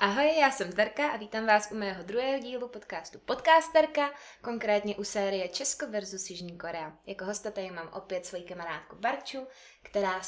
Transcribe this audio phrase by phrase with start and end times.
[0.00, 4.10] Ahoj, já jsem Terka a vítám vás u mého druhého dílu podcastu Podcasterka,
[4.42, 6.92] konkrétně u série Česko versus Jižní Korea.
[7.06, 9.46] Jako hosta tady mám opět svoji kamarádku Barču,
[9.82, 10.20] která,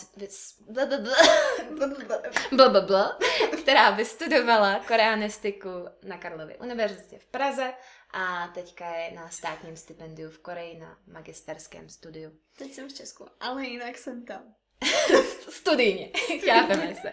[2.53, 3.19] blablabla,
[3.63, 5.69] která vystudovala koreanistiku
[6.03, 7.75] na Karlově univerzitě v Praze
[8.11, 12.31] a teďka je na státním stipendiu v Koreji na magisterském studiu.
[12.59, 14.55] Teď jsem v Česku, ale jinak jsem tam.
[15.51, 16.11] Studijně,
[16.45, 17.13] chápeme se.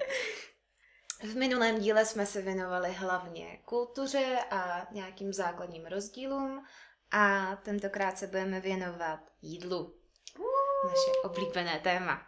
[1.23, 6.65] V minulém díle jsme se věnovali hlavně kultuře a nějakým základním rozdílům
[7.11, 9.99] a tentokrát se budeme věnovat jídlu.
[10.85, 12.27] Naše oblíbené téma.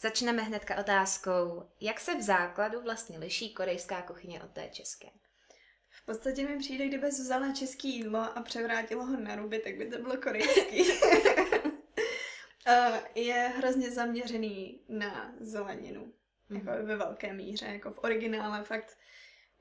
[0.00, 5.08] Začneme hnedka otázkou, jak se v základu vlastně liší korejská kuchyně od té české.
[5.90, 9.90] V podstatě mi přijde, kdyby vzala české jídlo a převrátilo ho na ruby, tak by
[9.90, 10.84] to bylo korejský.
[13.14, 16.12] je hrozně zaměřený na zeleninu
[16.50, 16.68] mm-hmm.
[16.68, 18.98] jako ve velké míře, jako v originále fakt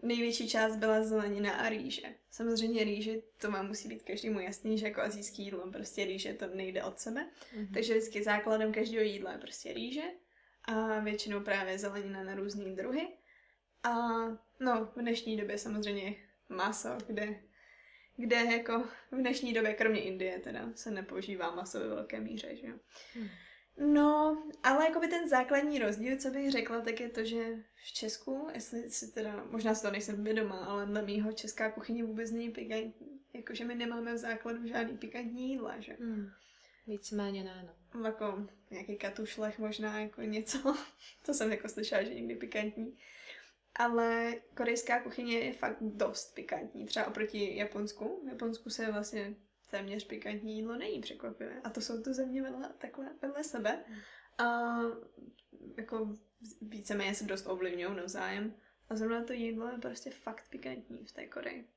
[0.01, 2.15] největší část byla zelenina a rýže.
[2.31, 6.47] Samozřejmě rýže, to má musí být každému jasný, že jako azijský jídlo, prostě rýže to
[6.47, 7.29] nejde od sebe.
[7.55, 7.73] Mm-hmm.
[7.73, 10.03] Takže vždycky základem každého jídla je prostě rýže
[10.63, 13.07] a většinou právě zelenina na různé druhy.
[13.83, 13.91] A
[14.59, 16.15] no, v dnešní době samozřejmě
[16.49, 17.39] maso, kde,
[18.17, 22.67] kde jako v dnešní době, kromě Indie teda, se nepoužívá maso ve velké míře, že
[22.67, 22.75] jo.
[23.15, 23.27] Mm.
[23.79, 27.91] No, ale jako by ten základní rozdíl, co bych řekla, tak je to, že v
[27.93, 32.31] Česku, jestli si teda, možná si to nejsem vědomá, ale na mýho česká kuchyně vůbec
[32.31, 33.21] není pikantní.
[33.33, 35.97] Jakože my nemáme v základu žádný pikantní jídla, že?
[35.99, 36.29] Hmm.
[36.87, 38.05] Víceméně ne, no.
[38.05, 40.75] Jako nějaký katušlech možná, jako něco.
[41.25, 42.97] to jsem jako slyšela, že někdy pikantní.
[43.75, 48.21] Ale korejská kuchyně je fakt dost pikantní, třeba oproti Japonsku.
[48.25, 49.35] V Japonsku se vlastně
[49.69, 51.61] téměř pikantní jídlo není překvapivé.
[51.63, 53.85] A to jsou to země vedle, takhle vedle sebe.
[54.37, 54.77] A
[55.77, 56.17] jako
[56.61, 58.55] víceméně se dost ovlivňují navzájem.
[58.89, 61.67] A zrovna to jídlo je prostě fakt pikantní v té Koreji.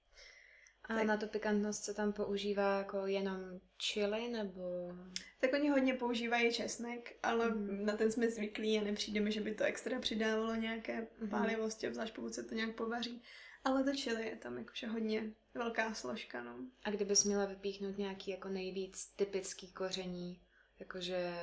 [0.84, 1.06] A tak.
[1.06, 3.40] na tu pikantnost se tam používá jako jenom
[3.82, 4.92] chili, nebo...
[5.40, 7.86] Tak oni hodně používají česnek, ale mm.
[7.86, 11.28] na ten jsme zvyklí a nepřijde mi, že by to extra přidávalo nějaké mm.
[11.28, 13.22] pálivosti, zvlášť pokud se to nějak povaří.
[13.64, 16.56] Ale to chili je tam jakože hodně velká složka, no.
[16.84, 20.40] A kdybys měla vypíchnout nějaký jako nejvíc typický koření,
[20.78, 21.34] jakože,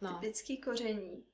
[0.00, 0.18] no.
[0.20, 1.24] Typický koření.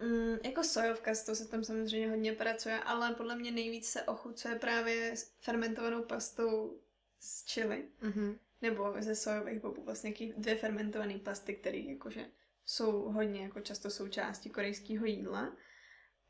[0.00, 4.02] Mm, jako sojovka, s to se tam samozřejmě hodně pracuje, ale podle mě nejvíc se
[4.02, 6.80] ochucuje právě s fermentovanou pastou
[7.20, 7.88] z chili.
[8.02, 8.38] Mm-hmm.
[8.62, 12.26] Nebo ze sojových bobů, vlastně dvě fermentované pasty, které jakože
[12.66, 15.56] jsou hodně jako často součástí korejského jídla.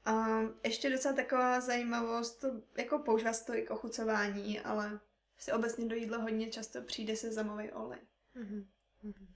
[0.04, 5.00] A ještě docela taková zajímavost, to, jako používá se to i k ochucování, ale
[5.38, 8.00] si obecně do jídla hodně často přijde se zamový olej.
[8.36, 8.66] Mm-hmm.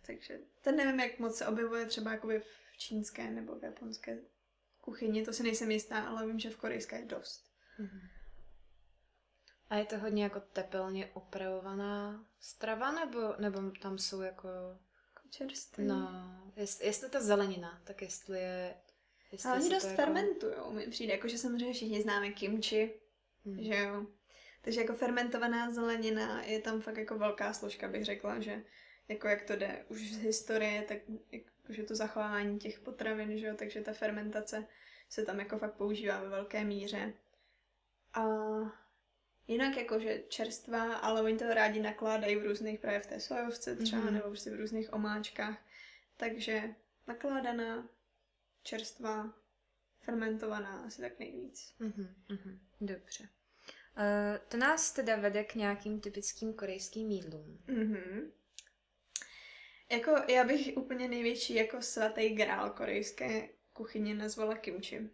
[0.07, 4.19] Takže ten nevím, jak moc se objevuje třeba jakoby v čínské nebo v japonské
[4.81, 7.45] kuchyni, to si nejsem jistá, ale vím, že v korejské je dost.
[7.81, 8.09] Mm-hmm.
[9.71, 14.49] A je to hodně jako tepelně upravovaná strava, nebo, nebo tam jsou jako...
[15.31, 15.87] Čerství.
[15.87, 18.75] No, jest, jestli ta zelenina, tak jestli je
[19.33, 19.97] Jestli Ale oni dost jako...
[19.97, 23.01] fermentujou, mi přijde, jakože samozřejmě všichni známe kimči,
[23.45, 23.65] hmm.
[23.65, 24.07] že jo.
[24.63, 28.63] Takže jako fermentovaná zelenina je tam fakt jako velká složka, bych řekla, že
[29.09, 30.99] jako jak to jde už z historie, tak
[31.33, 34.67] jakože to zachování těch potravin, že jo, takže ta fermentace
[35.09, 37.13] se tam jako fakt používá ve velké míře.
[38.15, 38.25] A
[39.47, 44.03] jinak jakože čerstvá, ale oni to rádi nakládají v různých, právě v té sojovce třeba,
[44.03, 44.13] mm-hmm.
[44.13, 45.67] nebo prostě v různých omáčkách.
[46.17, 46.75] Takže
[47.07, 47.89] nakládaná
[48.65, 49.35] čerstvá,
[50.01, 51.75] fermentovaná, asi tak nejvíc.
[51.81, 53.29] Mm-hmm, mm-hmm, dobře.
[53.97, 57.59] Uh, to nás teda vede k nějakým typickým korejským jídlům.
[57.67, 58.31] Mm-hmm.
[59.91, 65.11] Jako já bych úplně největší jako svatý grál korejské kuchyně nazvala kimchi.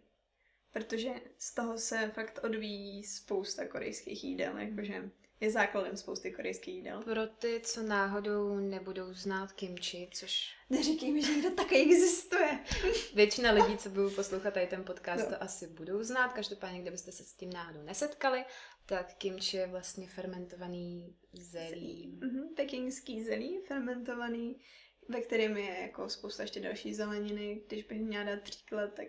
[0.71, 7.01] Protože z toho se fakt odvíjí spousta korejských jídel, jakože je základem spousty korejských jídel.
[7.01, 10.55] Pro ty, co náhodou nebudou znát kimchi, což...
[10.69, 12.59] Neříkej mi, že někdo taky existuje.
[13.15, 15.29] Většina lidí, co budou poslouchat tady ten podcast, no.
[15.29, 16.33] to asi budou znát.
[16.33, 18.45] Každopádně, kdybyste se s tím náhodou nesetkali,
[18.85, 22.19] tak kimchi je vlastně fermentovaný zelí.
[22.21, 24.61] Mm-hmm, pekingský zelí, fermentovaný,
[25.09, 27.63] ve kterém je jako spousta ještě další zeleniny.
[27.67, 29.07] Když bych měla dát příklad, tak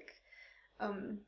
[0.90, 1.24] um,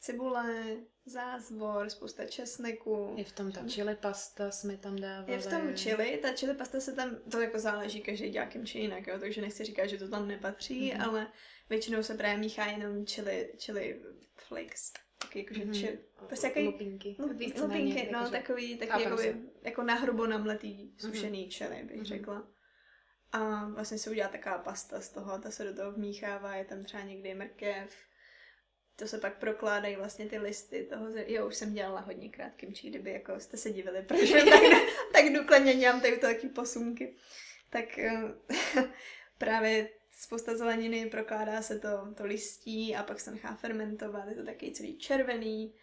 [0.00, 0.76] cibule,
[1.06, 3.14] zázvor, spousta česneku.
[3.16, 5.32] Je v tom ta chili pasta, jsme tam dávali.
[5.32, 8.78] Je v tom chili, ta chili pasta se tam, to jako záleží, každý dělá či
[8.78, 11.08] jinak, jo, takže nechci říkat, že to tam nepatří, mm-hmm.
[11.08, 11.32] ale
[11.70, 14.02] většinou se právě míchá jenom chili, chili
[14.34, 14.92] flakes.
[15.18, 15.80] Taky jakože mm-hmm.
[15.80, 17.16] chili, prostě jaký, lupinky.
[17.18, 21.56] Lup, lupinky, no, takový, takový jakoby, jako nahrubo namletý sušený mm-hmm.
[21.56, 22.04] chili, bych mm-hmm.
[22.04, 22.48] řekla.
[23.32, 26.84] A vlastně se udělá taková pasta z toho, ta se do toho vmíchává, je tam
[26.84, 27.94] třeba někdy mrkev,
[28.96, 32.90] to se pak prokládají vlastně ty listy toho, jo, už jsem dělala hodně krát kimči,
[32.90, 34.62] kdyby jako jste se divili, proč tak,
[35.12, 37.14] tak důkladně dělám tady taky posunky.
[37.70, 38.34] Tak eh,
[39.38, 44.44] právě spousta zeleniny, prokládá se to, to listí a pak se nechá fermentovat, je to
[44.44, 45.74] taky celý červený,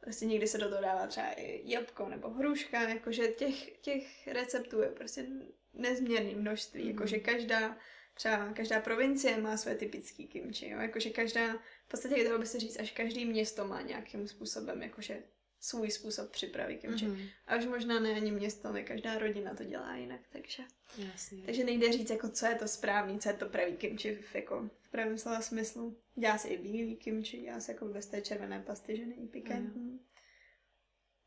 [0.00, 4.80] prostě někdy se do toho dává třeba i jabko nebo hruška, jakože těch, těch receptů
[4.80, 5.26] je prostě
[5.74, 6.90] nezměrné množství, mm.
[6.90, 7.76] jakože každá
[8.14, 10.80] třeba každá provincie má své typické kimči, jo?
[10.80, 15.22] jakože každá, v podstatě dalo by se říct, až každý město má nějakým způsobem, jakože
[15.60, 17.06] svůj způsob přípravy kimči.
[17.06, 17.28] Mm-hmm.
[17.46, 20.62] A už možná ne ani město, ale každá rodina to dělá jinak, takže.
[20.96, 21.42] Jasně.
[21.44, 24.70] Takže nejde říct, jako, co je to správný, co je to pravý kimči v, jako,
[24.80, 25.96] v pravém slova smyslu.
[26.14, 29.90] Dělá se i bílý kimči, dělá se jako bez té červené pasty, že není pikantní.
[29.90, 30.00] Mm.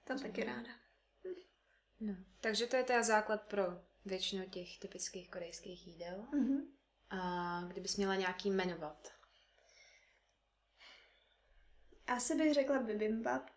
[0.04, 0.70] Tam taky ráda.
[2.00, 3.64] No, takže to je teda základ pro
[4.06, 6.28] většinu těch typických korejských jídel.
[6.34, 6.62] Mm-hmm.
[7.10, 9.14] A kdybys měla nějaký jmenovat?
[12.08, 13.50] Asi bych řekla bibimbap.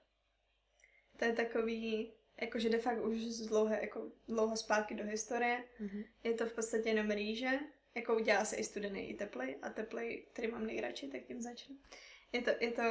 [1.17, 5.65] To je takový, jakože de facto už z dlouhé, jako dlouho zpátky do historie.
[5.81, 6.05] Mm-hmm.
[6.25, 7.59] Je to v podstatě jenom rýže,
[7.95, 9.59] jako udělá se i studený, i teplej.
[9.63, 11.77] A teplej, který mám nejradši, tak tím začnu.
[12.33, 12.83] Je to, je to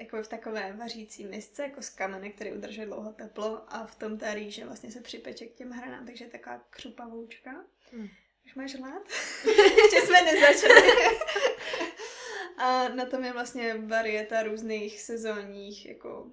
[0.00, 4.18] jako v takové vařící misce, jako z kamene, který udržuje dlouho teplo a v tom
[4.18, 7.64] ta rýže vlastně se připeče k těm hranám, takže je taková křupavoučka.
[7.92, 8.08] Mm.
[8.46, 9.02] Už máš hlad?
[9.82, 10.82] Ještě jsme nezačali.
[12.56, 16.32] a na tom je vlastně varieta různých sezónních, jako,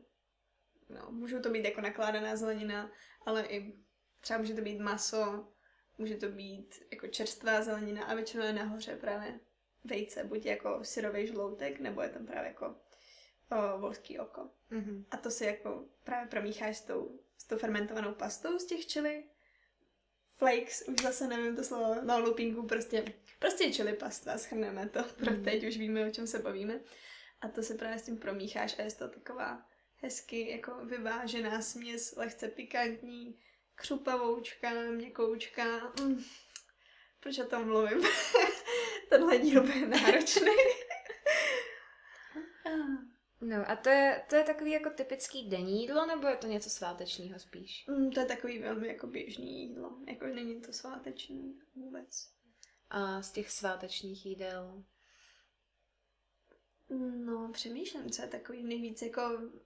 [0.89, 2.91] no, můžou to být jako nakládaná zelenina,
[3.25, 3.73] ale i
[4.19, 5.47] třeba může to být maso,
[5.97, 9.39] může to být jako čerstvá zelenina a většinou je nahoře právě
[9.83, 12.75] vejce, buď jako syrový žloutek, nebo je tam právě jako
[13.51, 14.49] o, volský oko.
[14.71, 15.05] Mm-hmm.
[15.11, 19.23] A to si jako právě promícháš s tou, s tou fermentovanou pastou z těch čili
[20.37, 23.05] flakes, už zase nevím to slovo, na lupinku, prostě,
[23.39, 25.43] prostě chili pasta, schrneme to, pro mm.
[25.43, 26.79] teď už víme, o čem se bavíme.
[27.41, 29.65] A to se právě s tím promícháš a je to taková
[29.95, 33.39] hezky jako vyvážená směs, lehce pikantní,
[33.75, 35.93] křupavoučka, měkoučka.
[36.01, 36.23] Mm.
[37.19, 38.03] Proč o tom mluvím?
[39.09, 40.51] Tenhle díl bude náročný.
[43.41, 46.69] No a to je, to je takový jako typický denní jídlo, nebo je to něco
[46.69, 47.85] svátečního spíš?
[47.87, 49.97] Mm, to je takový velmi jako běžný jídlo.
[50.07, 52.29] Jako není to sváteční vůbec.
[52.89, 54.83] A z těch svátečních jídel?
[57.25, 59.21] No, přemýšlím, co je takový nejvíc, jako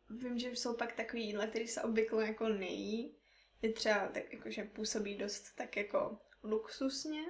[0.09, 3.15] vím, že jsou pak takový jídla, které se obvykle jako nejí.
[3.61, 7.21] Je třeba tak jako, že působí dost tak jako luxusně,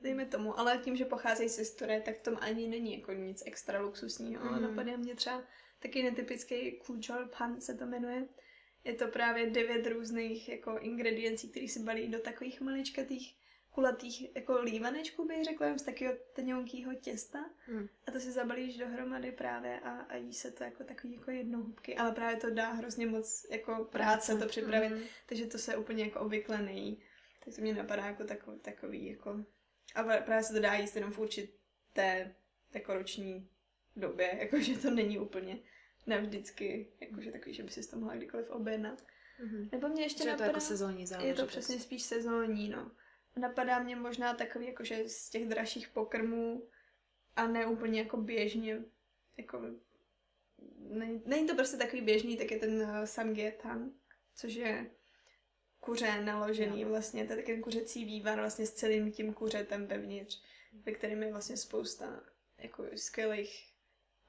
[0.00, 3.42] dejme tomu, ale tím, že pocházejí z historie, tak v tom ani není jako nic
[3.46, 4.48] extra luxusního, mm.
[4.48, 5.44] ale napadá mě třeba
[5.78, 8.28] taky netypický kůčol pan se to jmenuje.
[8.84, 13.38] Je to právě devět různých jako ingrediencí, které si balí do takových maličkatých
[13.70, 17.38] kulatých jako lívanečků, bych řekla, z takového tenounkého těsta.
[17.66, 17.88] Hmm.
[18.06, 21.96] A to si zabalíš dohromady právě a, a jí se to jako takový jako jednohubky.
[21.96, 25.02] Ale právě to dá hrozně moc jako práce to připravit, hmm.
[25.26, 27.02] takže to se úplně jako obvykle nejí.
[27.44, 29.44] Tak to mě napadá jako takový, takový jako...
[29.94, 32.34] A právě se to dá jíst jenom v určité
[32.74, 33.48] jako roční
[33.96, 35.58] době, jakože to není úplně
[36.06, 39.04] navždycky, jakože takový, že by si to mohla kdykoliv objednat.
[39.44, 39.68] Mm-hmm.
[39.72, 40.44] Nebo mě ještě že napadá...
[40.44, 41.38] je to jako sezónní záležitost.
[41.38, 42.90] Je to přesně spíš sezónní, no.
[43.36, 46.68] Napadá mě možná takový, jakože z těch dražších pokrmů
[47.36, 48.84] a ne úplně jako běžně,
[49.38, 49.62] jako
[50.78, 53.92] není, není to prostě takový běžný, tak je ten uh, samgyetang,
[54.34, 54.90] což je
[55.80, 56.90] kuře naložený no.
[56.90, 60.42] vlastně, to je ten kuřecí vývar vlastně s celým tím kuřetem vevnitř,
[60.86, 62.24] ve kterém je vlastně spousta
[62.58, 63.67] jako skvělých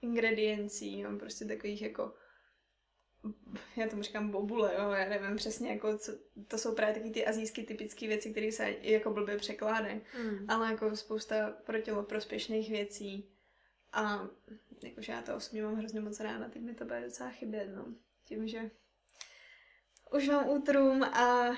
[0.01, 2.13] ingrediencí, jo, prostě takových jako
[3.75, 6.12] já tomu říkám bobule, jo, já nevím přesně, jako co,
[6.48, 10.46] to jsou právě taky ty azijské typické věci, které se jako blbě překládají, mm.
[10.50, 13.32] ale jako spousta pro tělo prospěšných věcí
[13.94, 14.27] a
[14.84, 17.94] jakože já to osobně mám hrozně moc ráda, teď mi to bude docela chybět, no,
[18.25, 18.72] tím, že
[20.12, 21.58] už mám útrum a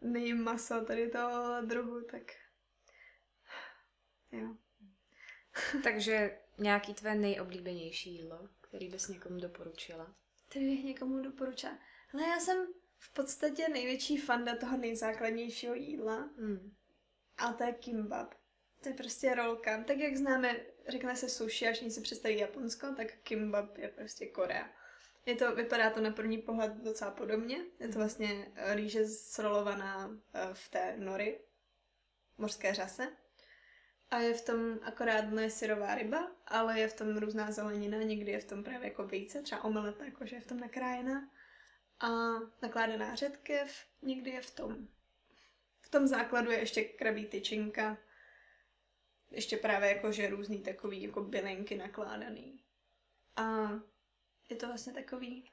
[0.00, 2.22] nejím maso tady toho druhu, tak
[4.32, 4.56] jo.
[5.84, 10.14] Takže nějaký tvé nejoblíbenější jídlo, který bys někomu doporučila?
[10.48, 11.78] Který bych někomu doporučila?
[12.14, 12.66] Ale já jsem
[12.98, 16.30] v podstatě největší fanda toho nejzákladnějšího jídla.
[16.36, 16.74] Mm.
[17.36, 18.34] A to je kimbab.
[18.82, 19.84] To je prostě rolka.
[19.84, 24.70] Tak jak známe, řekne se sushi, až si představí Japonsko, tak kimbab je prostě Korea.
[25.26, 27.64] Je to, vypadá to na první pohled docela podobně.
[27.80, 31.40] Je to vlastně rýže srolovaná eh, v té nori,
[32.38, 33.16] mořské řase.
[34.14, 38.32] A je v tom akorát ne syrová ryba, ale je v tom různá zelenina, někdy
[38.32, 41.30] je v tom právě jako vejce, třeba omeleta, jakože je v tom nakrájená.
[42.00, 42.08] A
[42.62, 44.88] nakládaná řetkev, někdy je v tom.
[45.80, 47.98] V tom základu je ještě krabí tyčinka,
[49.30, 52.60] ještě právě jakože různý takový jako bylinky nakládaný.
[53.36, 53.70] A
[54.50, 55.50] je to vlastně takový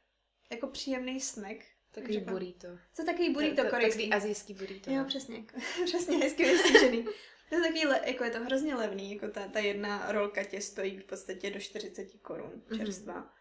[0.52, 1.58] jako příjemný snack.
[1.92, 2.68] Takový burrito.
[2.96, 4.10] To je takový burrito To- to- korejský.
[4.10, 4.92] Takový azijský burrito.
[4.92, 5.06] Jo, no.
[5.06, 5.46] přesně.
[5.86, 7.06] přesně, hezky vyslyšený.
[7.52, 10.62] To je takový, le, jako je to hrozně levný, jako ta, ta jedna rolka tě
[10.62, 12.78] stojí v podstatě do 40 korun Mhm.
[12.80, 13.34] čerstvá.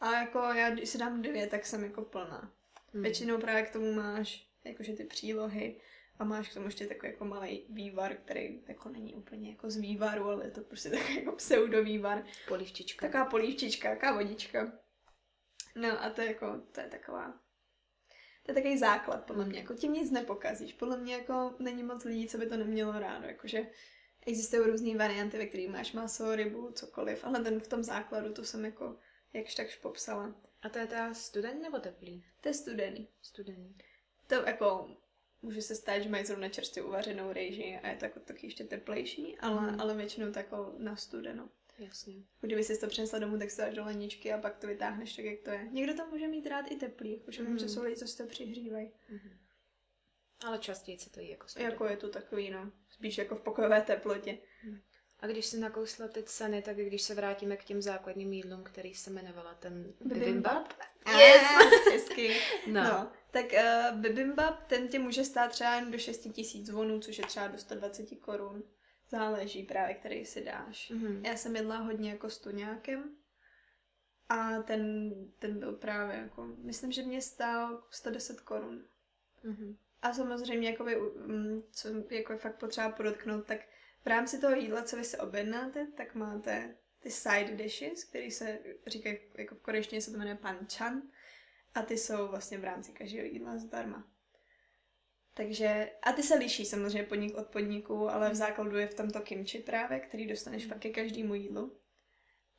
[0.00, 2.52] A jako já, když si dám dvě, tak jsem jako plná.
[2.92, 3.02] Hmm.
[3.02, 5.80] Většinou právě k tomu máš jakože ty přílohy
[6.18, 9.76] a máš k tomu ještě takový jako malý vývar, který jako není úplně jako z
[9.76, 12.24] vývaru, ale je to prostě takový jako pseudo vývar.
[12.48, 13.06] Polivčička.
[13.06, 14.72] Taková polívčička, taková vodička.
[15.76, 17.40] No a to je jako, to je taková,
[18.50, 20.72] je takový základ, podle mě, jako tím nic nepokazíš.
[20.72, 23.66] Podle mě jako není moc lidí, co by to nemělo rádo, jakože
[24.26, 28.44] existují různé varianty, ve kterých máš maso, rybu, cokoliv, ale ten v tom základu to
[28.44, 28.96] jsem jako
[29.32, 30.34] jakž takž popsala.
[30.62, 32.24] A to je teda studený nebo teplý?
[32.40, 33.08] To je studený.
[33.22, 33.78] Studený.
[34.26, 34.96] To jako
[35.42, 38.64] může se stát, že mají zrovna čerstvě uvařenou rejži a je to jako taky ještě
[38.64, 39.80] teplejší, ale, Mhm.
[39.80, 41.48] ale většinou to jako na studeno.
[41.80, 42.14] Jasně.
[42.40, 45.24] Kdyby si to přinesla domů, tak to dáš do ledničky a pak to vytáhneš tak,
[45.24, 45.68] jak to je.
[45.72, 47.58] Někdo to může mít rád i teplý, jakože vím, Mhm.
[47.58, 48.92] že jsou lidi, co si to přihřívají.
[49.08, 49.38] Mhm.
[50.46, 51.72] Ale častěji se to jí jako studený.
[51.72, 54.38] Jako je to takový, no, spíš jako v pokojové teplotě.
[55.20, 58.94] A když si nakousla ty ceny, tak když se vrátíme k těm základním jídlům, který
[58.94, 60.72] se jmenovala ten bibimbap.
[61.18, 61.42] Yes!
[61.92, 62.36] Hezky.
[62.66, 62.82] No.
[62.84, 63.12] No.
[63.30, 67.26] Tak uh, bibimbap, ten tě může stát třeba jen do 6 tisíc vonů, což je
[67.26, 68.62] třeba do 120 korun.
[69.10, 70.90] Záleží právě, který si dáš.
[70.90, 71.24] Mhm.
[71.24, 73.16] Já jsem jedla hodně jako s tuňákem
[74.28, 78.84] a ten, ten byl právě jako, myslím, že mě stál 110 korun.
[79.42, 79.76] Mhm.
[80.02, 83.60] A samozřejmě, jakoby, mm, co jako je fakt potřeba podotknout, tak
[84.04, 88.58] v rámci toho jídla, co vy se objednáte, tak máte ty side dishes, které se
[88.86, 91.02] říkají, jako v korejštině se to jmenuje panchan,
[91.74, 94.08] a ty jsou vlastně v rámci každého jídla zdarma.
[95.40, 99.20] Takže, a ty se liší samozřejmě podnik od podniku, ale v základu je v tomto
[99.20, 101.76] kimchi právě, který dostaneš fakt ke každému jídlu.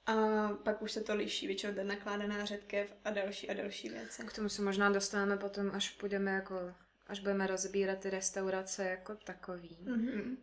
[0.06, 0.16] A
[0.64, 4.24] pak už se to liší, většinou ten nakládaná řetkev a další a další věci.
[4.24, 6.56] K tomu se možná dostaneme potom, až půjdeme jako,
[7.08, 9.78] až budeme rozbírat ty restaurace jako takový.
[9.82, 10.38] Mhm.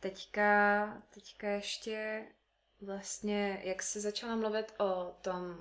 [0.00, 2.26] Teďka, teďka ještě
[2.80, 5.58] vlastně, jak jsi začala mluvit o tom,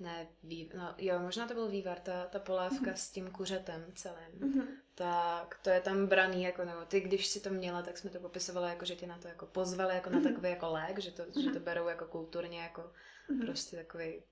[0.00, 4.38] ne, vý, no jo, možná to byl vývar, ta, ta polévka s tím kuřetem celým,
[4.40, 4.66] Mhm.
[4.94, 8.20] tak to je tam braný, jako, nebo ty, když si to měla, tak jsme to
[8.20, 10.28] popisovali, jako, že tě na to jako pozvali, jako na Mhm.
[10.28, 12.92] takový jako lék, že to, že to berou jako kulturně, jako
[13.28, 13.46] Mhm.
[13.46, 14.22] prostě takový,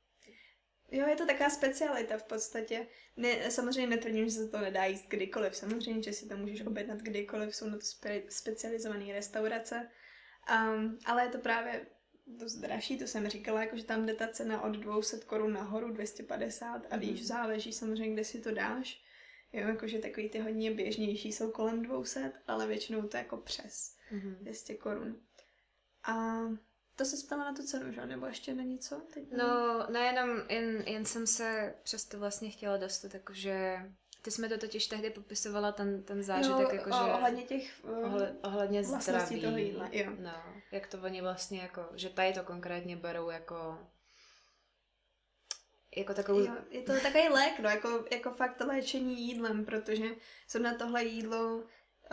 [0.91, 2.87] Jo, je to taková specialita v podstatě.
[3.17, 5.57] Ne, samozřejmě netvrdím, že se to nedá jíst kdykoliv.
[5.57, 9.91] Samozřejmě, že si to můžeš objednat kdykoliv, jsou na to spe, specializované restaurace.
[10.51, 11.87] Um, ale je to právě
[12.27, 15.93] dost dražší, to jsem říkala, jako, že tam jde ta cena od 200 korun nahoru,
[15.93, 17.27] 250 a víš, Mhm.
[17.27, 19.03] záleží samozřejmě, kde si to dáš.
[19.53, 23.97] Jo, jakože takový ty hodně běžnější jsou kolem 200, ale většinou to je jako přes
[24.11, 24.37] mhm.
[24.41, 25.21] 200 korun.
[26.09, 26.41] A
[26.97, 28.07] to se ptala na tu cenu, že?
[28.07, 29.01] Nebo ještě na něco?
[29.15, 33.77] Teď No, nejenom, jen, jen jsem se přesto vlastně chtěla dostat, jakože,
[34.27, 36.97] ty jsme to totiž tehdy popisovala, ten, ten zážitek, jo, jakože...
[36.97, 39.41] ohledně těch uh, Ohle, ohledně zdraví.
[39.41, 40.13] toho jídla, jo.
[40.19, 43.79] No, jak to oni vlastně jako, že tady to konkrétně berou jako
[45.97, 46.41] jako takovou...
[46.41, 50.05] Jo, je to takový lék, no, jako, jako fakt léčení jídlem, protože
[50.63, 51.65] na tohle jídlo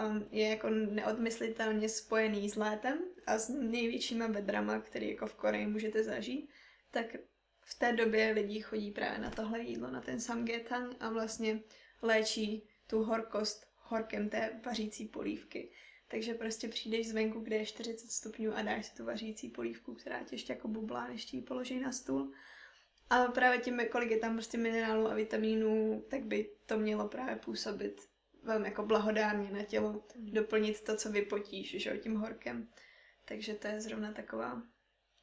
[0.07, 5.67] um, je jako neodmyslitelně spojený s létem a s největšíma vedrama, který jako v Koreji
[5.67, 6.49] můžete zažít,
[6.91, 7.05] tak
[7.65, 11.59] v té době lidi chodí právě na tohle jídlo, na ten samgyetang a vlastně
[12.03, 15.71] léčí tu horkost horkem té vařící polívky.
[16.07, 20.23] Takže prostě přijdeš zvenku, kde je 40 stupňů a dáš si tu vařící polívku, která
[20.23, 22.31] tě ještě jako bublá, než ti ji položí na stůl.
[23.09, 27.35] A právě tím, kolik je tam prostě minerálů a vitamínů, tak by to mělo právě
[27.35, 28.01] působit
[28.43, 32.67] velmi jako blahodárně na tělo, doplnit to, co vypotíš, že tím horkem.
[33.25, 34.63] Takže to je zrovna taková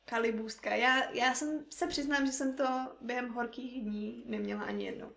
[0.05, 0.75] kalibůstka.
[0.75, 2.67] Já, já jsem se přiznám, že jsem to
[3.01, 5.13] během horkých dní neměla ani jednou.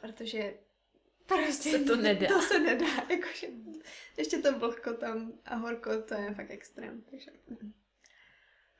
[0.00, 0.54] Protože
[1.26, 2.28] prostě Se to nedá.
[2.28, 3.46] To se nedá, jakože
[4.16, 7.02] ještě to vlhko tam a horko, to je fakt extrém.
[7.10, 7.30] Takže...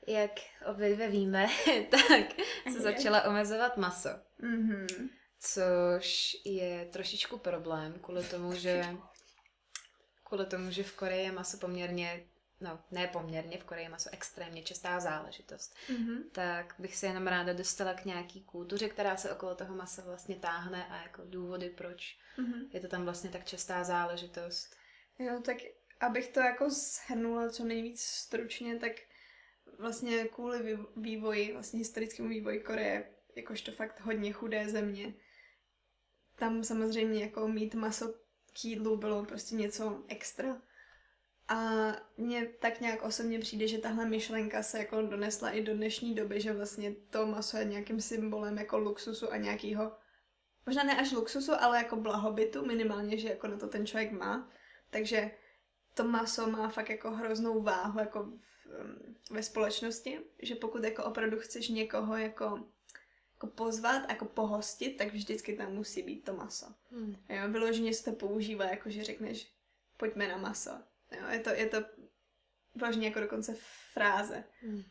[0.07, 0.31] Jak
[0.67, 1.49] obě dvě víme,
[1.91, 2.81] tak se Je.
[2.81, 4.09] začala omezovat maso.
[4.39, 4.87] Mhm.
[5.41, 8.97] Což je trošičku problém kvůli tomu, že
[10.25, 12.25] kvůli tomu, že v Koreji je maso poměrně,
[12.61, 15.75] no ne poměrně, v Koreji maso extrémně častá záležitost.
[15.99, 16.23] Mhm.
[16.33, 20.37] Tak bych se jenom ráda dostala k nějaký kultuře, která se okolo toho masa vlastně
[20.37, 22.71] táhne a jako důvody, proč Mhm.
[22.73, 24.77] je to tam vlastně tak častá záležitost.
[25.19, 25.57] Jo, tak
[26.01, 28.93] abych to jako shrnula co nejvíc stručně, tak
[29.79, 35.15] vlastně kvůli vý- vývoji, vlastně historickému vývoji Koreje, jakožto fakt hodně chudé země,
[36.37, 38.15] tam samozřejmě jako mít maso
[38.53, 40.63] k jídlu bylo prostě něco extra.
[41.51, 46.15] A mně tak nějak osobně přijde, že tahle myšlenka se jako donesla i do dnešní
[46.15, 49.93] doby, že vlastně to maso je nějakým symbolem jako luxusu a nějakého,
[50.67, 54.51] možná ne až luxusu, ale jako blahobytu, minimálně, že jako na to ten člověk má.
[54.91, 55.31] Takže
[55.95, 58.67] to maso má fakt jako hroznou váhu jako v,
[59.31, 62.61] ve společnosti, že pokud jako opravdu chceš někoho jako,
[63.33, 66.67] jako pozvat, jako pohostit, tak vždycky tam musí být to maso.
[66.91, 67.17] Hmm.
[67.29, 69.53] Jo, vyloženě se to používá, jako že řekneš,
[69.97, 70.90] pojďme na maso.
[71.11, 71.85] Jo, je to, je to
[72.81, 73.57] vážně jako dokonce
[73.93, 74.45] fráze.
[74.61, 74.83] Hmm.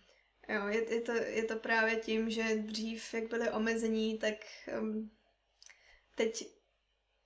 [0.49, 4.35] Jo, je, je, to, je to právě tím, že dřív, jak byly omezení, tak
[4.79, 5.11] um,
[6.15, 6.47] teď,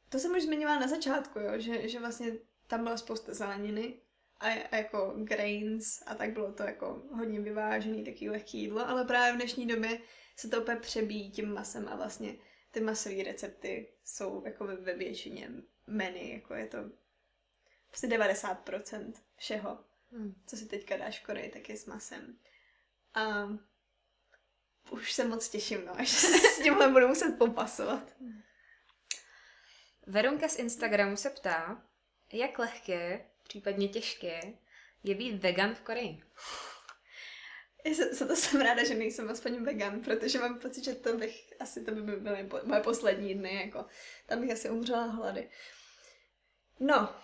[0.09, 2.31] to jsem už zmiňovala na začátku, jo, že, že vlastně
[2.67, 4.01] tam byla spousta zeleniny
[4.39, 9.05] a, a jako grains a tak bylo to jako hodně vyvážený, taký lehký jídlo, ale
[9.05, 9.99] právě v dnešní době
[10.35, 12.35] se to úplně přebíjí tím masem a vlastně
[12.71, 15.49] ty masové recepty jsou jako ve, ve většině
[15.87, 16.77] menu, jako je to
[17.93, 19.79] prostě 90% všeho,
[20.11, 20.43] hmm.
[20.47, 22.39] co si teďka dáš v Koreji, tak je s masem.
[23.13, 23.49] A
[24.89, 28.15] už se moc těším, no, až se s tímhle budu muset popasovat.
[30.07, 31.83] Veronka z Instagramu se ptá,
[32.33, 34.41] jak lehké, případně těžké,
[35.03, 36.23] je být vegan v Koreji?
[38.11, 41.85] Za to jsem ráda, že nejsem aspoň vegan, protože mám pocit, že to bych, asi
[41.85, 43.85] to by byly moje poslední dny, jako
[44.25, 45.49] tam bych asi umřela hlady.
[46.79, 47.15] No,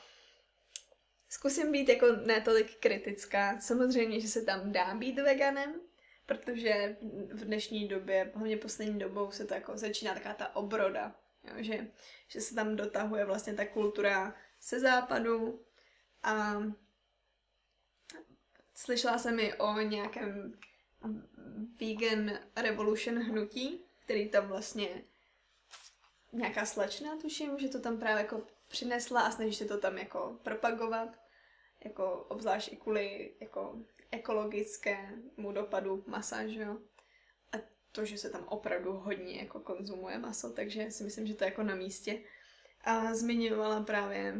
[1.30, 3.60] zkusím být jako netolik kritická.
[3.60, 5.82] Samozřejmě, že se tam dá být veganem,
[6.26, 6.98] protože
[7.34, 11.88] v dnešní době, hlavně poslední dobou, se to jako začíná taková ta obroda, jo, že,
[12.28, 15.66] že se tam dotahuje vlastně ta kultura se západu
[16.24, 16.64] a
[18.76, 20.60] slyšela jsem i o nějakém
[21.82, 25.04] vegan revolution hnutí, který tam vlastně
[26.32, 30.40] nějaká slečna, tuším, že to tam právě jako přinesla a snaží se to tam jako
[30.44, 31.20] propagovat,
[31.84, 33.76] jako obzvlášť i kvůli jako
[34.12, 36.78] ekologickému dopadu masa, že jo.
[37.52, 37.58] A
[37.92, 41.50] to, že se tam opravdu hodně jako konzumuje maso, takže si myslím, že to je
[41.50, 42.24] jako na místě.
[42.82, 44.36] A zmiňovala právě,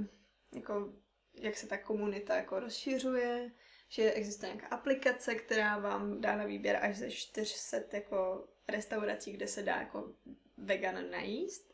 [0.56, 0.94] jako,
[1.34, 3.52] jak se ta komunita jako rozšiřuje,
[3.90, 9.48] že existuje nějaká aplikace, která vám dá na výběr až ze 400 jako restaurací, kde
[9.48, 10.14] se dá jako
[10.58, 11.74] vegan najíst.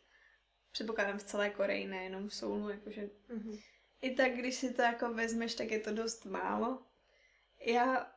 [0.75, 3.61] Předpokládám v celé Koreji, nejenom v Soulu, jakože mm-hmm.
[4.01, 6.85] i tak, když si to jako vezmeš, tak je to dost málo.
[7.65, 8.11] Já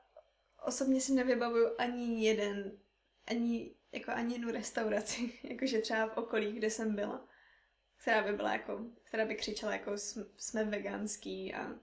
[0.64, 2.79] osobně si nevybavuju ani jeden,
[3.27, 7.29] ani, jako ani jednu restauraci, jakože třeba v okolí, kde jsem byla
[8.01, 9.92] která by byla jako, která by křičela jako
[10.37, 11.75] jsme veganský a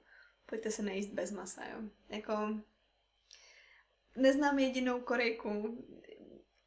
[0.46, 1.80] pojďte se nejíst bez masa, jo.
[2.10, 2.60] Jako
[4.18, 5.86] neznám jedinou Korejku,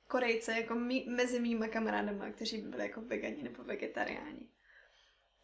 [0.09, 4.49] Korejce jako mý, mezi mýma kamarádama, kteří by byli jako vegani nebo vegetariáni.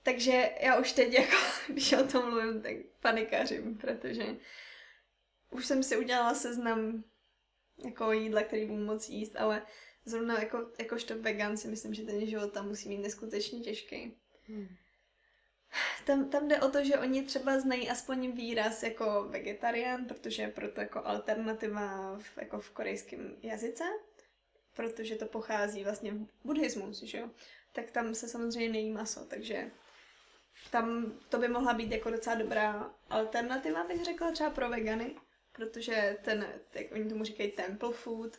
[0.02, 1.36] Takže já už teď, jako,
[1.68, 4.36] když o tom mluvím, tak panikařím, protože
[5.50, 7.04] už jsem si udělala seznam
[7.84, 9.66] jako jídla, který budu moc jíst, ale
[10.04, 14.16] zrovna jako, jakožto vegan si myslím, že ten život tam musí být neskutečně těžký.
[14.46, 14.68] Hmm.
[16.04, 20.48] Tam, tam jde o to, že oni třeba znají aspoň výraz jako vegetarián, protože je
[20.48, 23.84] proto jako alternativa v, jako v korejském jazyce,
[24.74, 27.30] protože to pochází vlastně v buddhismus, že jo?
[27.72, 29.70] Tak tam se samozřejmě nejí maso, takže
[30.70, 35.16] tam to by mohla být jako docela dobrá alternativa, bych řekla třeba pro vegany,
[35.52, 38.36] protože ten, jak oni tomu říkají temple food,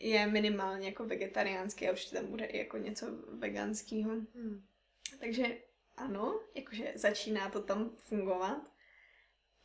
[0.00, 3.06] je minimálně jako vegetariánský a určitě tam bude i jako něco
[3.38, 4.10] veganského.
[4.10, 4.66] Hmm.
[5.20, 5.44] Takže
[5.96, 8.72] ano, jakože začíná to tam fungovat,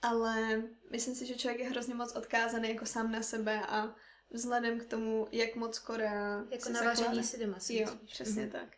[0.02, 3.96] ale myslím si, že člověk je hrozně moc odkázaný jako sám na sebe a
[4.32, 6.46] vzhledem k tomu, jak moc Korea...
[6.52, 8.52] Jako navaření si doma si Jo, přesně mm-hmm.
[8.52, 8.78] tak.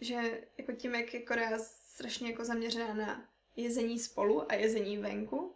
[0.00, 5.54] Že jako tím, jak je Korea strašně jako zaměřená na jezení spolu a jezení venku,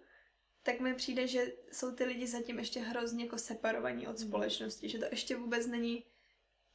[0.62, 4.28] tak mi přijde, že jsou ty lidi zatím ještě hrozně jako separovaní od mhm.
[4.28, 6.04] společnosti, že to ještě vůbec není,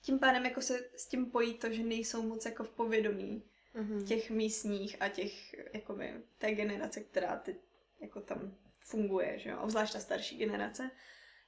[0.01, 3.43] tím pádem jako se s tím pojí to, že nejsou moc jako v povědomí
[3.75, 4.07] mm-hmm.
[4.07, 7.55] těch místních a těch, jakoby, té generace, která ty,
[8.01, 10.91] jako tam funguje, že jo, obzvlášť ta starší generace.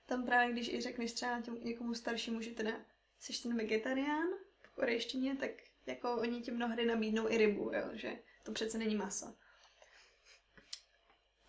[0.09, 2.71] Tam právě, když i řekneš třeba těm, někomu staršímu, že teda
[3.19, 4.27] jsi ten vegetarián
[4.61, 5.51] v korejštině, tak
[5.85, 9.35] jako oni ti mnohdy nabídnou i rybu, jo, že to přece není maso.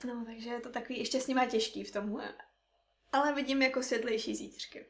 [0.04, 2.34] No, takže je to takový ještě s nima těžký v tomhle.
[3.12, 4.86] Ale vidím jako světlejší zítřky.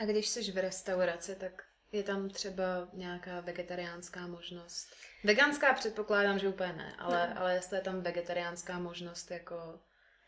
[0.00, 4.96] A když jsi v restauraci, tak je tam třeba nějaká vegetariánská možnost?
[5.24, 7.40] Veganská předpokládám, že úplně ne, ale, no.
[7.40, 9.80] ale jestli je tam vegetariánská možnost jako...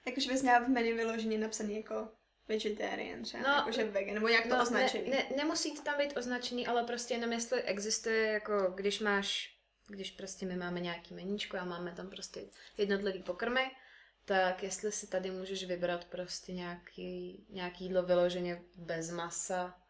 [0.07, 2.09] Jakože bys měla v menu vyloženě napsaný jako
[2.49, 5.11] vegetarian třeba, no, jakože vegan, nebo jak to no, označený?
[5.11, 9.57] Ne, ne, nemusí to tam být označený, ale prostě jenom jestli existuje, jako když máš,
[9.89, 12.41] když prostě my máme nějaký meníčko a máme tam prostě
[12.79, 13.71] jednotlivý pokrmy,
[14.25, 19.83] tak jestli si tady můžeš vybrat prostě nějaký, nějaký jídlo vyloženě bez masa.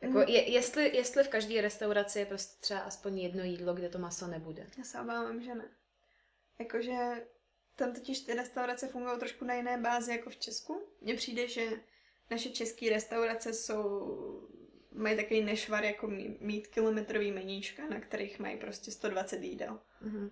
[0.00, 3.98] Jako je, jestli, jestli v každé restauraci je prostě třeba aspoň jedno jídlo, kde to
[3.98, 4.66] maso nebude.
[4.78, 5.68] Já se obávám, že ne.
[6.58, 7.26] Jakože
[7.76, 10.88] tam totiž ty restaurace fungují trošku na jiné bázi jako v Česku.
[11.00, 11.70] Mně přijde, že
[12.30, 14.16] naše české restaurace jsou
[14.92, 16.08] mají takový nešvar jako
[16.40, 19.80] mít kilometrový meníčka, na kterých mají prostě 120 jídel.
[20.02, 20.30] Mm-hmm.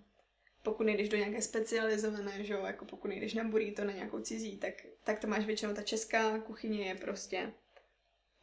[0.62, 4.58] Pokud nejdeš do nějaké specializované, že jo, jako pokud nejdeš na burrito, na nějakou cizí,
[4.58, 7.52] tak, tak to máš většinou, ta česká kuchyně je prostě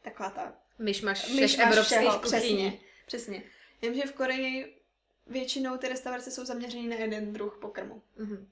[0.02, 0.58] taková ta...
[0.78, 2.20] Myšmaš všech evropských kuchyní.
[2.20, 3.42] Přesně, přesně.
[3.82, 4.82] Vím, že v Koreji
[5.26, 8.02] většinou ty restaurace jsou zaměřené na jeden druh pokrmu.
[8.18, 8.46] Mm-hmm.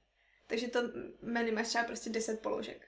[0.50, 0.80] Takže to
[1.22, 2.86] menu máš třeba prostě 10 položek.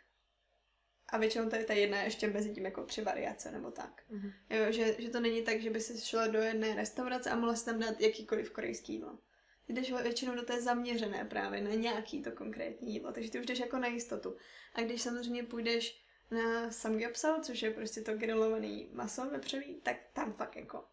[1.08, 4.02] A většinou tady ta jedna ještě mezi tím jako tři variace nebo tak.
[4.10, 4.32] Mm-hmm.
[4.50, 7.56] Jo, že, že to není tak, že by si šla do jedné restaurace a mohla
[7.56, 9.18] si tam dát jakýkoliv korejský jídlo.
[9.66, 13.46] Ty jdeš většinou do té zaměřené právě na nějaký to konkrétní jídlo, takže ty už
[13.46, 14.36] jdeš jako na jistotu.
[14.74, 20.32] A když samozřejmě půjdeš na samgyeopsal, což je prostě to grilovaný maso vepřový, tak tam
[20.32, 20.84] fakt jako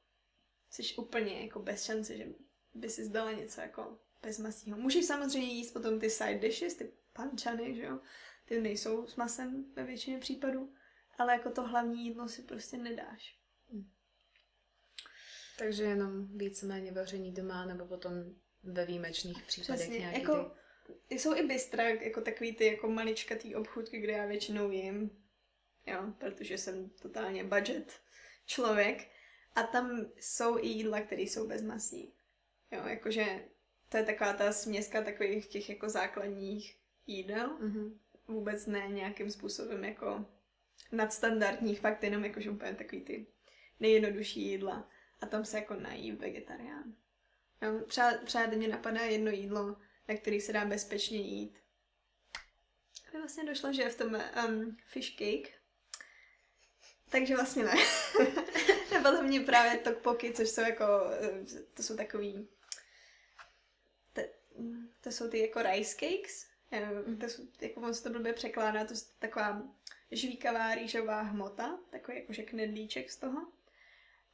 [0.69, 2.27] jsi úplně jako bez šance, že
[2.73, 4.77] by si zdala něco jako bez masího.
[4.77, 7.99] Můžeš samozřejmě jíst potom ty side dishes, ty pančany, že jo,
[8.45, 10.73] ty nejsou s masem ve většině případů,
[11.17, 13.39] ale jako to hlavní jídlo si prostě nedáš.
[13.71, 13.91] Hmm.
[15.57, 18.13] Takže jenom víceméně vaření doma, nebo potom
[18.63, 20.51] ve výjimečných případech Přesně, nějaký jako,
[21.07, 21.19] ty...
[21.19, 25.23] Jsou i bystra, jako takový ty jako maličkatý obchůdky, kde já většinou jim,
[25.87, 27.99] jo, protože jsem totálně budget
[28.45, 29.07] člověk.
[29.55, 32.13] A tam jsou i jídla, které jsou bez masí.
[32.71, 33.45] Jo, jakože
[33.89, 37.57] to je taková ta směska takových těch jako základních jídel.
[37.59, 37.99] Mm-hmm
[38.29, 40.25] vůbec ne nějakým způsobem jako
[40.91, 43.27] nadstandardních, fakt jenom jakože úplně takový ty
[43.79, 44.89] nejjednodušší jídla
[45.21, 46.95] a tam se jako nají vegetarián.
[47.61, 49.75] Jo, třeba, třeba mě napadá jedno jídlo,
[50.07, 51.59] na který se dá bezpečně jít.
[53.07, 55.59] A mi vlastně došlo, že je v tom um, fish cake.
[57.09, 57.73] Takže vlastně ne.
[58.93, 60.85] Napadlo mě právě tokpoky, což jsou jako,
[61.21, 62.47] eh, to jsou takový,
[65.01, 66.47] to, jsou ty jako rice cakes,
[67.19, 69.63] to, jako on se to blbě překládá, to je taková
[70.11, 73.51] žvíkavá rýžová hmota, takový jakože knedlíček z toho.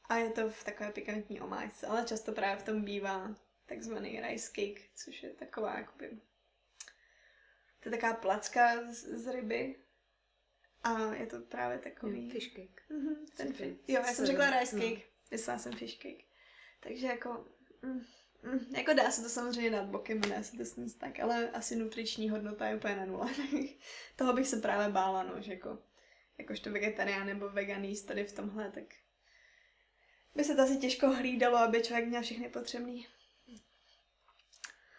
[0.08, 3.34] A je to v takové pikantní omáčce, ale často právě v tom bývá
[3.66, 6.10] takzvaný rice cake, což je taková jakoby...
[7.80, 9.76] To je taková placka z, z ryby.
[10.82, 12.30] A je to právě takový...
[12.30, 12.82] Fish cake.
[12.90, 14.82] Mm-hmm, ten fi- jo, já jsem řekla rice no.
[14.82, 15.12] cake, no.
[15.30, 16.24] myslela jsem fish cake.
[16.80, 17.46] Takže jako...
[17.82, 18.04] Mm,
[18.76, 22.30] jako dá se to samozřejmě dát bokem, dá se to sníst tak, ale asi nutriční
[22.30, 23.30] hodnota je úplně na nula.
[24.16, 25.78] Toho bych se právě bála, no, že jako,
[26.38, 28.84] jakožto vegetarián nebo veganist tady v tomhle, tak
[30.34, 33.06] by se to asi těžko hlídalo, aby člověk měl všechny potřebný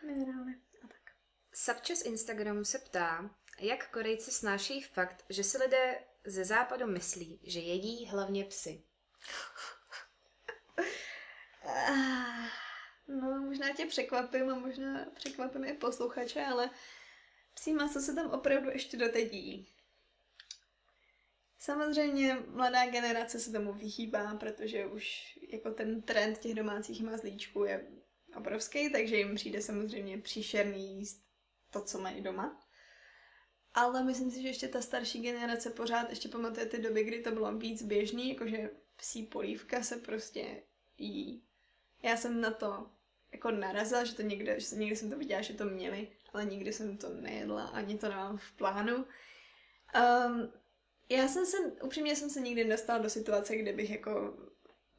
[0.07, 1.12] minerály a tak.
[1.53, 7.39] Sapče z Instagramu se ptá, jak Korejci snášejí fakt, že si lidé ze západu myslí,
[7.43, 8.83] že jedí hlavně psy.
[13.08, 16.70] No, možná tě překvapím a možná překvapím i posluchače, ale
[17.54, 19.67] psí maso se tam opravdu ještě doteď jí.
[21.60, 27.88] Samozřejmě mladá generace se tomu vyhýbá, protože už jako ten trend těch domácích mazlíčků je
[28.36, 31.26] obrovský, takže jim přijde samozřejmě příšerný jíst
[31.72, 32.62] to, co mají doma.
[33.74, 37.32] Ale myslím si, že ještě ta starší generace pořád ještě pamatuje ty doby, kdy to
[37.32, 40.63] bylo víc běžný, jakože psí polívka se prostě
[40.98, 41.43] jí.
[42.04, 42.96] Já jsem na to
[43.31, 46.73] jako narazila, že to někde, že někde jsem to viděla, že to měli, ale nikdy
[46.73, 48.95] jsem to nejedla, ani to nemám v plánu.
[48.95, 50.53] Um,
[51.09, 54.37] já jsem se, upřímně jsem se nikdy nedostala do situace, kde bych jako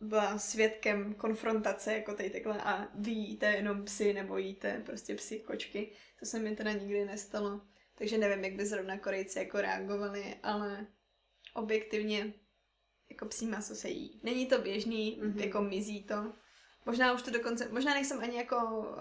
[0.01, 5.41] byla svědkem konfrontace jako tady takhle a vy jíte jenom psy nebo jíte prostě psy,
[5.41, 5.93] kočky.
[6.21, 7.61] To se mi teda nikdy nestalo.
[7.95, 10.87] Takže nevím, jak by zrovna Korejci jako reagovali, ale
[11.55, 12.35] objektivně
[13.11, 14.21] jako psí maso se jí.
[14.23, 15.41] Není to běžný, mm-hmm.
[15.45, 16.33] jako mizí to.
[16.89, 18.57] Možná už to dokonce, možná nejsem ani jako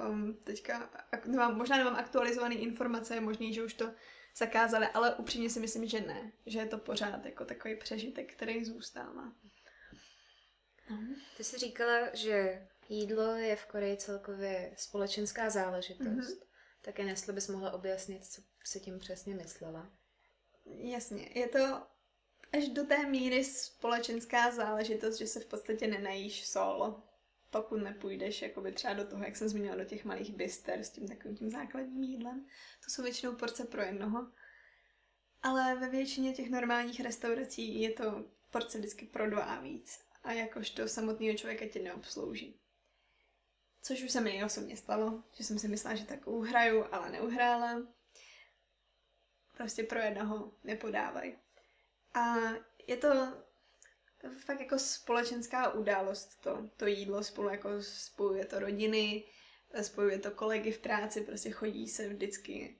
[0.09, 0.89] um, teďka,
[1.25, 3.91] nemám, možná nemám aktualizované informace, je možný, že už to
[4.37, 6.31] zakázali, ale upřímně si myslím, že ne.
[6.45, 9.33] Že je to pořád jako takový přežitek, který zůstává.
[11.37, 16.07] Ty jsi říkala, že jídlo je v Koreji celkově společenská záležitost.
[16.07, 16.47] Mm-hmm.
[16.81, 19.91] Tak jen jestli bys mohla objasnit, co si tím přesně myslela.
[20.65, 21.81] Jasně, je to
[22.57, 27.03] až do té míry společenská záležitost, že se v podstatě nenajíš solo
[27.49, 31.07] pokud nepůjdeš jakoby třeba do toho, jak jsem zmínila, do těch malých byster s tím
[31.07, 32.45] takovým tím základním jídlem.
[32.85, 34.31] To jsou většinou porce pro jednoho.
[35.41, 39.99] Ale ve většině těch normálních restaurací je to porce vždycky pro dva a víc.
[40.23, 42.59] A jakožto samotného člověka tě neobslouží.
[43.81, 47.87] Což už se mi osobně stalo, že jsem si myslela, že tak uhraju, ale neuhrála.
[49.57, 51.37] prostě pro jednoho nepodávají.
[52.13, 52.35] A
[52.87, 53.07] je to
[54.29, 59.23] fakt jako společenská událost to, to jídlo spolu jako spojuje to rodiny,
[59.81, 62.79] spojuje to kolegy v práci, prostě chodí se vždycky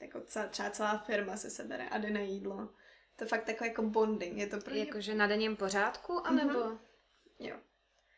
[0.00, 2.68] jako celá, třeba celá firma se sebere a jde na jídlo.
[3.16, 6.52] To fakt jako, jako bonding, je to pro Jakože na denním pořádku, anebo?
[6.52, 6.78] Mm-hmm.
[7.38, 7.56] Jo.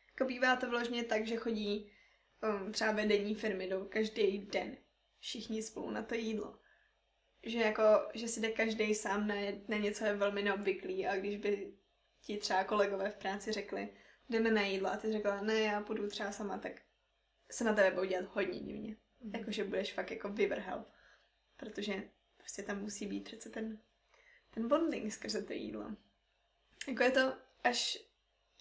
[0.09, 1.93] Jako bývá to vložně tak, že chodí
[2.43, 4.77] um, třeba vedení firmy do každý den.
[5.19, 6.59] Všichni spolu na to jídlo.
[7.43, 7.83] Že jako,
[8.15, 9.35] že si jde každý sám na,
[9.69, 11.76] na něco je velmi neobvyklý a když by
[12.27, 13.97] ti třeba kolegové v práci řekli,
[14.29, 16.73] jdeme na jídlo a ty řekla, ne, já půjdu třeba sama, tak
[17.51, 18.97] se na tebe bude dělat hodně divně.
[19.21, 19.35] Mm.
[19.35, 20.85] Jakože budeš fakt jako vyvrhel.
[21.57, 23.81] Protože prostě tam musí být přece ten,
[24.51, 25.97] ten bonding skrze to jídlo.
[26.89, 27.99] Jako je to až,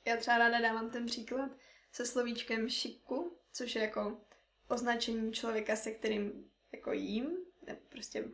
[0.06, 1.52] já třeba ráda dávám ten příklad
[1.92, 4.22] se slovíčkem šiku, což je jako
[4.68, 8.26] označení člověka, se kterým jako jím, ne, prostě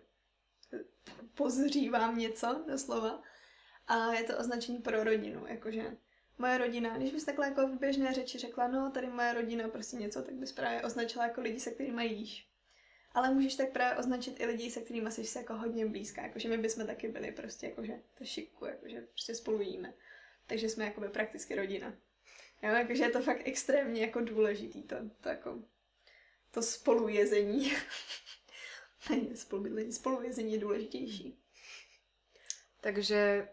[1.33, 3.23] pozřívám něco doslova.
[3.87, 5.97] A je to označení pro rodinu, jakože
[6.37, 9.97] moje rodina, když bys takhle jako v běžné řeči řekla, no tady moje rodina prostě
[9.97, 12.47] něco, tak bys právě označila jako lidi, se kterými jíš.
[13.13, 16.49] Ale můžeš tak právě označit i lidi, se kterými jsi se jako hodně blízká, jakože
[16.49, 19.93] my bychom taky byli prostě jakože to šiku, jakože prostě spolu jíme.
[20.47, 21.93] Takže jsme jakoby prakticky rodina.
[22.63, 25.63] Jo, jakože je to fakt extrémně jako důležitý, to, to jako
[26.51, 27.71] to spolujezení.
[29.09, 31.39] ne, spolubydlení, spolujezení je důležitější.
[32.81, 33.47] Takže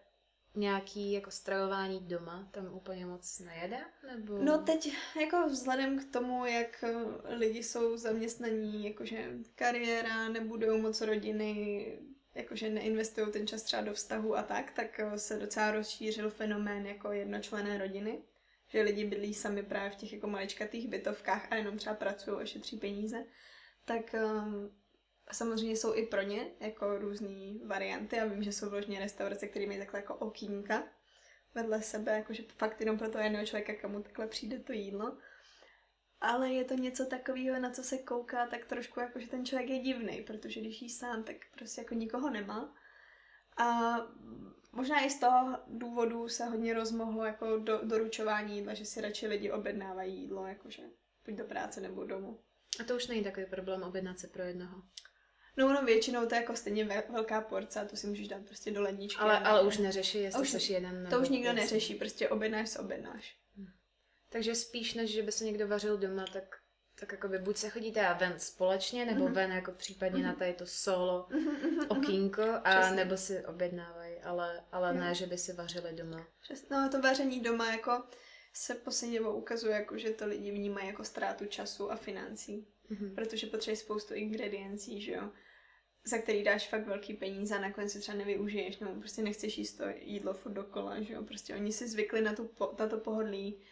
[0.54, 3.78] nějaký jako stravování doma tam úplně moc nejede?
[4.06, 4.38] Nebo...
[4.38, 11.00] No teď jako vzhledem k tomu, jak eh, lidi jsou zaměstnaní, jakože kariéra, nebudou moc
[11.00, 11.98] rodiny,
[12.34, 16.86] jakože neinvestují ten čas třeba do vztahu a tak, tak eh, se docela rozšířil fenomén
[16.86, 18.22] jako jednočlené rodiny.
[18.70, 22.44] Že lidi bydlí sami právě v těch jako maličkatých bytovkách a jenom třeba pracují a
[22.44, 23.24] šetří peníze.
[23.84, 24.70] Tak um,
[25.32, 28.16] samozřejmě jsou i pro ně jako různé varianty.
[28.16, 30.82] Já vím, že jsou vložně restaurace, které mají takhle jako okýnka
[31.54, 35.18] vedle sebe, jakože fakt jenom pro toho jednoho člověka, komu takhle přijde to jídlo.
[36.20, 39.70] Ale je to něco takového, na co se kouká, tak trošku jako, že ten člověk
[39.70, 42.74] je divný, protože když jí sám, tak prostě jako nikoho nemá.
[43.56, 43.96] A
[44.72, 49.26] možná i z toho důvodu se hodně rozmohlo jako do, doručování jídla, že si radši
[49.26, 50.82] lidi objednávají jídlo, jakože
[51.26, 52.40] buď do práce nebo domů.
[52.80, 54.82] A to už není takový problém objednat se pro jednoho.
[55.58, 58.70] No, no, většinou to je jako stejně velká porce a to si můžeš dát prostě
[58.70, 59.20] do ledničky.
[59.20, 62.78] Ale, ale už neřeší, jestli už, jsi jeden To už nikdo neřeší, prostě objednáš se
[62.78, 63.36] objednáš.
[63.56, 63.66] Hm.
[64.30, 66.56] Takže spíš, než že by se někdo vařil doma, tak
[67.00, 69.32] tak jako by buď se chodíte ven společně, nebo mm-hmm.
[69.32, 70.26] ven jako případně mm-hmm.
[70.26, 72.96] na tady to solo mm-hmm, okýnko, a Přesně.
[72.96, 76.26] nebo si objednávají, ale, ale ne, že by si vařili doma.
[76.42, 78.02] Přesně, no to vaření doma jako
[78.52, 82.68] se posledně ukazuje, jako, že to lidi vnímají jako ztrátu času a financí.
[82.90, 83.14] Mm-hmm.
[83.14, 85.30] Protože potřebují spoustu ingrediencí, že jo
[86.08, 89.72] za který dáš fakt velký peníze a nakonec si třeba nevyužiješ, nebo prostě nechceš jíst
[89.74, 93.62] to jídlo furt dokola, že jo, prostě oni si zvykli na, tu, na to pohodlí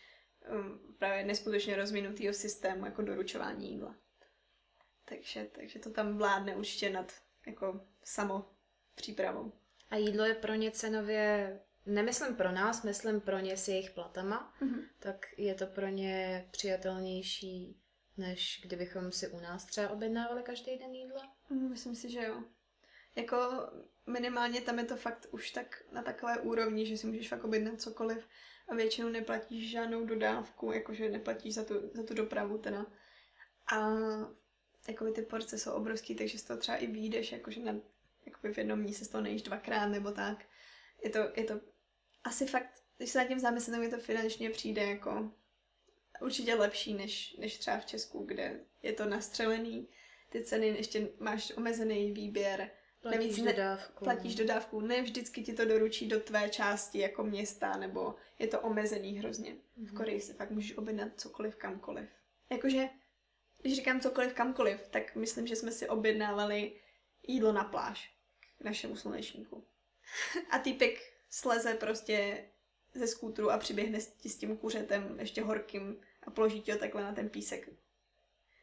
[0.50, 3.96] um, právě neskutečně rozvinutého systému jako doručování jídla.
[5.04, 7.12] Takže, takže to tam vládne určitě nad
[7.46, 8.50] jako samo
[8.94, 9.52] přípravou.
[9.90, 14.54] A jídlo je pro ně cenově, nemyslím pro nás, myslím pro ně s jejich platama,
[14.60, 14.82] mm-hmm.
[14.98, 17.80] tak je to pro ně přijatelnější
[18.16, 21.20] než kdybychom si u nás třeba objednávali každý den jídlo?
[21.50, 22.42] Mm, myslím si, že jo.
[23.16, 23.36] Jako
[24.06, 27.80] minimálně tam je to fakt už tak na takové úrovni, že si můžeš fakt objednat
[27.80, 28.28] cokoliv
[28.68, 32.86] a většinou neplatíš žádnou dodávku, jakože neplatíš za tu, za tu dopravu teda.
[33.72, 33.96] A
[34.88, 37.80] jako ty porce jsou obrovský, takže z toho třeba i výjdeš, jakože na,
[38.26, 40.44] jakoby v jednom místě z toho nejíš dvakrát nebo tak.
[41.04, 41.60] Je to, je to
[42.24, 45.32] asi fakt, když se nad tím zamyslím, mi to finančně přijde jako
[46.20, 49.88] určitě lepší než, než třeba v Česku, kde je to nastřelený,
[50.30, 52.70] ty ceny ještě máš omezený výběr,
[53.10, 54.04] Platíš ne, dodávku.
[54.04, 54.80] Platíš dodávku.
[54.80, 59.50] Ne vždycky ti to doručí do tvé části jako města, nebo je to omezený hrozně.
[59.50, 59.86] Mm-hmm.
[59.86, 59.96] V mhm.
[59.96, 62.08] Koreji si fakt můžeš objednat cokoliv kamkoliv.
[62.50, 62.88] Jakože,
[63.62, 66.80] když říkám cokoliv kamkoliv, tak myslím, že jsme si objednávali
[67.28, 68.14] jídlo na pláž
[68.58, 69.66] k našemu slunečníku.
[70.50, 70.98] A týpek
[71.30, 72.44] sleze prostě
[72.96, 77.02] ze skútru a přiběhne s, s tím kuřetem ještě horkým a položí ti ho takhle
[77.02, 77.68] na ten písek.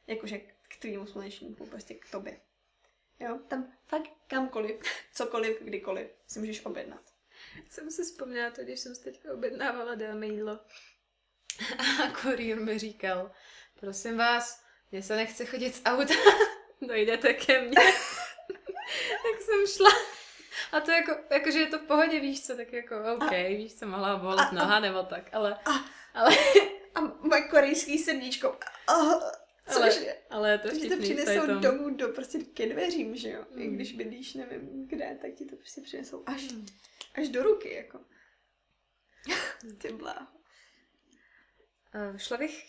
[0.07, 2.39] Jakože k tvýmu slunečníku, prostě k tobě.
[3.19, 4.81] Jo, tam fakt kamkoliv,
[5.13, 7.13] cokoliv, kdykoliv si můžeš objednat.
[7.69, 10.59] Jsem si vzpomněla to, když jsem se teďka objednávala dáme jídlo.
[11.79, 13.31] A kurýr mi říkal,
[13.79, 16.13] prosím vás, mně se nechce chodit z auta,
[16.81, 17.75] dojdete ke mně.
[19.23, 20.12] tak jsem šla
[20.73, 23.57] a to jako, jako, že je to v pohodě, víš co, tak jako OK, a,
[23.57, 25.59] víš co, mohla bolet noha nebo tak, ale...
[25.65, 25.71] A,
[26.13, 26.35] ale...
[26.95, 28.57] a moje korejský srdíčko,
[28.89, 29.23] oh,
[29.67, 31.61] Což, ale, ale to ti to přinesou tom...
[31.61, 33.45] domů do, prostě ke dveřím, že jo?
[33.51, 33.61] Mm.
[33.61, 36.65] I když bydlíš nevím kde, tak ti to prostě přinesou až, mm.
[37.15, 37.99] až do ruky, jako.
[39.77, 40.27] Ty bláho.
[42.17, 42.65] Šla bych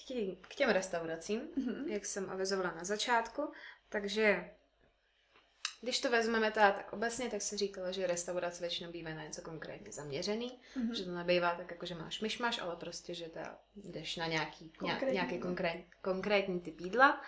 [0.48, 1.86] k těm restauracím, mm-hmm.
[1.86, 3.52] jak jsem avizovala na začátku,
[3.88, 4.50] takže
[5.84, 9.42] když to vezmeme teda tak obecně, tak se říkalo, že restaurace většinou bývá na něco
[9.42, 10.92] konkrétně zaměřený, mm-hmm.
[10.92, 14.70] že to nebývá tak jako, že máš myšmaš, ale prostě, že teda jdeš na nějaký,
[14.70, 17.22] konkrétní, nějaký konkrét, konkrétní typ jídla.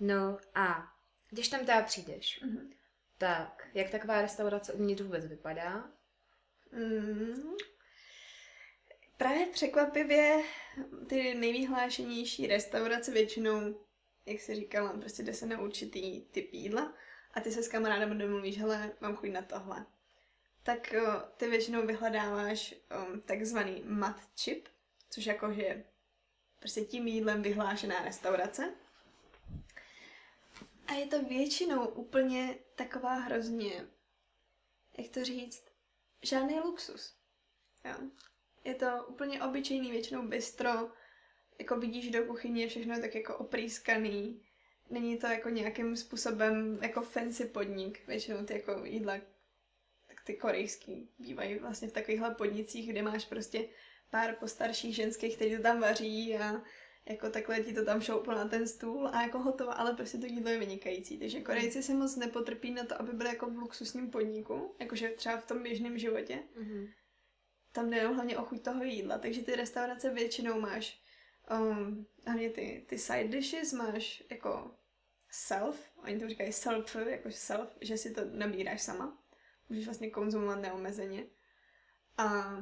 [0.00, 0.92] No a
[1.30, 2.70] když tam teda přijdeš, mm-hmm.
[3.18, 5.90] tak jak taková restaurace uvnitř vůbec vypadá?
[6.72, 7.56] Mm,
[9.16, 10.42] právě překvapivě
[11.08, 13.80] ty nejvyhlášenější restaurace většinou,
[14.26, 16.94] jak jsi říkala, prostě jde se na určitý typ jídla
[17.34, 19.86] a ty se s kamarádem domluvíš, hele, mám chuť na tohle.
[20.62, 24.68] Tak o, ty většinou vyhledáváš o, takzvaný mat chip,
[25.10, 25.84] což jako je
[26.58, 28.74] prostě tím jídlem vyhlášená restaurace.
[30.86, 33.86] A je to většinou úplně taková hrozně,
[34.98, 35.66] jak to říct,
[36.22, 37.16] žádný luxus.
[37.84, 37.94] Jo.
[38.64, 40.70] Je to úplně obyčejný, většinou bistro,
[41.58, 44.43] jako vidíš do kuchyně, všechno je tak jako oprýskaný,
[44.90, 48.06] není to jako nějakým způsobem jako fancy podnik.
[48.06, 49.14] Většinou ty jako jídla,
[50.08, 53.68] tak ty korejský, bývají vlastně v takovýchhle podnicích, kde máš prostě
[54.10, 56.62] pár postarších ženských, kteří to tam vaří a
[57.08, 60.26] jako takhle ti to tam šouplo na ten stůl a jako hotovo, ale prostě to
[60.26, 61.18] jídlo je vynikající.
[61.18, 65.36] Takže Korejci si moc nepotrpí na to, aby byli jako v luxusním podniku, jakože třeba
[65.36, 66.38] v tom běžném životě.
[66.60, 66.92] Mm-hmm.
[67.72, 71.03] Tam jde hlavně o chuť toho jídla, takže ty restaurace většinou máš
[71.50, 74.74] um, hlavně ty, ty side dishes máš jako
[75.30, 79.18] self, oni to říkají self, jako self, že si to nabíráš sama.
[79.68, 81.26] Můžeš vlastně konzumovat neomezeně.
[82.18, 82.56] A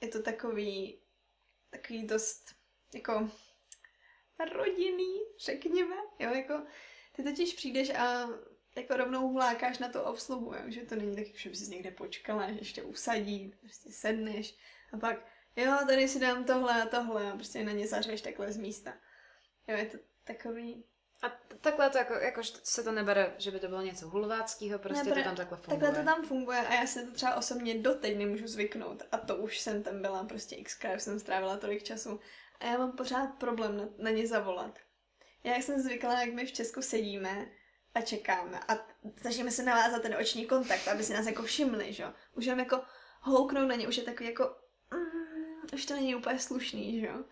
[0.00, 1.02] je to takový,
[1.70, 2.54] takový dost
[2.94, 3.30] jako
[4.54, 6.66] rodinný, řekněme, jo, jako
[7.12, 8.28] ty totiž přijdeš a
[8.76, 10.62] jako rovnou vlákáš na to obsluhu, jo?
[10.66, 14.56] že to není tak, že bys někde počkala, že ještě usadí, prostě sedneš
[14.92, 18.52] a pak jo, tady si dám tohle a tohle a prostě na ně zařeš takhle
[18.52, 18.92] z místa.
[19.68, 20.84] Jo, je to takový...
[21.22, 21.28] A
[21.60, 25.22] takhle to jako, jako se to nebere, že by to bylo něco hulváckého, prostě Nebere,
[25.22, 25.80] to tam takhle funguje.
[25.80, 29.36] Takhle to tam funguje a já si to třeba osobně doteď nemůžu zvyknout a to
[29.36, 32.20] už jsem tam byla prostě xkrát, jsem strávila tolik času
[32.60, 34.78] a já mám pořád problém na, na ně zavolat.
[35.44, 37.46] Já jsem zvykla, jak my v Česku sedíme
[37.94, 38.86] a čekáme a
[39.16, 42.12] snažíme se navázat ten oční kontakt, aby si nás jako všimli, že jo.
[42.34, 42.82] Už jenom jako
[43.20, 44.56] houknout na ně, už je takový jako
[45.72, 47.24] už to není úplně slušný, že jo.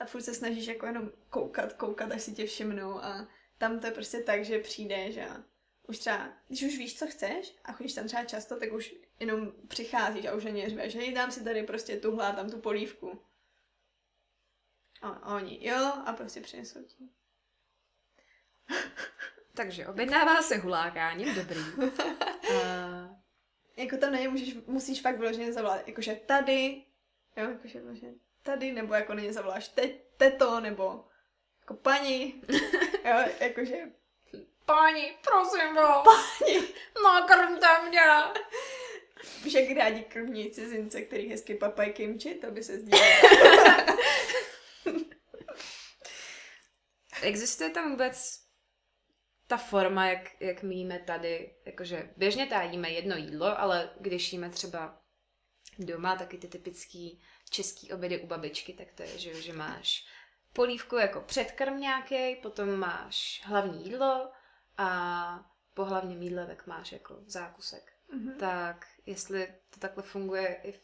[0.00, 3.86] A furt se snažíš jako jenom koukat, koukat, až si tě všimnou a tam to
[3.86, 5.44] je prostě tak, že přijdeš a
[5.88, 9.52] už třeba, když už víš, co chceš a chodíš tam třeba často, tak už jenom
[9.68, 12.58] přicházíš a už na ně řveš, hej, dám si tady prostě tuhle a tam tu
[12.58, 13.22] polívku.
[15.02, 17.08] A oni, jo, a prostě přinesou ti.
[19.54, 21.58] Takže objednává se hulákáním, dobrý.
[21.58, 21.90] uh...
[23.76, 26.84] Jako tam není, můžeš, musíš fakt vyloženě zavolat, jakože tady,
[27.40, 27.80] Jo, jakože
[28.42, 31.04] tady, nebo jako není zavoláš te, teto, nebo
[31.60, 32.42] jako paní,
[33.04, 33.76] jo, jakože
[34.70, 36.04] Páni, prosím vás.
[36.04, 36.60] Páni.
[37.04, 38.00] Nakrmte mě.
[39.44, 43.06] Víš, jak rádi krmní cizince, který hezky papají kimči, to by se sdílelo.
[47.22, 48.40] Existuje tam vůbec
[49.46, 54.32] ta forma, jak, jak my jíme tady, jakože běžně tady jíme jedno jídlo, ale když
[54.32, 54.99] jíme třeba
[55.78, 60.06] doma, taky ty typický český obědy u babičky, tak to je, že, že máš
[60.52, 64.30] polívku jako předkrm nějaký, potom máš hlavní jídlo
[64.76, 67.92] a po hlavním jídle tak máš jako zákusek.
[68.14, 68.36] Mm-hmm.
[68.36, 70.80] Tak jestli to takhle funguje i v...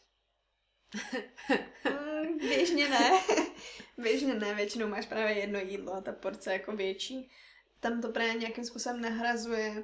[1.89, 3.11] mm, běžně ne.
[3.97, 7.31] běžně ne, většinou máš právě jedno jídlo a ta porce jako větší.
[7.79, 9.83] Tam to právě nějakým způsobem nahrazuje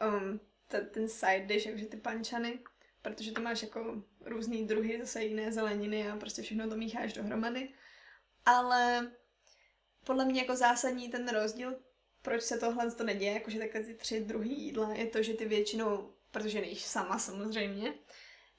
[0.00, 0.40] um,
[0.92, 2.58] ten side dish, jakože ty pančany
[3.04, 7.68] protože to máš jako různý druhy, zase jiné zeleniny a prostě všechno to mícháš dohromady.
[8.46, 9.12] Ale
[10.04, 11.76] podle mě jako zásadní ten rozdíl,
[12.22, 15.44] proč se tohle to neděje, jakože takhle ty tři druhy jídla, je to, že ty
[15.44, 17.94] většinou, protože nejsi sama samozřejmě,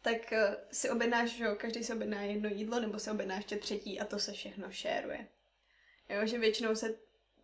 [0.01, 3.99] tak eh, si objednáš, že každý si objedná jedno jídlo, nebo si objedná ještě třetí
[3.99, 5.27] a to se všechno šéruje.
[6.09, 6.95] Jo, že většinou se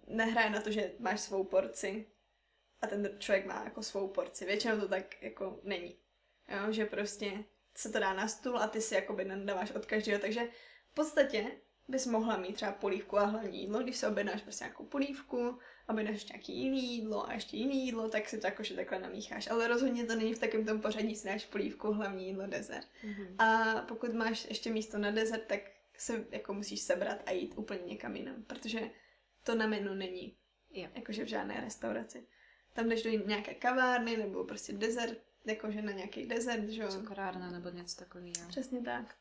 [0.08, 2.06] nehraje na to, že máš svou porci
[2.82, 4.45] a ten člověk má jako svou porci.
[4.45, 5.95] Většinou to tak jako není.
[6.48, 7.43] Jo, že prostě
[7.76, 10.41] se to dá na stůl a ty si jakoby nadáváš od každého, takže
[10.91, 11.51] v podstatě
[11.88, 15.59] bys mohla mít třeba polívku a hlavní jídlo, když se objednáš prostě nějakou polívku,
[15.89, 19.49] objednáš nějaký jiný jídlo a ještě jiný jídlo, tak si to jakože takhle namícháš.
[19.49, 22.88] Ale rozhodně to není v takém tom pořadí, si dáš polívku, hlavní jídlo, dezert.
[23.03, 23.36] Mm-hmm.
[23.38, 25.61] A pokud máš ještě místo na dezert, tak
[25.97, 28.89] se jako musíš sebrat a jít úplně někam jinam, protože
[29.43, 30.38] to na menu není.
[30.72, 30.89] Jo.
[30.95, 32.28] Jakože v žádné restauraci.
[32.74, 36.88] Tam jdeš do nějaké kavárny nebo prostě desert, jakože na nějaký desert, že jo.
[36.89, 38.48] Cukrárna nebo něco takového.
[38.50, 39.16] Přesně tak.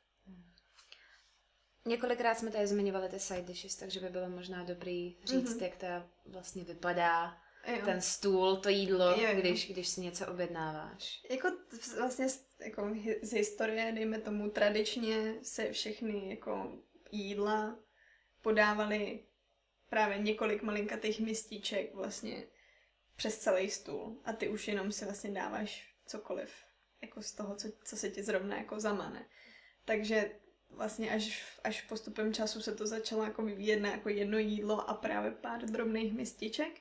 [1.87, 5.65] Několikrát jsme tady zmiňovali ty side dishes, takže by bylo možná dobrý říct, Mhm.
[5.65, 5.87] jak to
[6.27, 7.85] vlastně vypadá, Jo.
[7.85, 9.35] ten stůl, to jídlo, Jo, jo.
[9.41, 11.23] když, když si něco objednáváš.
[11.31, 11.49] Jako
[11.99, 16.79] vlastně z, jako z historie, dejme tomu, tradičně se všechny jako
[17.11, 17.79] jídla
[18.43, 19.27] podávaly
[19.89, 22.47] právě několik malinkatých mističek vlastně
[23.17, 24.21] přes celý stůl.
[24.25, 26.51] A ty už jenom si vlastně dáváš cokoliv
[27.03, 29.27] jako z toho, co, co se ti zrovna jako zamane.
[29.85, 30.31] Takže
[30.71, 34.95] vlastně až, až postupem času se to začalo jako vyvíjet na jako jedno jídlo a
[34.95, 36.81] právě pár drobných mističek.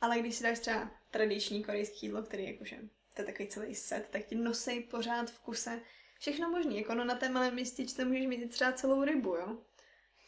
[0.00, 2.78] Ale když si dáš třeba tradiční korejský jídlo, který jakože
[3.14, 5.80] to je takový celý set, tak ti nosej pořád v kuse
[6.18, 6.78] všechno možný.
[6.78, 9.58] Jako no na té malé mističce můžeš mít třeba celou rybu, jo.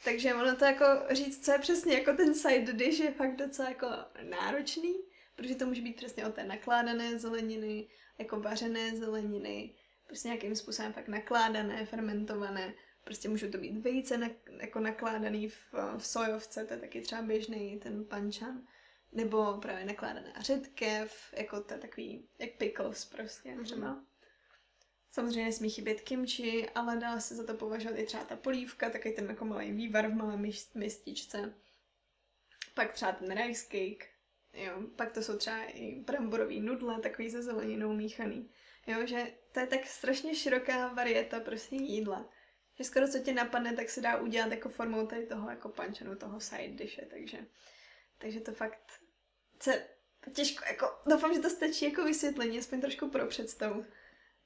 [0.04, 3.68] Takže ono to jako říct, co je přesně jako ten side dish, je fakt docela
[3.68, 3.88] jako
[4.22, 4.94] náročný,
[5.40, 7.88] protože to může být přesně od té nakládané zeleniny,
[8.18, 9.74] jako vařené zeleniny,
[10.06, 12.74] prostě nějakým způsobem fakt nakládané, fermentované,
[13.04, 14.30] prostě můžou to být vejce na,
[14.60, 18.66] jako nakládaný v, v sojovce, to je taky třeba běžný ten pančan,
[19.12, 24.04] nebo právě nakládaná řetkev, jako to je takový, jak pickles prostě třeba.
[25.10, 29.12] Samozřejmě nesmí chybět kimchi, ale dá se za to považovat i třeba ta polívka, taky
[29.12, 31.54] ten jako malý vývar v malé mis- mističce.
[32.74, 34.09] Pak třeba ten rice cake,
[34.54, 34.82] jo.
[34.96, 38.50] Pak to jsou třeba i bramborový nudle, takový se zeleninou míchaný.
[38.86, 42.30] Jo, že to je tak strašně široká varieta prostě jídla.
[42.78, 46.16] Že skoro co ti napadne, tak se dá udělat jako formou tady toho jako pančanu,
[46.16, 47.38] toho side dishe, takže,
[48.18, 49.00] takže to fakt
[49.62, 49.86] se
[50.34, 53.84] těžko, jako, doufám, že to stačí jako vysvětlení, aspoň trošku pro představu.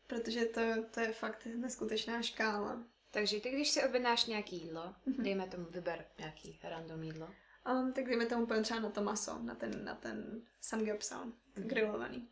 [0.07, 2.85] Protože to, to je fakt neskutečná škála.
[3.11, 5.23] Takže ty, když si objednáš nějaký jídlo, Mhm.
[5.25, 7.29] dejme tomu vyber nějaký random jídlo,
[7.71, 11.69] Um, tak dejme tomu úplně třeba na to maso, na ten, na ten samgyeopsal, Mhm.
[11.69, 12.29] grilovaný.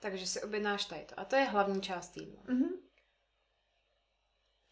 [0.00, 1.20] takže si objednáš tady to.
[1.20, 2.42] A to je hlavní část jídla.
[2.46, 2.68] Mhm.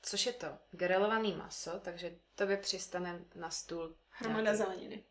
[0.03, 0.47] Což je to?
[0.71, 3.97] Grilovaný maso, takže to by přistane na stůl.
[4.11, 5.05] Hromada nějaký- zeleniny.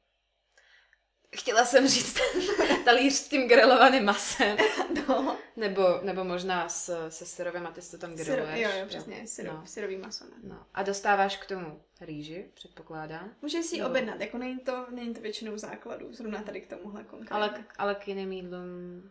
[1.38, 2.18] Chtěla jsem říct
[2.86, 4.58] talíř s tím grilovaným masem.
[5.08, 5.38] No.
[5.56, 8.62] Nebo, nebo možná s, se syrovým a ty to tam Syro, griluješ.
[8.62, 9.66] jo, jo, přesně, syro, No.
[9.66, 10.26] syrový maso.
[10.26, 10.32] Ne?
[10.44, 10.66] No.
[10.74, 13.34] A dostáváš k tomu rýži, předpokládám.
[13.42, 13.88] Můžeš si ji Jo.
[13.88, 17.36] objednat, jako není to, není to většinou základu, zrovna tady k tomuhle konkrétně.
[17.36, 19.10] Ale, k- ale k jiným jídlům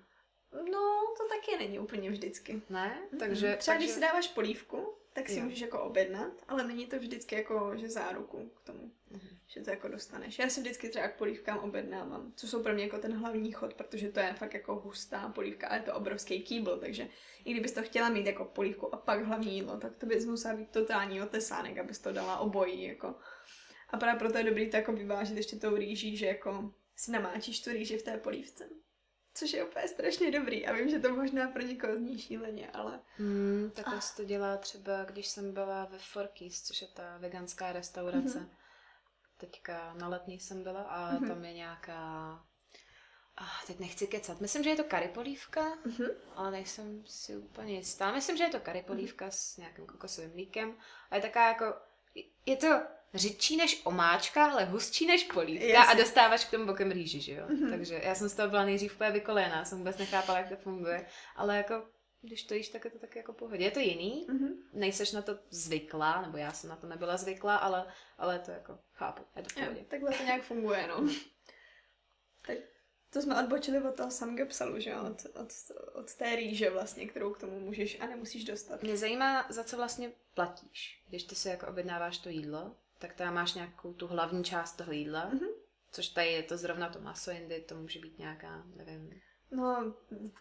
[0.72, 2.62] No, to taky není úplně vždycky.
[2.70, 2.99] ne?
[3.11, 5.44] Takže, Takže, Třeba takže když si dáváš polívku, tak si Jo.
[5.44, 9.28] můžeš jako objednat, ale není to vždycky jako, že záruku k tomu, Mhm.
[9.46, 10.38] že to jako dostaneš.
[10.38, 13.74] Já si vždycky třeba k polívkám objednávám, co jsou pro mě jako ten hlavní chod,
[13.74, 17.08] protože to je fakt jako hustá polívka a je to obrovský kýbl, takže
[17.44, 20.54] i kdybys to chtěla mít jako polívku a pak hlavní jídlo, tak to bys musela
[20.54, 23.14] být totální otesánek, abys to dala obojí, jako.
[23.90, 27.60] A právě proto je dobrý to jako vyvážit ještě tou rýží, že jako si namáčíš
[27.62, 28.68] tu rýži v té polívce.
[29.37, 33.01] Což je úplně strašně dobrý a vím, že to možná pro někoho zní šíleně, ale
[33.16, 34.01] Hmm, takhle Ah.
[34.01, 38.39] se to dělá třeba, když jsem byla ve Forkys, což je ta veganská restaurace.
[38.39, 38.51] Mhm.
[39.37, 41.28] Teďka na letní jsem byla a Mhm.
[41.28, 41.99] tam je nějaká...
[43.39, 44.41] Ah, teď nechci kecat.
[44.41, 46.09] Myslím, že je to curry polívka, Mhm.
[46.34, 48.12] ale nejsem si úplně jistá.
[48.12, 50.76] Myslím, že je to curry polívka s nějakým kokosovým mlíkem.
[51.11, 51.64] A je taková jako...
[52.47, 52.82] Je to
[53.16, 55.92] řidčí než omáčka, ale hustší než polívka Jasně.
[55.94, 57.46] a dostáváš k tomu bokem rýži, že jo?
[57.48, 57.70] Mhm.
[57.70, 61.06] Takže já jsem z toho byla nejdřív úplně vykolejená, jsem vůbec nechápala, jak to funguje.
[61.36, 61.86] Ale jako,
[62.22, 63.64] když to jíš, tak je to taky jako pohodě.
[63.64, 64.48] Je to jiný, Mhm.
[64.72, 67.86] nejseš na to zvyklá, nebo já jsem na to nebyla zvyklá, ale,
[68.18, 71.08] ale to jako chápu, je to Jo, takhle to nějak funguje, no.
[72.46, 72.56] tak
[73.10, 75.48] to jsme odbočili od toho samgyeopsalu, že jo, od, od,
[75.94, 78.82] od té rýže vlastně, kterou k tomu můžeš a nemusíš dostat.
[78.82, 81.04] Mě zajímá, za co vlastně platíš.
[81.08, 84.92] Když ty si jako objednáváš to jídlo, tak tam máš nějakou tu hlavní část toho
[84.92, 85.47] jídla, Mhm.
[85.92, 89.20] což tady je to zrovna to maso, jindy to může být nějaká, nevím,
[89.51, 89.94] No,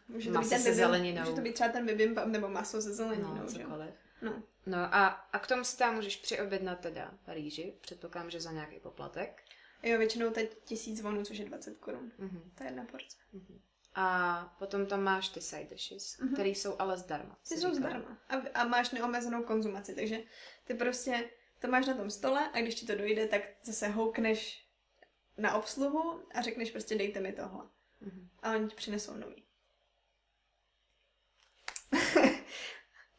[0.07, 1.21] může to Maso být ten se bibim- zeleninou.
[1.21, 3.89] Může to být třeba ten bibimbap nebo maso se zeleninou, no, že cokoliv.
[4.21, 4.43] No.
[4.65, 8.79] No a, a k tomu si tam můžeš přiobjednat teda rýži, předpokládám, že za nějaký
[8.79, 9.43] poplatek.
[9.83, 12.11] Jo, většinou teď tisíc vonů, což je 20 korun.
[12.17, 12.51] Mhm.
[12.57, 13.17] To je jedna porce.
[13.95, 16.33] A potom tam máš ty side dishes, Mhm.
[16.33, 17.37] které jsou ale zdarma.
[17.49, 17.75] Ty jsou říkala.
[17.75, 18.17] zdarma.
[18.29, 20.17] A, a máš neomezenou konzumaci, takže
[20.65, 21.29] ty prostě
[21.59, 24.65] to máš na tom stole a když ti to dojde, tak zase houkneš
[25.37, 27.65] na obsluhu a řekneš prostě dejte mi tohle.
[28.01, 28.29] Mhm.
[28.41, 29.43] A oni ti přinesou nový.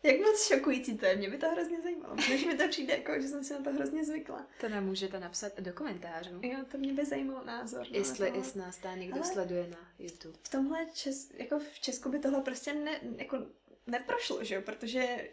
[0.02, 2.14] Jak moc šokující to je, mě by to hrozně zajímalo.
[2.14, 4.46] Než mi to přijde, jako, že jsem si na to hrozně zvykla.
[4.60, 6.40] To nám můžete napsat do komentářů.
[6.42, 7.86] Jo, to mě by zajímalo názor.
[7.90, 8.38] no, Jestli, tohle.
[8.40, 10.38] jestli nás tady někdo Ale- sleduje na YouTube.
[10.42, 13.38] v tomhle čes, jako v Česku by tohle prostě ne, jako
[13.86, 15.28] neprošlo, že jo, protože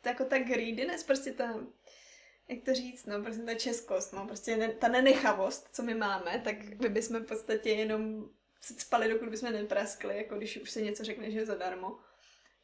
[0.00, 1.54] to jako ta greediness, prostě ta,
[2.48, 6.40] jak to říct, no, prostě ta českost, no, prostě ne, ta nenechavost, co my máme,
[6.44, 8.28] tak my bychom v podstatě jenom
[8.60, 11.98] spali, dokud bychom nepraskli, jako když už se něco řekne, že je zadarmo.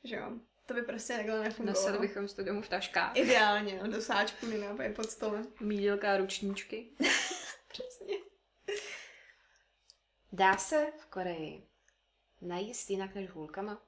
[0.05, 0.33] Že jo.
[0.67, 1.87] To by prostě takhle nefungovalo.
[1.87, 3.17] Nosili bychom to domů v taškách.
[3.17, 5.47] Ideálně, no, do sáčku, ne pod stolem.
[5.61, 6.89] Mídilka a ručníčky.
[7.69, 8.15] Přesně.
[10.33, 11.67] Dá se v Koreji
[12.41, 13.83] najíst jinak než hůlkama?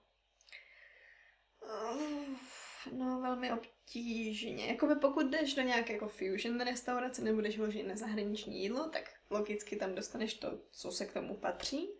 [2.92, 3.53] No, velmi
[3.85, 4.66] obtížně.
[4.66, 9.11] Jakoby pokud jdeš do nějaké jako fusion restaurace nebo jdeš vložit na zahraniční jídlo, tak
[9.30, 11.91] logicky tam dostaneš to, co se k tomu patří.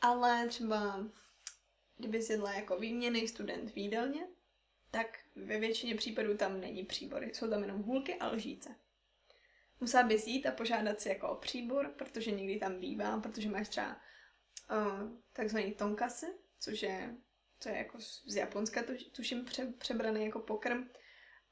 [0.00, 1.06] Ale třeba,
[1.96, 4.26] kdyby jedla jako výměný student v jídelně,
[4.90, 7.34] tak ve většině případů tam není příbory.
[7.34, 8.74] Jsou tam jenom hůlky a lžíce.
[9.80, 13.68] Musela bys jít a požádat si jako o příbor, protože někdy tam bývá, protože máš
[13.68, 14.00] třeba
[14.70, 16.26] uh, takzvaný tonkasy,
[16.60, 17.16] což je,
[17.60, 20.88] co je jako z Japonska, tuším, pře, přebraný jako pokrm.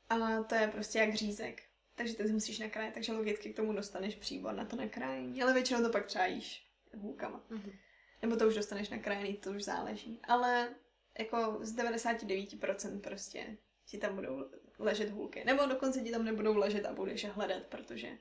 [0.09, 1.62] A to je prostě jak řízek.
[1.94, 5.42] Takže ty musíš nakrájet, takže logicky k tomu dostaneš příbor na to nakrájení.
[5.42, 7.44] Ale většinou to pak třeba jíš hůlkama.
[7.50, 7.72] Mm-hmm.
[8.22, 10.20] Nebo to už dostaneš nakrájený, to už záleží.
[10.24, 10.74] Ale
[11.18, 13.56] jako z 99% prostě
[13.86, 15.44] ti tam budou ležet hůlky.
[15.44, 18.18] Nebo dokonce ti tam nebudou ležet a budeš je hledat, protože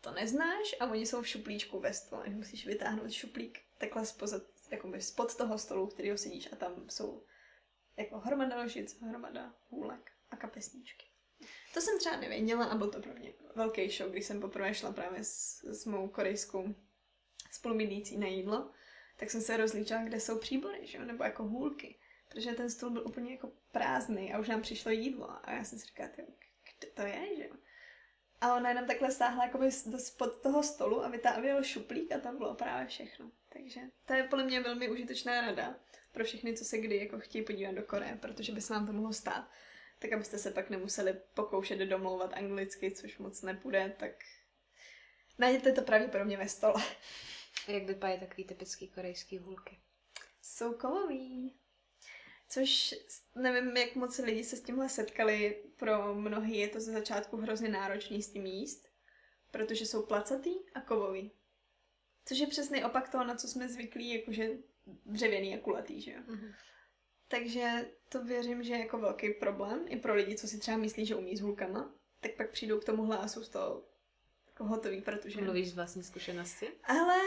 [0.00, 2.28] to neznáš a oni jsou v šuplíčku ve stole.
[2.28, 7.24] Musíš vytáhnout šuplík takhle spozad, jakoby spod toho stolu, kterýho sedíš a tam jsou
[7.96, 11.06] jako hromada ložic, hromada hůlek a kapesníčky.
[11.74, 14.92] To jsem třeba nevěděla a byl to pro mě velký šok, když jsem poprvé šla
[14.92, 16.74] právě s, s mou korejskou
[17.52, 18.70] spolubydlící na jídlo,
[19.16, 21.04] tak jsem se rozlíčila, kde jsou příbory, že jo?
[21.04, 21.98] nebo jako hůlky.
[22.28, 25.48] Protože ten stůl byl úplně jako prázdný a už nám přišlo jídlo.
[25.48, 26.26] A já jsem si říkala, kde
[26.94, 27.54] to je, že jo?
[28.40, 32.54] A ona jenom takhle stáhla jakoby spod toho stolu a vytávěl šuplík a tam bylo
[32.54, 33.30] právě všechno.
[33.52, 35.78] Takže to je podle mě velmi užitečná rada
[36.12, 38.92] pro všechny, co se kdy jako chtějí podívat do Koreje, protože by se vám to
[38.92, 39.48] mohlo stát.
[39.98, 44.12] Tak abyste se pak nemuseli pokoušet domlouvat anglicky, což moc nepůjde, tak
[45.38, 46.82] najděte to pravděpodobně ve stole.
[47.68, 49.78] Jak vypadají takový typický korejský hůlky?
[50.42, 51.54] Jsou kovový.
[52.48, 52.94] Což
[53.34, 55.62] nevím, jak moc lidi se s tímhle setkali.
[55.76, 58.88] Pro mnohý je to ze začátku hrozně náročný s tím jíst,
[59.50, 61.32] protože jsou placatý a kovový.
[62.24, 64.50] Což je přesný opak toho, na co jsme zvyklí, jakože
[65.06, 66.20] dřevěný a kulatý, že jo.
[66.28, 66.54] Mm-hmm.
[67.28, 71.06] Takže to věřím, že je jako velký problém i pro lidi, co si třeba myslí,
[71.06, 73.84] že umí s hůlkama, tak pak přijdou k tomuhle a jsou z toho
[74.46, 75.40] jako hotový, protože...
[75.40, 76.68] Mluvíš z vlastní zkušenosti?
[76.84, 77.18] Ale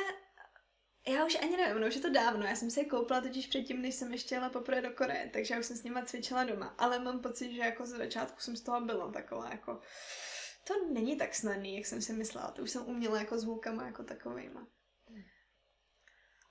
[1.08, 2.46] já už ani nevím, no už je to dávno.
[2.46, 5.54] Já jsem si je koupila totiž předtím, než jsem ještě jela poprvé do Koreje, takže
[5.54, 6.76] já už jsem s nima cvičila doma.
[6.78, 9.80] Ale mám pocit, že jako z začátku jsem z toho byla taková jako...
[10.68, 12.52] To není tak snadný, jak jsem si myslela.
[12.52, 14.68] To už jsem uměla jako s hůlkama jako takovejma.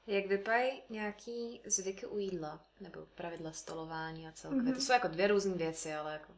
[0.09, 2.67] Jak vypadají nějaký zvyky u jídla?
[2.81, 4.65] Nebo pravidla stolování a celkově?
[4.65, 4.75] Mm-hmm.
[4.75, 6.33] To jsou jako dvě různé věci, ale jako...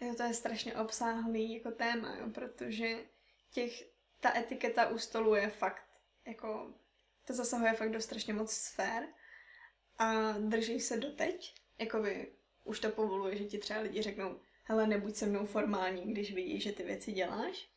[0.00, 2.96] Jo, to je strašně obsáhlý jako téma, jo, protože
[3.50, 3.82] těch,
[4.20, 5.84] ta etiketa u stolu je fakt
[6.26, 6.74] jako
[7.26, 9.08] to zasahuje fakt do strašně moc sfér
[9.98, 11.54] a drží se doteď.
[11.78, 12.32] Jakoby
[12.64, 16.62] už to povoluje, že ti třeba lidi řeknou, hele, nebuď se mnou formální, když vidíš,
[16.62, 17.68] že ty věci děláš.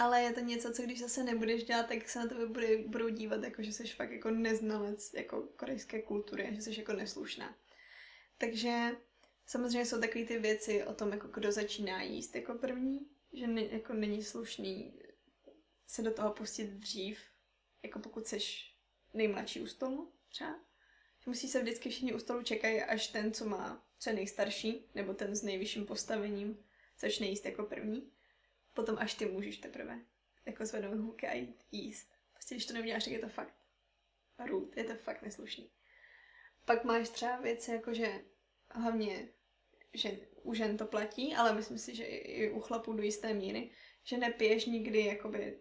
[0.00, 3.08] Ale je to něco, co když zase nebudeš dělat, tak se na tebe bude, budou
[3.08, 7.56] dívat, jako že jsi fakt jako neznalec jako korejské kultury že jsi jako neslušná.
[8.38, 8.96] Takže
[9.46, 13.64] samozřejmě jsou takové ty věci o tom, jako kdo začíná jíst jako první, že ne,
[13.64, 15.00] jako není slušný
[15.86, 17.20] se do toho pustit dřív,
[17.82, 18.74] jako pokud seš
[19.14, 20.60] nejmladší u stolu třeba.
[21.20, 24.90] Že musí se vždycky všichni u stolu čekají, až ten, co má, co je nejstarší,
[24.94, 26.64] nebo ten s nejvyšším postavením,
[27.00, 28.12] začne jíst jako první.
[28.74, 30.00] Potom až ty můžeš teprve
[30.46, 32.08] jako zvednout hůlky a jít jíst.
[32.32, 33.54] Prostě když to neuděláš, tak je to fakt
[34.46, 35.70] růd, je to fakt neslušný.
[36.64, 38.24] Pak máš třeba věci jako, že
[38.70, 39.28] hlavně,
[39.94, 43.70] že u žen to platí, ale myslím si, že i u chlapů do jisté míry,
[44.04, 45.60] že nepiješ nikdy jakoby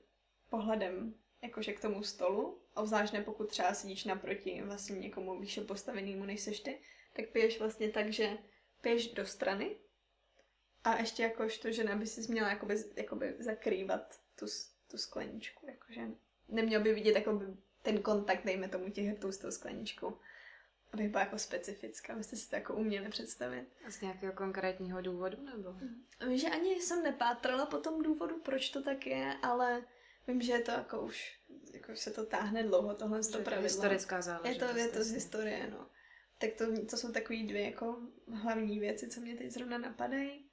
[0.50, 6.26] pohledem jakože k tomu stolu, obzvlášť ne pokud třeba sedíš naproti vlastně někomu výše postavenému
[6.26, 6.82] než seš ty,
[7.14, 8.38] tak piješ vlastně tak, že
[8.82, 9.76] piješ do strany
[10.84, 14.46] a ještě jakož to, že by si měla jakoby, jakoby zakrývat tu,
[14.92, 16.02] tu skleničku, jakože
[16.48, 17.46] neměl by vidět jakoby
[17.82, 20.18] ten kontakt, dejme tomu těch hrtů s tou skleničkou.
[20.94, 23.68] Aby byla jako specifická, abyste si to jako uměli představit.
[23.88, 25.76] A z nějakého konkrétního důvodu, nebo?
[26.28, 29.84] Vím, že ani jsem nepátrala po tom důvodu, proč to tak je, ale
[30.30, 31.40] Vím, že je to jako už,
[31.74, 33.64] jako se to táhne dlouho, tohle to pravidlo.
[33.64, 34.68] historická záležitost.
[34.68, 35.90] Je to, je to z historie, no.
[36.38, 38.02] Tak to, to jsou takové dvě jako
[38.34, 40.49] hlavní věci, co mě teď zrovna napadají.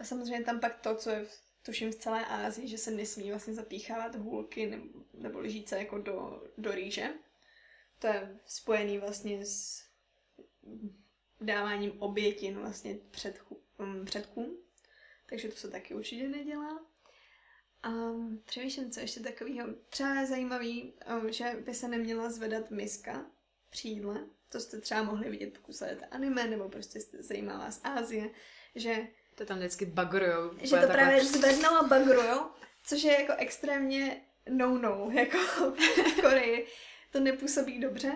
[0.00, 3.30] A samozřejmě tam pak to, co je v, tuším v celé Ázii, že se nesmí
[3.30, 4.84] vlastně zapíchávat hůlky nebo,
[5.14, 7.08] nebo lžíce jako do, do rýže.
[7.98, 9.84] To je spojený vlastně s
[11.40, 14.58] dáváním obětin vlastně předchů, um, předkům.
[15.26, 16.86] takže to se taky určitě nedělá.
[17.88, 19.68] Um, přemýšlím, co ještě takového.
[19.88, 23.30] Třeba je zajímavý, um, že by se neměla zvedat miska
[23.70, 24.26] při jídle.
[24.52, 28.30] To jste třeba mohli vidět, pokud sledujete anime, nebo prostě jste zajímá vás Ázie,
[28.74, 29.08] že...
[29.40, 30.50] To tam vždycky bagrujou.
[30.62, 32.40] Že to právě zvednou a bagrujou,
[32.84, 36.66] což je jako extrémně no-no, jako v Koreji.
[37.12, 38.12] To nepůsobí dobře,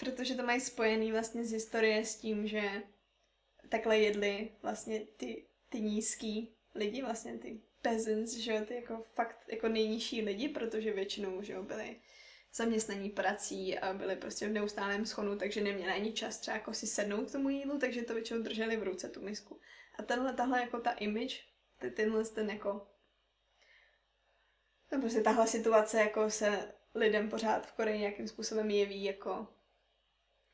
[0.00, 2.62] protože to mají spojený vlastně z historie s tím, že
[3.68, 9.38] takhle jedli vlastně ty, ty nízký lidi, vlastně ty peasants, že jo, ty jako fakt
[9.48, 11.96] jako nejnižší lidi, protože většinou, že jo, byli
[12.54, 16.86] zaměstnaní prací a byli prostě v neustálém schonu, takže neměli ani čas třeba jako si
[16.86, 19.60] sednout k tomu jídlu, takže to většinou drželi v ruce tu misku.
[19.98, 21.44] A tenhle, tahle jako ta image,
[21.78, 22.88] ty, tenhle ten jako
[24.92, 29.48] no prostě tahle situace jako se lidem pořád v Koreji nějakým způsobem jeví jako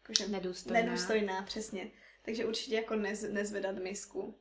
[0.02, 0.80] jakože nedůstojná.
[0.80, 1.90] nedůstojná, přesně.
[2.22, 4.38] Takže určitě jako nez, nezvedat misku.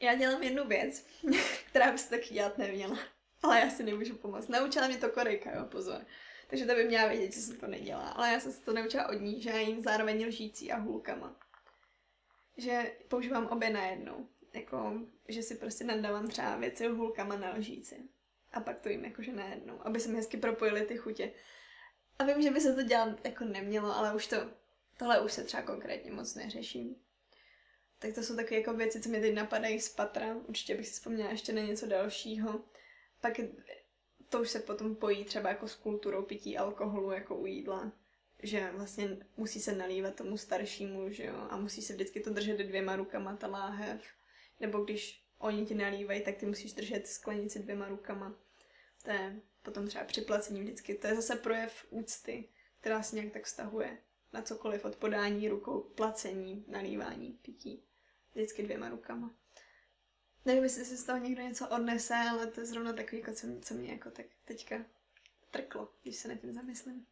[0.00, 1.06] Já dělám jednu věc,
[1.66, 2.98] která by se tak dělat neměla.
[3.42, 4.48] Ale já si nemůžu pomoct.
[4.48, 6.06] Naučila mě to Korejka, jo, pozor.
[6.46, 8.08] Takže to by měla vědět, že se to nedělá.
[8.08, 11.36] Ale já jsem se to naučila od ní, že já jim zároveň lžící a hůlkama.
[12.60, 14.28] Že používám obě najednou.
[14.54, 14.92] Jako,
[15.28, 18.08] že si prostě nadávám třeba věci hůlkama na lžíci.
[18.52, 21.32] A pak to jim jakože najednou, aby se mi hezky propojily ty chutě.
[22.18, 24.36] A vím, že by se to dělat jako nemělo, ale už to,
[24.96, 26.96] tohle už se třeba konkrétně moc neřeším.
[27.98, 30.36] Tak to jsou takové jako věci, co mě teď napadají z patra.
[30.36, 32.64] Určitě bych si vzpomněla ještě na něco dalšího.
[33.20, 33.40] Pak
[34.28, 37.92] to už se potom pojí třeba jako s kulturou pití alkoholu jako u jídla.
[38.42, 42.58] Že vlastně musí se nalívat tomu staršímu, že jo, a musí se vždycky to držet
[42.58, 44.04] dvěma rukama, ta láhev.
[44.60, 48.34] Nebo když oni ti nalívají, tak ty musíš držet sklenici dvěma rukama.
[49.04, 50.94] To je potom třeba při placení vždycky.
[50.94, 52.48] To je zase projev úcty,
[52.80, 53.98] která se nějak tak vztahuje
[54.32, 57.84] na cokoliv od podání rukou, placení, nalívání, pití.
[58.32, 59.34] Vždycky dvěma rukama.
[60.44, 63.74] Nevím, jestli si z toho někdo něco odnese, ale to je zrovna takový, co, co
[63.74, 64.84] mě jako tak teďka
[65.50, 67.06] trklo, když se na tím zamyslím.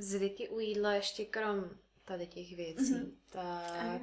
[0.00, 1.70] Zvyky u jídla ještě krom
[2.04, 3.12] tady těch věcí, mm-hmm.
[3.30, 4.02] tak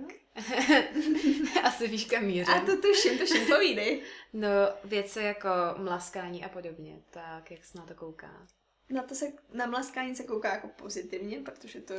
[1.64, 2.54] asi víš kam mířím.
[2.54, 4.02] A to tuším, tuším, povídej.
[4.34, 4.50] No,
[4.84, 8.48] věci jako mlaskání a podobně, tak jak se na to kouká?
[8.90, 11.94] Na to se, na mlaskání se kouká jako pozitivně, protože to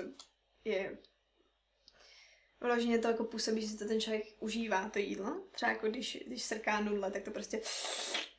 [0.65, 0.99] je
[2.61, 5.41] Vloženě to jako působí, že to ten člověk užívá, to jídlo.
[5.53, 7.61] Třeba jako když, když srká nudle, tak to prostě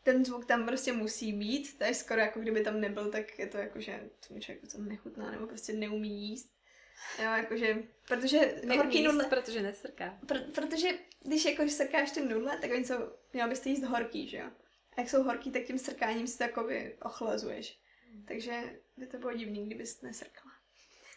[0.04, 1.78] ten zvuk tam prostě musí být.
[1.78, 4.78] To je skoro jako kdyby tam nebyl, tak je to jako, že to člověk to
[4.78, 6.52] nechutná nebo prostě neumí jíst.
[7.20, 9.26] Jo, jakože, protože Neumí horký nudle...
[9.26, 10.20] protože nesrká.
[10.26, 10.90] Pr- protože
[11.24, 12.96] když jako srkáš ty nudle, tak oni jsou,
[13.34, 14.46] měl byste jíst horký, že jo?
[14.98, 17.80] A jak jsou horký, tak tím srkáním si to jakoby ochlazuješ.
[18.28, 20.49] Takže by to bylo divný, kdybys nesrkala.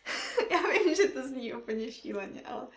[0.50, 2.68] Já vím, že to zní úplně šíleně, ale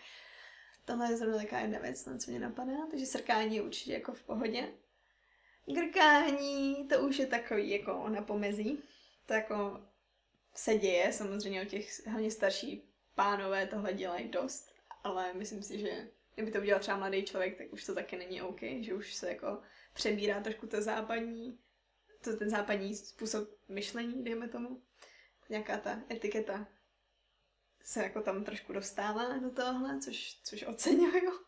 [0.84, 4.12] tohle je zrovna taková jedna věc, na co mě napadá, takže srkání je určitě jako
[4.12, 4.68] v pohodě.
[5.74, 8.82] Grkání, to už je takový jako na pomezí.
[9.26, 9.80] To jako
[10.54, 12.82] se děje, samozřejmě o těch hlavně starší
[13.14, 14.74] pánové tohle dělají dost,
[15.04, 18.42] ale myslím si, že kdyby to udělal třeba mladý člověk, tak už to taky není
[18.42, 19.60] OK, že už se jako
[19.92, 21.58] přebírá trošku to západní,
[22.24, 24.82] to ten západní způsob myšlení, dejme tomu.
[25.48, 26.68] Nějaká ta etiketa
[27.86, 31.40] se jako tam trošku dostává do tohle, což, což oceňuju.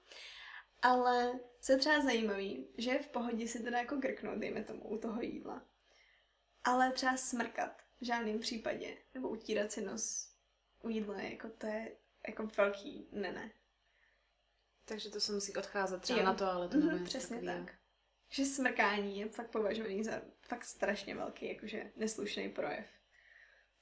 [0.82, 4.88] Ale co je třeba zajímavý, že je v pohodě si teda jako grknout, dejme tomu,
[4.88, 5.62] u toho jídla.
[6.64, 10.32] Ale třeba smrkat v žádném případě, nebo utírat si nos
[10.82, 11.96] u jídla, jako to je
[12.28, 13.50] jako velký ne, ne.
[14.84, 16.24] Takže to se musí odcházet třeba jo.
[16.24, 17.66] na to, ale to mm-hmm, přesně takový.
[17.66, 17.74] tak.
[18.28, 22.86] Že smrkání je fakt považovaný za fakt strašně velký, jakože neslušný projev.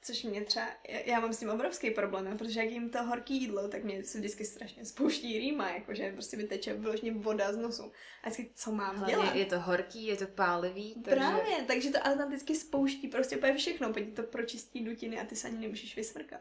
[0.07, 0.66] Což mě třeba,
[1.04, 4.18] já mám s tím obrovský problém, protože jak jim to horký jídlo, tak mě se
[4.18, 7.92] vždycky strašně spouští rýma, jakože prostě vyteče vyloženě voda z nosu.
[8.22, 9.34] A vždycky, co mám Hlavně dělat?
[9.34, 10.94] Je to horký, je to pálivý.
[10.94, 11.16] Takže...
[11.16, 15.48] Právě, takže to vždycky spouští prostě úplně všechno, protože to pročistí dutiny a ty se
[15.48, 16.40] ani nemůžeš vysmrkat.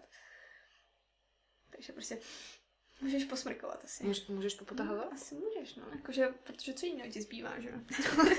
[1.69, 2.19] Takže prostě
[3.01, 4.03] můžeš posmrkovat asi.
[4.03, 5.05] Můž, můžeš popotahovat?
[5.05, 5.87] No, asi můžeš, no.
[5.95, 7.77] Jakože, protože co jiného ti zbývá, že jo?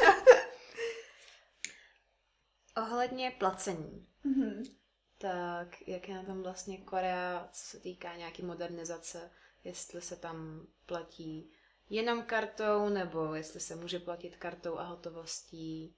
[2.77, 4.07] Ohledně placení.
[4.24, 4.86] Mm-hmm
[5.19, 9.31] tak jak je na tom vlastně Korea, co se týká nějaký modernizace,
[9.64, 11.53] jestli se tam platí
[11.91, 15.97] jenom kartou, nebo jestli se může platit kartou a hotovostí?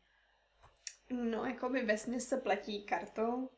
[1.10, 3.50] No, jako by ve se platí kartou,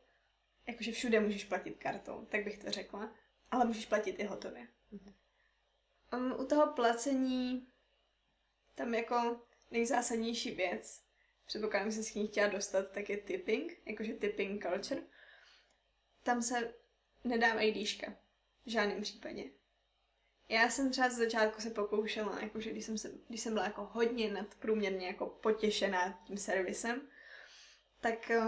[0.67, 3.15] jakože všude můžeš platit kartou, tak bych to řekla,
[3.51, 4.67] ale můžeš platit i hotově.
[4.93, 5.13] Mm-hmm.
[6.13, 7.67] Um, u toho placení
[8.75, 9.41] tam jako
[9.71, 11.03] nejzásadnější věc,
[11.45, 15.01] předpokládám, že se s ní chtěla dostat, tak je tipping, jakože tipping culture
[16.23, 16.73] tam se
[17.23, 18.13] nedávají dýška.
[18.65, 19.43] V žádném případě.
[20.49, 23.85] já jsem třeba z začátku se pokoušela, jakože když jsem, se, když jsem byla jako
[23.91, 27.09] hodně nadprůměrně jako potěšená tím servisem,
[27.99, 28.41] tak, eh,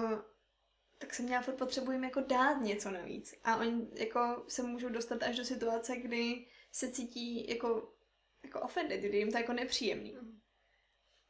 [0.97, 3.35] tak jsem měla furt potřebu jim jako dát něco navíc.
[3.43, 7.93] A oni jako se můžou dostat až do situace, kdy se cítí jako,
[8.43, 10.17] jako offended, kdy jim to jako nepříjemný.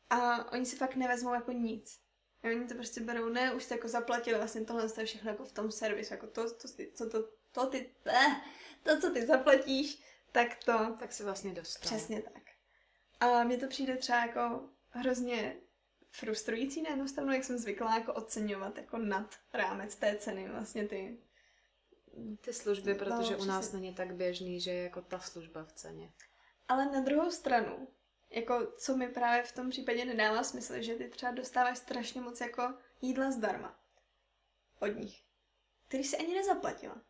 [0.09, 2.02] A oni si fakt nevezmou jako nic.
[2.43, 5.31] A oni to prostě berou, ne, už jste jako zaplatili vlastně tohle, to je všechno
[5.31, 6.67] jako v tom servisu, jako to, to,
[6.97, 8.41] to, to, to, ty, eh,
[8.83, 10.95] to, co ty zaplatíš, tak to...
[10.99, 11.81] Tak si vlastně dostal.
[11.81, 12.43] Přesně tak.
[13.19, 15.55] A mně to přijde třeba jako hrozně
[16.11, 20.87] frustrující na jednu stranu, jak jsem zvyklá jako oceňovat jako nad rámec té ceny vlastně
[20.87, 21.17] ty
[22.41, 25.71] ty služby, protože no, u nás není tak běžný, že je jako ta služba v
[25.71, 26.13] ceně.
[26.67, 27.87] Ale na druhou stranu,
[28.33, 32.41] jako co mi právě v tom případě nedává smysl, že ty třeba dostáváš strašně moc
[32.41, 33.79] jako jídla zdarma
[34.79, 35.23] od nich,
[35.87, 37.01] který si ani nezaplatila.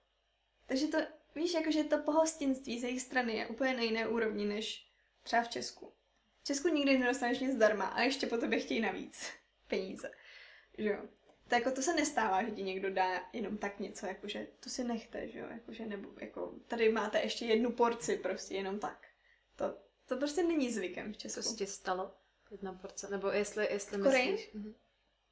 [0.65, 0.97] Takže to,
[1.35, 4.91] víš, jakože to pohostinství z jejich strany je úplně na jiné úrovni než
[5.23, 5.93] třeba v Česku.
[6.41, 9.31] V Česku nikdy nedostaneš nic zdarma a ještě po tobě chtějí navíc
[9.67, 10.11] peníze.
[10.77, 11.03] Že jo?
[11.47, 14.83] To, jako, to se nestává, že ti někdo dá jenom tak něco, jakože to si
[14.83, 15.47] nechte, že jo?
[15.51, 19.07] Jakože, nebo jako, tady máte ještě jednu porci prostě jenom tak.
[19.55, 21.41] To, to prostě není zvykem v Česku.
[21.41, 22.15] Co se ti stalo?
[22.51, 23.09] Jedna porce?
[23.09, 24.53] Nebo jestli, jestli v myslíš...
[24.53, 24.75] Mhm.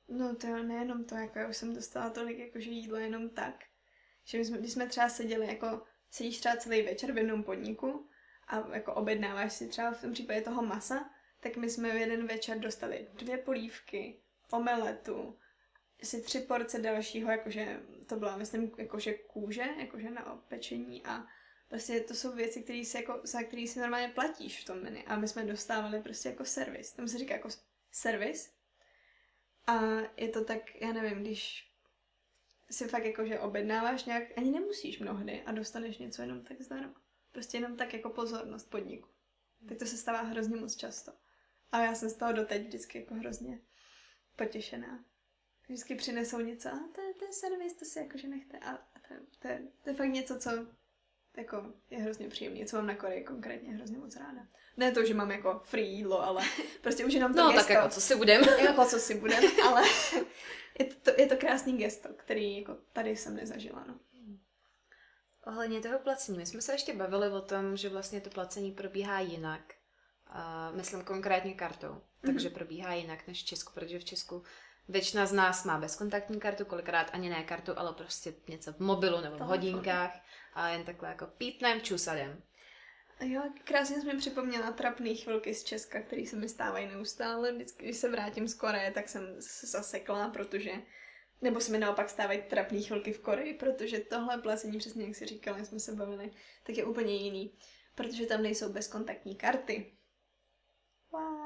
[0.08, 3.56] No to jo, nejenom to, jako já už jsem dostala tolik jakože jídla jenom tak.
[4.24, 8.10] Že my jsme, když jsme třeba seděli, jako sedíš třeba celý večer v jednom podniku
[8.48, 11.10] a jako objednáváš si třeba v tom případě toho masa,
[11.40, 15.38] tak my jsme v jeden večer dostali dvě polívky, omeletu,
[16.04, 21.26] si tři porce dalšího, jakože to byla, myslím, jakože kůže, jakože na opečení a
[21.72, 25.04] prostě to jsou věci, které si jako, za které si normálně platíš v tom menu
[25.06, 26.92] a my jsme dostávali prostě jako servis.
[26.94, 27.50] Tam se říká jako
[27.92, 28.54] servis
[29.68, 29.82] a
[30.18, 31.72] je to tak, já nevím, když
[32.72, 37.02] si fakt jako, že objednáváš nějak, ani nemusíš mnohdy a dostaneš něco jenom tak zdarma.
[37.32, 39.10] Prostě jenom tak jako pozornost podniku.
[39.68, 41.12] Tak to se stává hrozně moc často.
[41.72, 43.60] A já jsem z toho doteď vždycky jako hrozně
[44.36, 45.06] potěšená.
[45.64, 48.60] Vždycky přinesou něco a to, to je servis, to si jakože nechte.
[48.60, 50.81] A, a to, to, je, to je fakt něco, co
[51.38, 54.42] jako je hrozně příjemné, co mám na Koreji konkrétně hrozně moc ráda.
[54.78, 56.44] Ne to, že mám jako free jídlo, ale
[56.82, 57.62] prostě už jenom to No gesto.
[57.62, 58.42] tak jako co si budem.
[58.64, 59.84] jako co si budem, ale
[60.80, 64.00] je to, je to krásný gesto, který jako tady jsem nezažila, no.
[65.46, 69.20] Ohledně toho placení, my jsme se ještě bavili o tom, že vlastně to placení probíhá
[69.20, 69.74] jinak.
[70.30, 72.02] Uh, myslím konkrétně kartou.
[72.26, 72.54] Takže mm-hmm.
[72.54, 74.44] probíhá jinak než v Česku, protože v Česku
[74.90, 79.22] Většina z nás má bezkontaktní kartu, kolikrát ani ne kartu, ale prostě něco v mobilu
[79.22, 80.12] nebo v hodinkách
[80.54, 82.44] a jen takhle jako pípnem, čusadem.
[83.22, 87.52] Jo, krásně jsi mi připomněla trapný chvilky z Česka, které se mi stávají neustále.
[87.52, 90.72] Vždycky, když se vrátím z Koreje, tak jsem se zasekla, protože
[91.42, 95.26] nebo se mi naopak stávají trapný chvilky v Koreji, protože tohle placení, přesně jak si
[95.26, 96.32] říkala, jsme se bavili,
[96.64, 97.58] tak je úplně jiný.
[97.96, 99.98] Protože tam nejsou bezkontaktní karty.
[101.12, 101.41] Wow.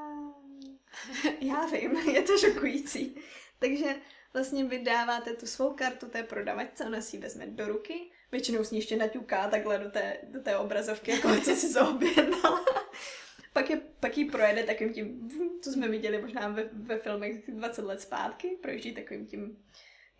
[1.40, 3.16] Já vím, je to šokující.
[3.58, 3.96] Takže
[4.32, 8.64] vlastně vy dáváte tu svou kartu té prodavačce, ona si ji vezme do ruky, většinou
[8.64, 12.64] s ní ještě naťuká takhle do té, do té obrazovky, jako co si zaobjednala.
[13.52, 15.30] pak, je, pak ji projede takovým tím,
[15.62, 19.64] co jsme viděli možná ve, ve filmech 20 let zpátky, projíždí takovým tím,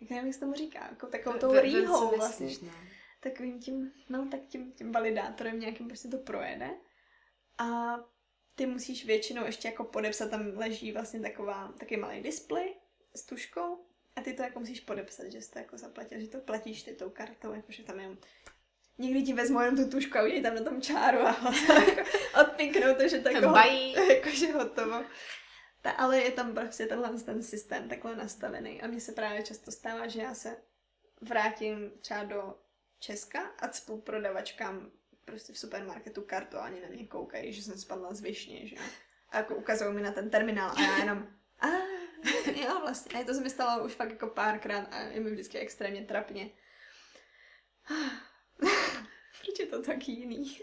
[0.01, 2.49] jak nevím, jak se tomu říká, jako takovou tou rýhou vlastně.
[3.19, 6.69] Takovým tím, no tak tím, tím validátorem nějakým prostě to projede.
[7.57, 7.95] A
[8.57, 12.75] ty musíš většinou ještě jako podepsat, tam leží vlastně taková, taky malý displej
[13.15, 13.85] s tuškou
[14.15, 16.93] a ty to jako musíš podepsat, že jsi to jako zaplatil, že to platíš ty
[16.93, 18.17] tou kartou, jakože tam je
[18.97, 21.29] Někdy ti vezmu jenom tu tušku a udělají tam na tom čáru a
[21.87, 22.09] jako
[22.41, 23.53] odpinknou to, že to jako,
[24.13, 25.05] jakože hotovo.
[25.81, 29.71] Ta, ale je tam prostě tenhle ten systém takhle nastavený a mně se právě často
[29.71, 30.57] stává, že já se
[31.21, 32.55] vrátím třeba do
[32.99, 34.91] Česka a cpu prodavačkám
[35.27, 38.75] prostě v supermarketu kartu a ani na mě koukají, že jsem spadla z višně, že
[39.29, 41.27] A jako ukazují mi na ten terminál a já jenom
[41.59, 41.67] a
[42.55, 43.21] jo vlastně.
[43.21, 46.49] A to se mi stalo už fakt jako párkrát a je mi vždycky extrémně trapně.
[49.43, 50.59] Proč je to tak jiný?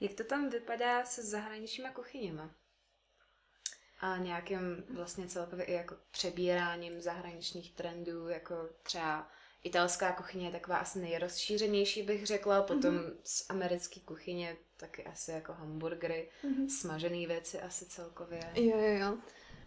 [0.00, 2.54] Jak to tam vypadá se zahraničníma kuchyněma?
[4.00, 9.30] A nějakým vlastně celkově i jako přebíráním zahraničních trendů, jako třeba
[9.64, 12.62] italská kuchyně je taková asi nejrozšířenější, bych řekla.
[12.62, 13.16] Potom mm-hmm.
[13.24, 16.68] z americké kuchyně taky asi jako hamburgery, mm-hmm.
[16.80, 18.40] smažené věci asi celkově.
[18.54, 19.18] Jo, jo, jo.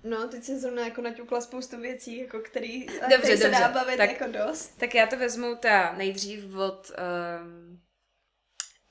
[0.04, 3.60] No, teď si zrovna jako naťukla spoustu věcí, jako který, dobře, který se dobře.
[3.60, 4.68] dá bavit tak, jako dost.
[4.68, 7.82] Tak já to vezmu ta nejdřív od um,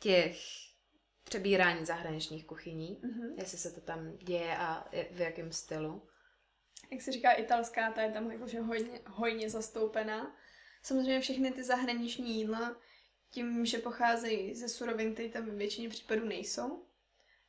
[0.00, 0.38] těch
[1.24, 3.34] přebírání zahraničních kuchyní, mm-hmm.
[3.38, 6.08] jestli se to tam děje a v jakém stylu.
[6.92, 10.36] Jak se říká italská, ta je tam jakože hojně, hojně zastoupená.
[10.82, 12.76] Samozřejmě všechny ty zahraniční jídla
[13.30, 16.84] tím, že pocházejí ze surovin, které tam ve většině případů nejsou.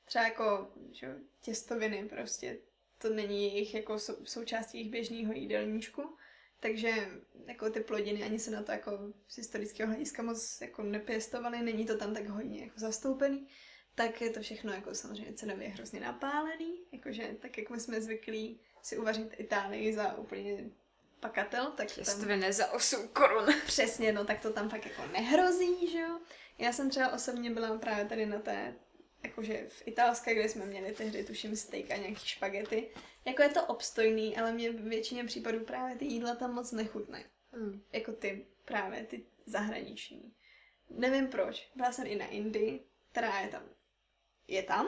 [0.06, 2.58] Třeba jako že, těstoviny prostě,
[2.98, 6.18] to není jejich jako sou, součástí jejich běžného jídelníčku.
[6.60, 7.10] Takže
[7.46, 8.92] jako ty plodiny ani se na to jako
[9.28, 13.48] z historického hlediska moc jako nepěstovaly, není to tam tak hodně jako zastoupený,
[13.96, 18.60] tak je to všechno jako samozřejmě cenově hrozně napálený, jakože tak jak my jsme zvyklí
[18.82, 20.70] si uvařit Itálii za úplně
[21.20, 22.52] pakatel, tak Těstviny tam...
[22.52, 23.46] za 8 korun.
[23.66, 26.20] Přesně, no tak to tam fakt jako nehrozí, že jo.
[26.58, 28.76] Já jsem třeba osobně byla právě tady na té,
[29.24, 32.90] jakože v Italské, kde jsme měli tehdy, tuším, steak a nějaký špagety.
[33.26, 37.24] Jako je to obstojný, ale mě v většině případů právě ty jídla tam moc nechutné.
[37.52, 37.84] Hmm.
[37.94, 40.34] Jako ty právě, ty zahraniční.
[40.90, 41.72] Nevím proč.
[41.76, 43.64] Byla jsem i na Indii, která je tam.
[44.48, 44.88] Je tam,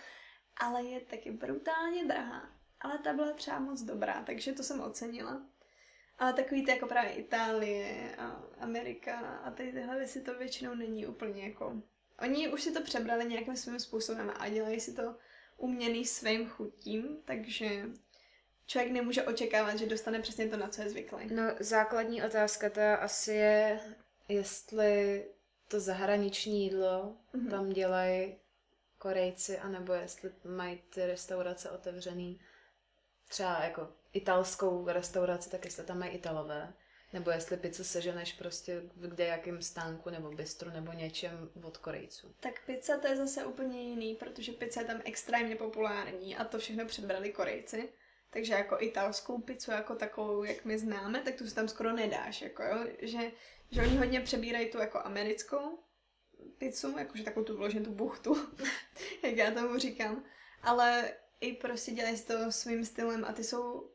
[0.56, 2.56] ale je taky brutálně drahá.
[2.80, 5.46] Ale ta byla třeba moc dobrá, takže to jsem ocenila.
[6.18, 11.06] Ale takový ty jako právě Itálie a Amerika a tady tyhle věci to většinou není
[11.06, 11.82] úplně jako...
[12.18, 15.16] Oni už si to přebrali nějakým svým způsobem a dělají si to
[15.56, 17.82] uměný svým chutím, takže
[18.66, 21.34] člověk nemůže očekávat, že dostane přesně to, na co je zvyklý.
[21.34, 23.80] No, základní otázka to asi je,
[24.28, 25.24] jestli
[25.68, 27.50] to zahraniční jídlo mm-hmm.
[27.50, 28.36] tam dělají
[28.98, 32.40] Korejci, anebo jestli mají ty restaurace otevřený
[33.28, 36.72] třeba jako italskou restauraci, tak jestli tam mají italové.
[37.12, 42.34] Nebo jestli pizzu seženeš prostě v kde jakém stánku nebo bistru nebo něčem od Korejců.
[42.40, 46.58] Tak pizza to je zase úplně jiný, protože pizza je tam extrémně populární a to
[46.58, 47.88] všechno předbrali Korejci.
[48.30, 52.42] Takže jako italskou pizzu jako takovou, jak my známe, tak tu si tam skoro nedáš,
[52.42, 52.86] jako jo?
[52.98, 53.32] Že,
[53.70, 55.78] že oni hodně přebírají tu jako americkou
[56.58, 58.48] pizzu, jakože takovou tu vložen tu buchtu,
[59.22, 60.24] jak já tomu říkám.
[60.62, 63.90] Ale i prostě dělají to svým stylem a ty jsou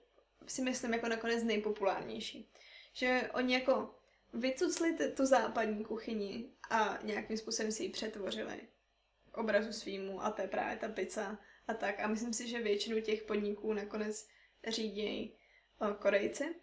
[0.48, 2.52] si myslím jako nakonec nejpopulárnější.
[2.94, 3.96] Že oni jako
[4.34, 8.62] vycucli tu západní kuchyni a nějakým způsobem si ji přetvořili
[9.34, 12.00] obrazu svýmu a to je právě ta pizza a tak.
[12.00, 14.28] A myslím si, že většinu těch podniků nakonec
[14.68, 15.38] řídějí
[16.00, 16.56] Korejci.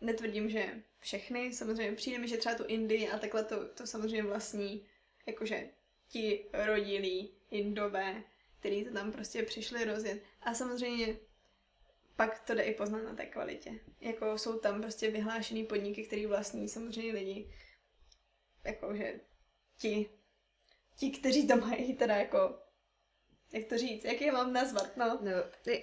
[0.00, 4.22] Netvrdím, že všechny, samozřejmě přijde mi, že třeba tu Indii a takhle to, to samozřejmě
[4.22, 4.86] vlastní,
[5.26, 5.70] jakože
[6.08, 8.22] ti rodilí Indové,
[8.60, 10.22] který to tam prostě přišli rozjet.
[10.42, 11.16] A samozřejmě
[12.16, 13.80] pak to jde i poznat na té kvalitě.
[14.00, 17.52] Jako jsou tam prostě vyhlášený podniky, který vlastní samozřejmě lidi,
[18.64, 19.20] jakože
[19.78, 20.10] ti,
[20.96, 22.58] ti, kteří to mají teda jako,
[23.52, 25.18] jak to říct, jak je mám nazvat, no.
[25.22, 25.30] no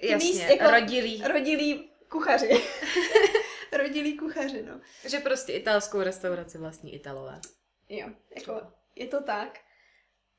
[0.02, 1.22] jasně, míst, jako rodilí.
[1.22, 2.48] Rodilí kuchaři.
[3.72, 4.80] rodilí kuchaři, no.
[5.08, 7.40] Že prostě italskou restauraci vlastní Italové.
[7.88, 8.62] Jo, jako
[8.94, 9.60] je to tak,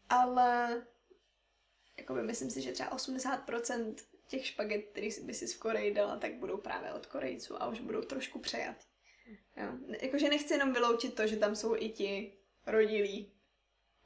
[0.10, 0.82] ale
[2.00, 3.96] jakoby myslím si, že třeba 80%
[4.28, 7.80] těch špaget, který by si v Koreji dala, tak budou právě od Korejců a už
[7.80, 8.76] budou trošku přejat.
[9.58, 9.68] Jo.
[10.02, 12.34] Jakože nechci jenom vyloučit to, že tam jsou i ti
[12.66, 13.32] rodilí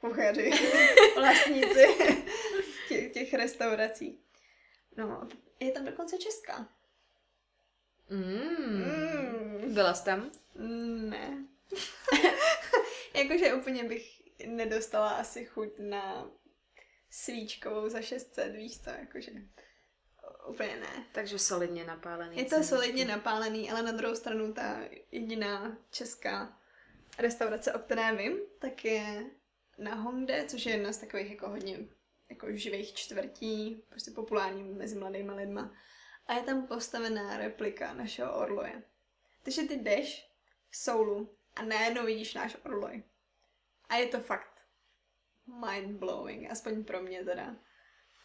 [0.00, 0.50] kuchaři,
[1.16, 1.86] vlastníci
[2.88, 4.20] těch, těch restaurací.
[4.96, 5.28] No,
[5.60, 6.68] je tam dokonce česká.
[8.10, 8.84] Mm.
[8.84, 9.74] Mm.
[9.74, 10.30] Byla jsi tam?
[11.08, 11.46] Ne.
[13.14, 16.30] Jakože úplně bych nedostala asi chuť na
[17.14, 19.30] svíčkovou za 600, víš co, jakože
[20.48, 21.06] úplně ne.
[21.12, 22.36] Takže solidně napálený.
[22.36, 24.80] Je to solidně napálený, ale na druhou stranu ta
[25.12, 26.60] jediná česká
[27.18, 29.24] restaurace, o které vím, tak je
[29.78, 31.78] na Honde, což je jedna z takových jako hodně
[32.30, 35.74] jako živých čtvrtí, prostě populární mezi mladými lidma.
[36.26, 38.82] A je tam postavená replika našeho orloje.
[39.42, 40.30] Takže ty jdeš
[40.70, 43.02] v Soulu a najednou vidíš náš orloj.
[43.88, 44.53] A je to fakt
[45.48, 47.56] mind-blowing, aspoň pro mě teda.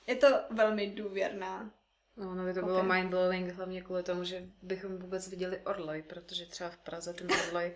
[0.08, 1.72] Je to velmi důvěrná
[2.20, 2.74] No, no by to okay.
[2.74, 7.28] bylo mind-blowing hlavně kvůli tomu, že bychom vůbec viděli orloj, protože třeba v Praze ten
[7.48, 7.72] orloj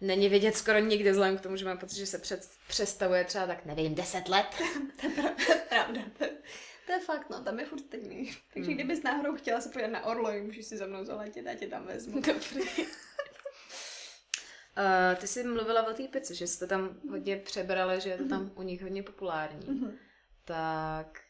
[0.00, 3.46] není vidět skoro nikdy, vzhledem k tomu, že mám pocit, že se před, přestavuje třeba
[3.46, 4.46] tak, nevím, deset let.
[5.00, 6.00] to je pravda.
[6.18, 6.24] To,
[6.86, 8.32] to je fakt, no, tam je furt stejný.
[8.54, 8.76] Takže mm.
[8.76, 11.86] kdybys náhodou chtěla se podívat na orloj, můžeš si za mnou zaletět, a tě tam
[11.86, 12.20] vezmu.
[12.20, 12.62] Dobrý.
[14.78, 18.28] Uh, ty jsi mluvila o té pici, že jste tam hodně přebrali, že je to
[18.28, 18.52] tam mm-hmm.
[18.54, 19.66] u nich hodně populární.
[19.66, 19.92] Mm-hmm.
[20.44, 21.20] Tak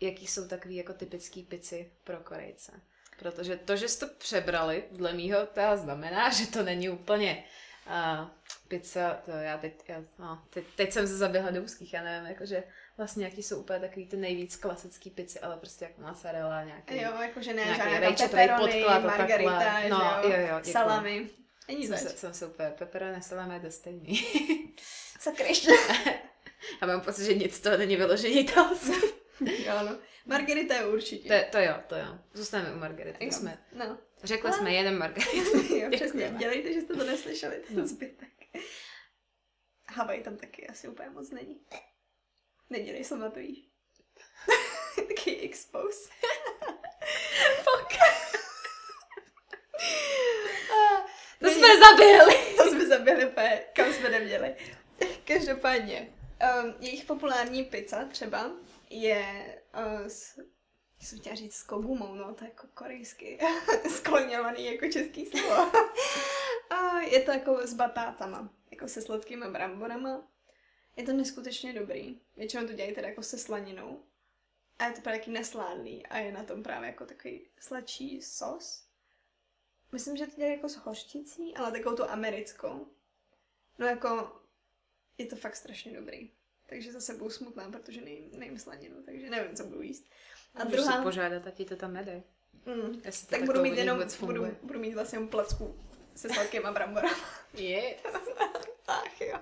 [0.00, 2.80] jaký jsou takový jako typický pici pro Korejce.
[3.18, 7.44] Protože to, že jste to přebrali, dle mýho, to znamená, že to není úplně
[7.86, 8.28] uh,
[8.68, 12.28] pizza, to já teď, já, no, teď, teď jsem se zaběhla do úzkých, já nevím,
[12.28, 12.64] jakože
[12.96, 17.12] vlastně jaký jsou úplně takový ty nejvíc klasický pici, ale prostě jako mozzarella, nějaký, jo,
[17.22, 20.72] jakože ne, nějaký rejčetový podklad a margarita, no, jo, jo, děkuji.
[20.72, 21.30] salami.
[21.68, 22.52] Není jsem, se, jsem
[23.20, 24.26] salami je to stejný.
[25.20, 25.66] Sakryš.
[26.80, 28.92] Já mám pocit, že nic z toho není vyložení italské.
[29.78, 29.98] ano.
[30.26, 31.28] Margarita je určitě.
[31.28, 32.18] To, to jo, to jo.
[32.32, 33.24] Zůstaneme u Margarity.
[33.24, 33.32] Jo.
[33.32, 33.98] Jsme, no.
[34.22, 35.74] Řekli jsme jeden Margarita.
[35.76, 36.34] jo, přesně.
[36.38, 37.86] Dělejte, že jste to neslyšeli, ten no.
[37.86, 38.32] zbytek.
[39.88, 41.60] Havaj tam taky asi úplně moc není.
[42.70, 43.68] Nedělej se to víš.
[44.96, 46.10] taky expose.
[51.40, 52.56] To jsme zabili.
[52.56, 54.56] to jsme zabili, pe, kam jsme neměli.
[55.24, 56.12] Každopádně,
[56.62, 58.50] um, jejich populární pizza třeba
[58.90, 59.24] je
[59.76, 60.38] uh, s,
[61.00, 63.38] jsem chtěla říct s kogumou, no to je jako korejsky,
[63.90, 65.72] sklonělaný jako český slovo.
[66.70, 70.28] A je to jako s batátama, jako se sladkými bramborama.
[70.96, 72.20] Je to neskutečně dobrý.
[72.36, 74.04] Většinou to dělají teda jako se slaninou.
[74.78, 78.85] A je to právě taky nesládlý a je na tom právě jako takový sladší sos.
[79.92, 82.86] Myslím, že to dělají jako s hořčicí, ale takovou tu americkou.
[83.78, 84.40] No jako,
[85.18, 86.30] je to fakt strašně dobrý.
[86.68, 90.04] Takže zase budu smutná, protože nejím, nejím slaninu, takže nevím, co budu jíst.
[90.54, 90.98] A Můžeš druhá...
[90.98, 92.22] si požádat, a ti to tam nedej.
[92.66, 95.78] Mm, tak budu mít jenom, budu, budu mít vlastně placku
[96.14, 97.16] se sladkýma bramborama.
[97.54, 97.96] Yes.
[98.86, 99.38] Ach jo.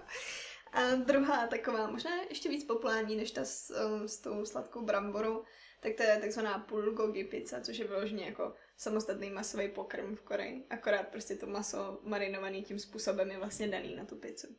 [0.72, 5.44] A druhá taková, možná ještě víc populární než ta s, um, s tou sladkou bramborou,
[5.80, 10.66] tak to je takzvaná bulgogi pizza, což je vyloženě jako samostatný masový pokrm v Koreji.
[10.70, 14.56] Akorát prostě to maso marinovaný tím způsobem je vlastně daný na tu pizzu.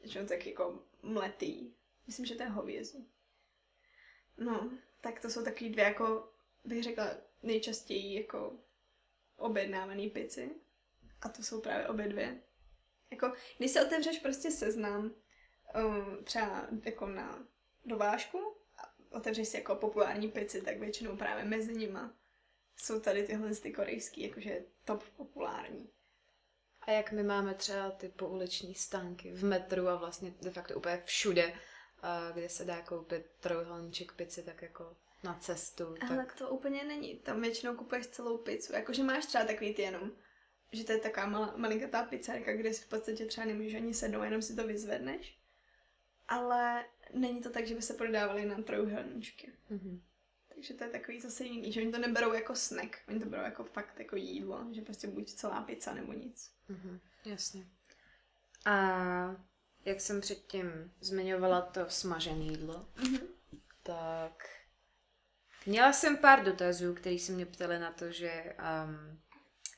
[0.00, 1.74] Většinou tak jako mletý.
[2.06, 3.10] Myslím, že to je hovězí.
[4.38, 6.32] No, tak to jsou takový dvě jako,
[6.64, 8.58] bych řekla, nejčastěji jako
[9.36, 10.50] objednávaný pici.
[11.20, 12.42] A to jsou právě obě dvě.
[13.10, 15.14] Jako, když se otevřeš prostě seznam,
[15.84, 17.46] um, třeba jako na
[17.84, 22.16] dovážku, a otevřeš si jako populární pici, tak většinou právě mezi nima
[22.76, 25.90] jsou tady tyhle ty korejský, jakože top populární.
[26.80, 31.02] A jak my máme třeba ty pouliční stánky v metru a vlastně de facto úplně
[31.04, 31.52] všude,
[32.34, 35.94] kde se dá koupit trojuhelníček pici, tak jako na cestu.
[36.00, 36.10] Tak...
[36.10, 37.16] Ale to úplně není.
[37.18, 38.72] Tam většinou kupuješ celou pizzu.
[38.72, 40.10] Jakože máš třeba takový ty jenom,
[40.72, 44.22] že to je taková malá, malinkatá pizzerka, kde si v podstatě třeba nemůžeš ani sednout,
[44.22, 45.38] jenom si to vyzvedneš.
[46.28, 49.52] Ale není to tak, že by se prodávaly na trojuhelníčky.
[49.70, 50.00] Mm-hmm.
[50.62, 53.42] Takže to je takový zase jiný, že oni to neberou jako snack, oni to berou
[53.42, 56.52] jako fakt jako jídlo, že prostě buď celá pizza nebo nic.
[56.70, 57.66] Mm-hmm, jasně.
[58.64, 58.76] A
[59.84, 63.26] jak jsem předtím zmiňovala to smažené jídlo, mm-hmm.
[63.82, 64.48] tak
[65.66, 68.54] měla jsem pár dotazů, který se mě ptali na to, že
[68.84, 69.20] um,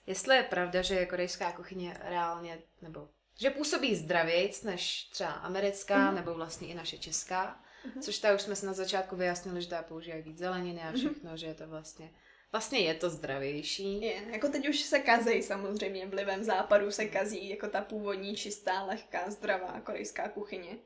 [0.06, 3.08] jestli je pravda, že korejská kuchyně reálně, nebo
[3.38, 6.14] že působí zdravějc než třeba americká, mm-hmm.
[6.14, 7.64] nebo vlastně i naše česká.
[7.86, 8.00] Mm-hmm.
[8.00, 10.96] Což ta už jsme se na začátku vyjasnili, že ta používají víc zeleniny a mhm.
[10.96, 11.34] všechno, mm-hmm.
[11.34, 12.10] že je to vlastně
[12.54, 14.02] Vlastně je to zdravější.
[14.02, 18.82] Je, jako teď už se kazej samozřejmě, vlivem západu se kazí jako ta původní, čistá,
[18.82, 20.78] lehká, zdravá korejská kuchyně.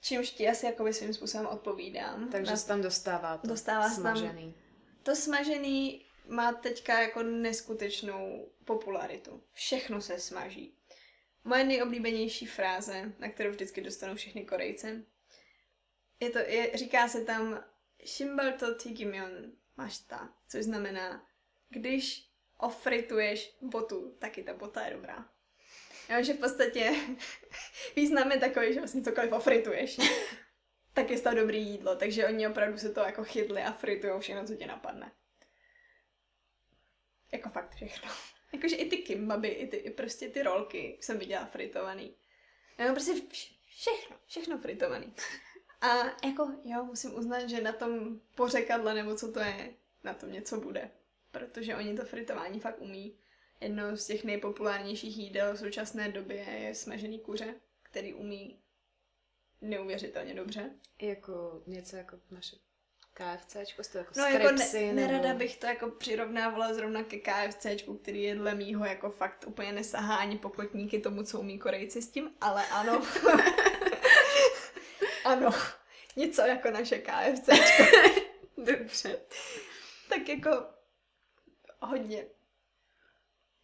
[0.00, 2.28] Čímž ti asi jako svým způsobem odpovídám.
[2.28, 4.52] Takže se tam dostává to dostává smažený.
[4.52, 4.62] Tam,
[5.02, 9.42] to smažený má teďka jako neskutečnou popularitu.
[9.52, 10.74] Všechno se smaží.
[11.44, 15.04] Moje nejoblíbenější fráze, na kterou vždycky dostanou všechny Korejce,
[16.20, 17.64] je to, je, říká se tam
[18.06, 21.26] Shimbal to tigimyon mashita, což znamená,
[21.68, 25.28] když ofrituješ botu, taky ta bota je dobrá.
[26.08, 26.94] Jo, že v podstatě
[27.96, 29.98] význam je takový, že vlastně cokoliv ofrituješ,
[30.92, 34.46] tak je to dobrý jídlo, takže oni opravdu se to jako chytli a fritují všechno,
[34.46, 35.12] co tě napadne.
[37.32, 38.10] Jako fakt všechno.
[38.52, 42.16] Jakože i ty kimbaby, i, ty, i prostě ty rolky jsem viděla fritovaný.
[42.78, 43.12] Jo, prostě
[43.66, 45.14] všechno, všechno fritovaný.
[45.80, 49.74] A jako, jo, musím uznat, že na tom pořekadle, nebo co to je,
[50.04, 50.90] na tom něco bude.
[51.30, 53.18] Protože oni to fritování fakt umí.
[53.60, 58.60] Jedno z těch nejpopulárnějších jídel v současné době je smažený kuře, který umí
[59.60, 60.70] neuvěřitelně dobře.
[61.00, 62.56] Jako něco jako naše
[63.14, 68.22] KFCčko, to jako No jako ne, nerada bych to jako přirovnávala zrovna ke KFCčku, který
[68.22, 72.30] je dle mýho jako fakt úplně nesahá ani pokotníky tomu, co umí Korejci s tím,
[72.40, 73.02] ale ano.
[75.24, 75.50] ano,
[76.16, 77.48] něco jako naše KFC.
[78.56, 79.20] Dobře.
[80.08, 80.66] tak jako
[81.80, 82.26] hodně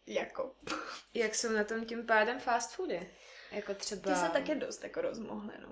[0.07, 0.55] jako.
[1.13, 3.09] Jak jsou na tom tím pádem fast foody?
[3.51, 4.13] Jako třeba...
[4.13, 5.69] Ty se také dost jako rozmohly, no.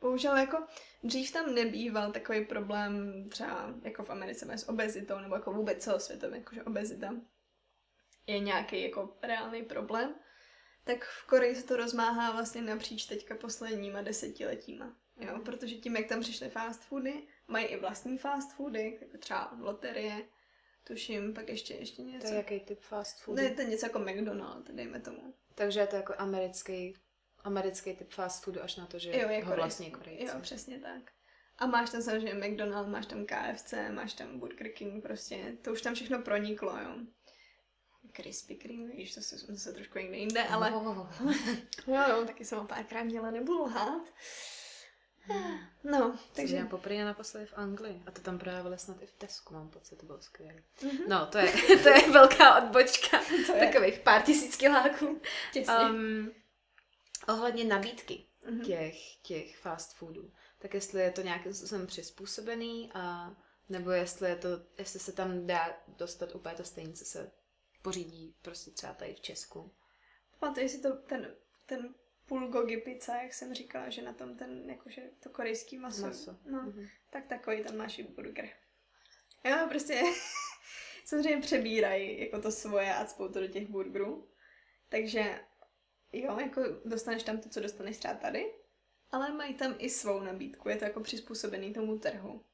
[0.00, 0.66] Bohužel jako
[1.02, 6.38] dřív tam nebýval takový problém třeba jako v Americe s obezitou nebo jako vůbec celosvětově,
[6.38, 7.14] jakože obezita
[8.26, 10.14] je nějaký jako reálný problém,
[10.84, 14.96] tak v Koreji se to rozmáhá vlastně napříč teďka posledníma desetiletíma.
[15.26, 19.56] Jo, protože tím, jak tam přišly fast foody, mají i vlastní fast foody, jako třeba
[19.60, 20.22] loterie,
[20.84, 22.26] tuším, pak ještě, ještě něco.
[22.26, 23.36] To je jaký typ fast food?
[23.36, 25.34] Ne, to je něco jako McDonald's, dejme tomu.
[25.54, 26.94] Takže je to jako americký,
[27.44, 30.24] americký typ fast foodu až na to, že jo, je ho vlastní Korejci.
[30.24, 31.12] Jo, přesně tak.
[31.58, 35.82] A máš tam samozřejmě McDonald's, máš tam KFC, máš tam Burger King, prostě, to už
[35.82, 36.96] tam všechno proniklo, jo.
[38.12, 41.06] Krispy Kreme, víš, to se, se trošku někde jinde, ale Oh.
[41.86, 44.02] jo, jo, taky jsem ho párkrát měla, nebudu lhát.
[45.84, 48.02] No, Takže já poprvé naposledy v Anglii.
[48.06, 50.62] A to tam prodávali snad i v Tesku, mám pocit, to bylo skvělé.
[50.82, 50.98] Mhm.
[51.08, 51.52] No, to je,
[51.82, 55.20] to je velká odbočka To je takových pár tisíc kiláků.
[55.90, 56.32] Um,
[57.28, 58.60] ohledně nabídky Mhm.
[58.64, 63.30] těch, těch fast foodů, tak jestli je to nějakým způsobem přizpůsobený a
[63.68, 64.48] nebo jestli, je to,
[64.78, 67.30] jestli se tam dá dostat úplně to stejné, co se
[67.82, 69.74] pořídí prostě třeba tady v Česku.
[70.38, 71.34] Pamatuješ si to, ten,
[71.66, 71.94] ten
[72.28, 76.06] bulgogi pizza, jak jsem říkala, že na tom ten, jakože to korejský maso.
[76.06, 76.36] Maso.
[76.44, 76.86] No, Mhm.
[77.10, 78.48] tak takový tam máš i burger.
[79.44, 80.02] Jo, prostě
[81.04, 84.28] samozřejmě přebírají jako to svoje a cpou to do těch burgerů.
[84.88, 85.40] Takže
[86.12, 88.52] jo, jako dostaneš tam to, co dostaneš třeba tady,
[89.10, 92.44] ale mají tam i svou nabídku, je to jako přizpůsobený tomu trhu.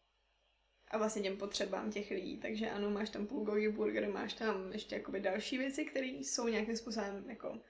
[0.91, 4.97] A vlastně těm potřebám těch lidí, takže ano, máš tam bulgogi burger, máš tam ještě
[4.97, 7.61] jakoby další věci, které jsou nějakým způsobem jako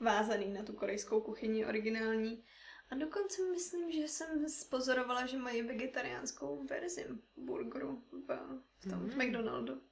[0.00, 2.44] vázaný na tu korejskou kuchyni originální.
[2.90, 8.38] A dokonce myslím, že jsem spozorovala, že mají vegetariánskou verzi burgeru v,
[8.78, 9.22] v tom v Mm.
[9.22, 9.82] McDonaldu.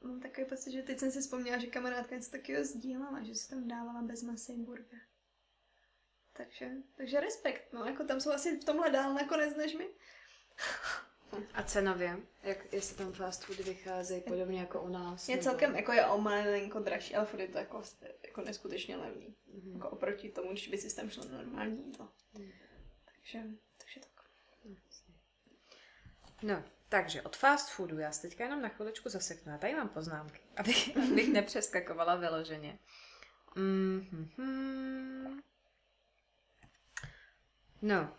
[0.00, 3.48] Mám takový pocit, že teď jsem si vzpomněla, že kamarádka něco takového sdílela, že si
[3.50, 5.00] tam dávala bez masy burger.
[6.32, 9.88] Takže, takže respekt, no, jako tam jsou asi v tomhle dál nakonec než my.
[11.54, 15.28] A cenově, jak, jestli tam fast foody vycházejí podobně jako u nás?
[15.28, 17.82] Je nebo- celkem, jako je o malinko dražší, ale furt je to jako,
[18.26, 19.36] jako neskutečně levný.
[19.54, 19.72] Mhm.
[19.74, 22.08] Jako oproti tomu, když by si tam šlo normální jídlo.
[22.34, 22.50] Mhm.
[23.04, 23.42] Takže,
[23.78, 24.10] takže tak.
[26.42, 29.52] No, takže od fast foodu já se teďka jenom na chviličku zaseknu.
[29.52, 32.78] Já tady mám poznámky, abych, abych nepřeskakovala vyloženě.
[33.56, 35.42] Mm-hmm.
[37.82, 38.16] No.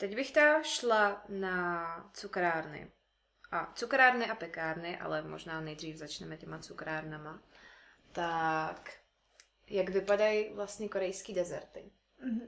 [0.00, 2.92] Teď bych ta šla na cukrárny.
[3.50, 7.42] A cukrárny a pekárny, ale možná nejdřív začneme těma cukrárnama.
[8.12, 8.92] Tak,
[9.66, 11.90] jak vypadají vlastně korejský dezerty?
[12.18, 12.40] Mhm.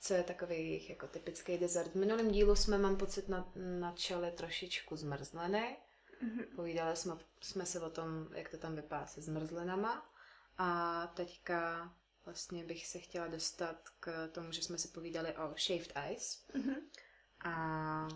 [0.00, 1.90] co je takový jejich jako typický dezert.
[1.90, 5.76] V minulém dílu jsme, mám pocit, na, načali trošičku zmrzliny.
[6.22, 6.44] Mhm.
[6.56, 10.12] Povídali jsme, jsme se o tom, jak to tam vypadá se zmrzlinama.
[10.58, 11.92] A teďka
[12.24, 16.38] vlastně bych se chtěla dostat k tomu, že jsme si povídali o shaved ice.
[16.54, 16.74] Mhm.
[17.44, 18.08] A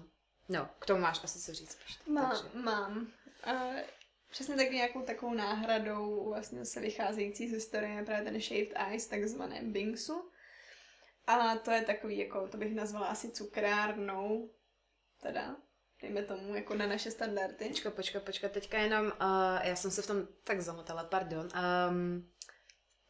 [0.48, 1.78] no, k tomu máš asi co říct.
[2.06, 2.58] Má, Takže.
[2.58, 3.12] mám.
[3.44, 3.52] A
[4.30, 9.10] přesně tak nějakou takovou náhradou vlastně se vycházející z historie je právě ten shaved ice,
[9.10, 10.30] takzvané bingsu.
[11.26, 14.50] A to je takový, jako, to bych nazvala asi cukrárnou,
[15.22, 15.56] teda,
[16.02, 17.68] dejme tomu, jako na naše standardy.
[17.68, 21.48] Počkat, počkat, počkat, teďka jenom, uh, já jsem se v tom tak zamotala, pardon.
[21.90, 22.30] Um,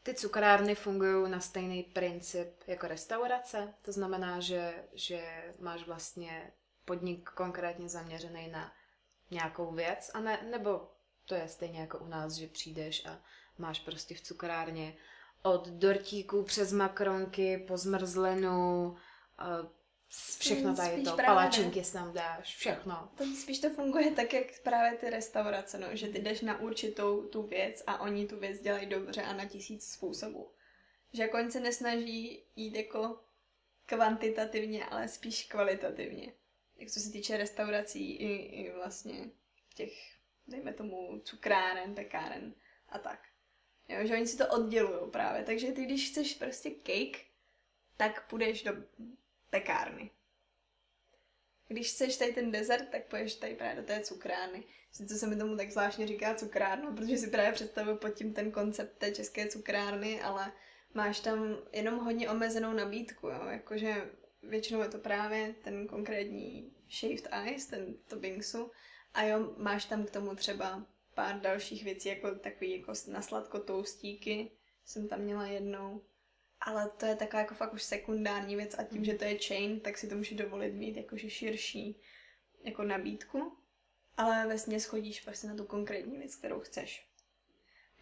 [0.02, 6.52] ty cukrárny fungují na stejný princip jako restaurace, to znamená, že, že máš vlastně
[6.84, 8.72] podnik konkrétně zaměřený na
[9.30, 10.90] nějakou věc, a ne, nebo
[11.24, 13.18] to je stejně jako u nás, že přijdeš a
[13.58, 14.96] máš prostě v cukrárně
[15.42, 18.96] od dortíků přes makronky, po zmrzlinu, uh,
[20.38, 23.10] všechno tady to, palačinky si tam dáš, všechno.
[23.18, 27.22] To spíš to funguje tak, jak právě ty restaurace, no, že ty jdeš na určitou
[27.22, 30.50] tu věc a oni tu věc dělají dobře a na tisíc způsobů.
[31.12, 33.20] Že jako oni se nesnaží jít jako
[33.86, 36.32] kvantitativně, ale spíš kvalitativně.
[36.76, 39.30] Jak co se týče restaurací i, i vlastně
[39.74, 39.92] těch,
[40.46, 42.54] dejme tomu, cukráren, pekáren
[42.88, 43.20] a tak.
[43.88, 45.44] Jo, že oni si to oddělují právě.
[45.44, 47.24] Takže ty, když chceš prostě cake,
[47.96, 48.72] tak půjdeš do
[49.50, 50.10] pekárny.
[51.68, 54.64] Když chceš tady ten dezert, tak půjdeš tady právě do té cukrárny.
[54.92, 58.50] Sice se mi tomu tak zvláštně říká cukrárna, protože si právě představuju pod tím ten
[58.50, 60.52] koncept té české cukrárny, ale
[60.94, 63.44] máš tam jenom hodně omezenou nabídku, jo?
[63.48, 64.10] jakože
[64.42, 68.70] většinou je to právě ten konkrétní shaved ice, ten to bingsu,
[69.14, 73.58] a jo, máš tam k tomu třeba pár dalších věcí, jako takový jako na sladko
[73.58, 74.50] toustíky,
[74.84, 76.04] jsem tam měla jednou,
[76.60, 79.80] ale to je taková jako fakt už sekundární věc a tím, že to je chain,
[79.80, 82.00] tak si to může dovolit mít jakože širší
[82.64, 83.56] jako nabídku,
[84.16, 87.08] ale ve chodíš prostě na tu konkrétní věc, kterou chceš.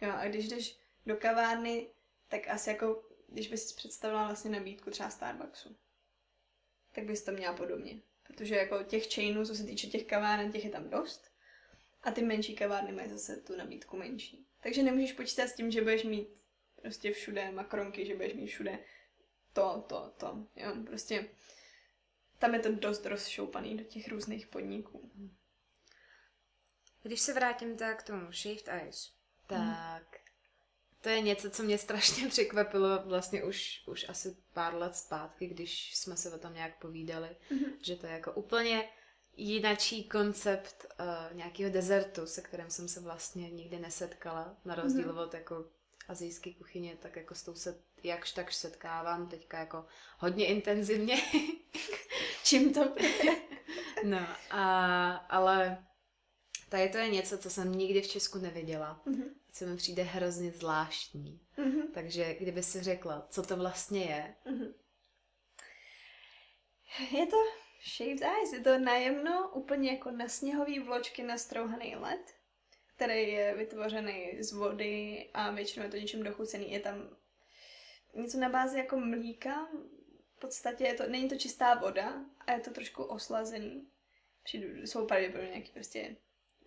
[0.01, 1.89] Jo, a když jdeš do kavárny,
[2.27, 5.75] tak asi jako, když bys představila vlastně nabídku třeba Starbucksu,
[6.91, 8.01] tak bys to měla podobně.
[8.23, 11.31] Protože jako těch chainů, co se týče těch kaváren, těch je tam dost.
[12.01, 14.47] A ty menší kavárny mají zase tu nabídku menší.
[14.59, 16.46] Takže nemůžeš počítat s tím, že budeš mít
[16.81, 18.79] prostě všude makronky, že budeš mít všude
[19.53, 20.47] to, to, to.
[20.55, 21.29] Jo, prostě
[22.39, 25.11] tam je to dost rozšoupaný do těch různých podniků.
[27.03, 29.09] Když se vrátím tak k tomu Shaved Ice,
[29.47, 30.17] tak
[31.01, 35.95] to je něco, co mě strašně překvapilo vlastně už, už asi pár let zpátky, když
[35.95, 37.65] jsme se o tom nějak povídali, Mhm.
[37.81, 38.89] že to je jako úplně
[39.37, 45.23] jinačí koncept uh, nějakého dezertu, se kterým jsem se vlastně nikdy nesetkala, na rozdíl mm-hmm.
[45.27, 45.65] od jako
[46.07, 49.85] azijské kuchyně, tak jako s tou se jakž takž setkávám teďka jako
[50.19, 51.17] hodně intenzivně.
[52.43, 52.95] Čím to
[54.03, 55.85] No, a, ale
[56.69, 59.01] tady to je něco, co jsem nikdy v Česku neviděla.
[59.05, 59.29] Mm-hmm.
[59.51, 61.41] Co mi přijde hrozně zvláštní.
[61.57, 61.91] Mm-hmm.
[61.93, 64.35] Takže kdyby si řekla, co to vlastně je.
[64.45, 64.73] Mm-hmm.
[67.11, 67.37] Je to
[67.95, 72.36] shaved ice, je to najemno úplně jako na sněhový vločky nastrouhaný led,
[72.97, 76.71] který je vytvořený z vody a většinou je to něčím dochucený.
[76.71, 77.09] Je tam
[78.13, 79.67] něco na bázi jako mlíka,
[80.37, 83.87] v podstatě je to, není to čistá voda a je to trošku oslazený.
[84.43, 86.15] Přijdu, jsou pravděpodobně nějaký prostě,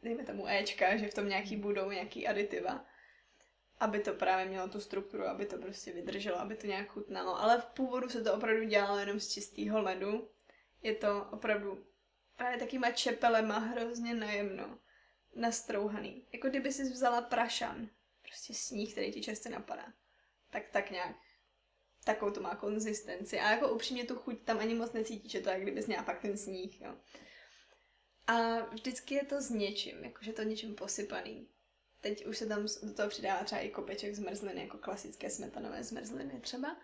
[0.02, 2.84] dejme tomu Ečka, že v tom nějaký budou nějaký aditiva,
[3.80, 7.40] aby to právě mělo tu strukturu, aby to prostě vydrželo, aby to nějak chutnalo.
[7.40, 10.30] Ale v původu se to opravdu dělalo jenom z čistého ledu.
[10.82, 11.84] Je to opravdu
[12.36, 14.78] právě takýma čepelema hrozně najemno
[15.34, 16.26] nastrouhaný.
[16.32, 17.88] Jako kdyby si vzala prašan,
[18.22, 19.92] prostě sníh, který ti často napadá.
[20.50, 21.16] Tak tak nějak
[22.04, 23.40] takovou to má konzistenci.
[23.40, 26.20] A jako upřímně tu chuť tam ani moc necítí, že to je kdyby měla fakt
[26.22, 26.96] ten sníh, jo.
[28.26, 31.48] A vždycky je to s něčím, jakože to něčím posypaný.
[32.00, 36.40] Teď už se tam do toho přidává třeba i kopeček zmrzliny, jako klasické smetanové zmrzliny
[36.40, 36.76] třeba.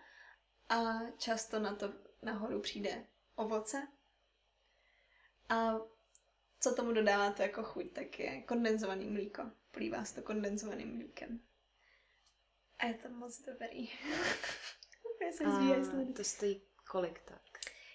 [0.69, 3.87] A často na to nahoru přijde ovoce.
[5.49, 5.73] A
[6.69, 9.51] co tomu dodává to jako chuť, tak je kondenzovaný mlíko.
[9.71, 11.39] Plývá se to kondenzovaným mlíkem.
[12.79, 13.89] A je to moc dobrý.
[15.45, 16.61] a to stojí
[16.91, 17.41] kolik tak?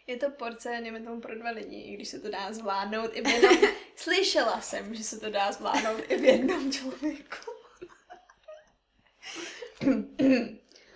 [0.07, 3.21] Je to porce, nevím tomu pro dva lidi, i když se to dá zvládnout i
[3.21, 3.73] v jednom...
[3.97, 7.37] Slyšela jsem, že se to dá zvládnout i v jednom člověku.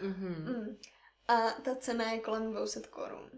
[0.01, 0.77] mm-hmm.
[1.28, 3.31] A ta cena je kolem 200 korun.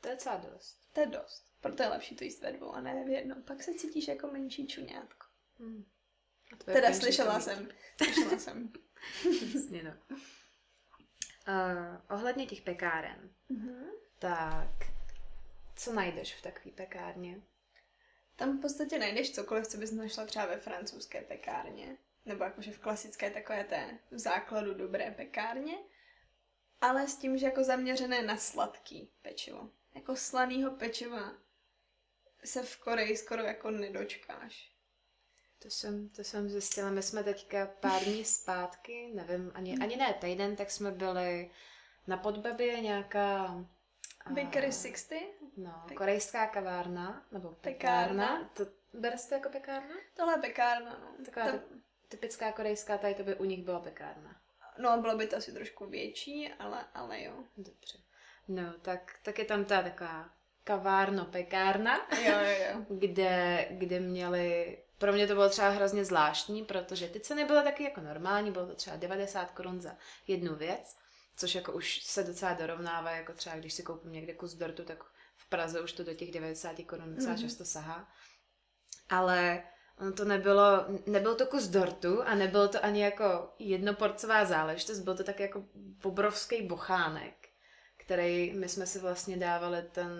[0.00, 0.78] To je docela dost.
[0.92, 1.46] To je dost.
[1.66, 3.42] Proto je lepší to jíst ve dvou a ne v jednom.
[3.42, 5.26] Pak se cítíš jako menší čuňátko.
[5.58, 5.84] Hmm.
[6.64, 7.68] Teda slyšela jsem.
[7.96, 8.72] Slyšela jsem.
[9.54, 10.16] Jasně no.
[11.48, 13.86] Uh, ohledně těch pekáren, mm-hmm.
[14.18, 14.70] tak
[15.76, 17.42] co najdeš v takové pekárně?
[18.36, 22.78] Tam v podstatě najdeš cokoliv, co bys našla třeba ve francouzské pekárně, nebo jakože v
[22.78, 25.74] klasické takové té v základu dobré pekárně,
[26.80, 29.70] ale s tím, že jako zaměřené na sladký pečivo.
[29.94, 31.45] Jako slanýho pečiva
[32.44, 34.76] se v Koreji skoro jako nedočkáš.
[35.58, 36.90] To jsem, to jsem zjistila.
[36.90, 41.50] My jsme teďka pár dní zpátky, nevím, ani, ani ne týden, tak jsme byli
[42.06, 43.64] na Podbebě nějaká...
[44.30, 45.18] Bakery 60?
[45.56, 48.26] No, Pek- korejská kavárna, nebo pekárna.
[48.26, 48.50] pekárna.
[48.54, 49.94] To, bere to jako pekárna?
[50.14, 51.24] Tohle je pekárna, no.
[51.24, 51.60] Taková Tam...
[52.08, 54.40] typická korejská, tady to by u nich byla pekárna.
[54.78, 57.44] No, bylo by to asi trošku větší, ale, ale jo.
[57.56, 57.98] Dobře.
[58.48, 60.35] No, tak, tak je tam ta taková
[60.66, 67.08] kavárno, pekárna, jo, jo, kde, kde měli pro mě to bylo třeba hrozně zvláštní, protože
[67.08, 70.96] ty ceny byly taky jako normální, bylo to třeba 90 korun za jednu věc,
[71.36, 75.04] což jako už se docela dorovnává, jako třeba když si koupím někde kus dortu, tak
[75.36, 77.40] v Praze už to do těch 90 korun docela mm-hmm.
[77.40, 78.08] často sahá.
[79.08, 79.62] Ale
[79.98, 85.16] ono to nebylo, nebyl to kus dortu a nebylo to ani jako jednoporcová záležitost, byl
[85.16, 85.64] to tak jako
[86.04, 87.45] obrovský bochánek,
[88.06, 90.10] který my jsme si vlastně dávali ten,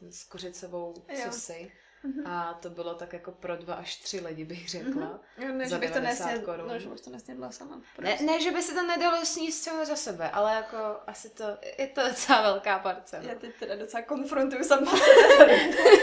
[0.00, 0.94] ten s kořicovou
[1.24, 1.72] sosi.
[2.04, 2.30] Mm-hmm.
[2.30, 5.20] A to bylo tak jako pro dva až tři lidi, bych řekla.
[5.38, 5.56] Mm-hmm.
[5.56, 6.68] Ne, za že bych to nesněd, korun.
[6.68, 7.80] No, že bych to nesnědla sama.
[8.00, 10.76] Ne, ne, že by se to nedalo sníst celé za sebe, ale jako
[11.06, 11.44] asi to,
[11.78, 13.20] je to docela velká parce.
[13.22, 13.28] No.
[13.28, 15.58] Já teď teda docela konfrontuju sama sebe.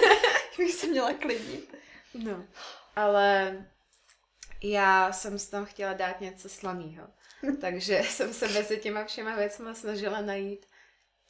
[0.58, 1.76] bych se měla klidnit.
[2.14, 2.46] No,
[2.96, 3.58] ale
[4.64, 7.08] já jsem si tam chtěla dát něco slaného.
[7.62, 10.66] Takže jsem se mezi těma všema věcmi snažila najít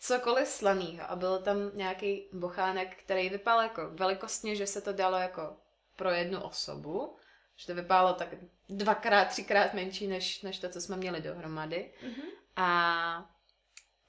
[0.03, 5.17] cokoliv slaného a byl tam nějaký bochánek, který vypadal jako velikostně, že se to dalo
[5.17, 5.57] jako
[5.95, 7.17] pro jednu osobu,
[7.55, 8.27] že to vypadalo tak
[8.69, 11.93] dvakrát, třikrát menší než, než to, co jsme měli dohromady.
[12.03, 12.29] Mm-hmm.
[12.55, 13.29] A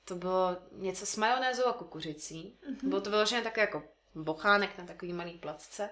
[0.05, 2.59] to bylo něco s majonézou a kukuřicí.
[2.71, 2.89] Mm-hmm.
[2.89, 3.83] Bylo to vyložené také jako
[4.15, 5.91] bochánek na takový malý placce.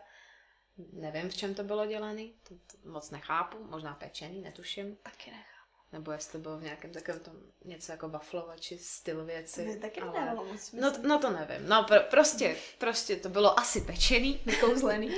[0.92, 4.96] Nevím, v čem to bylo dělané, to, to moc nechápu, možná pečený, netuším.
[4.96, 5.51] Taky nechápu.
[5.92, 9.64] Nebo jestli bylo v nějakém takovém tom něco jako waflovači styl věci.
[9.64, 10.34] Ne, taky ale...
[10.34, 11.68] moc no, no to nevím.
[11.68, 14.40] No pr- prostě, prostě to bylo asi pečený.
[14.46, 15.16] Vykouzlený.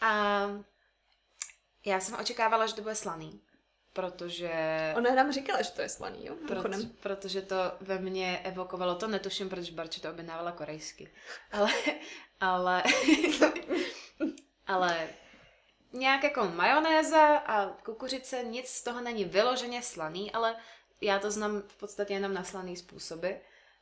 [0.00, 0.46] A
[1.86, 3.40] já jsem očekávala, že to bude slaný.
[3.92, 4.52] Protože...
[4.96, 6.36] Ona nám říkala, že to je slaný, jo?
[6.46, 6.68] Proto,
[7.00, 11.10] protože to ve mně evokovalo, to netuším, protože Barče to objednávala korejsky.
[11.52, 11.70] Ale,
[12.40, 12.82] ale,
[14.66, 15.08] ale
[15.94, 20.56] nějak jako majonéza a kukuřice, nic z toho není vyloženě slaný, ale
[21.00, 23.30] já to znám v podstatě jenom na slaný způsoby,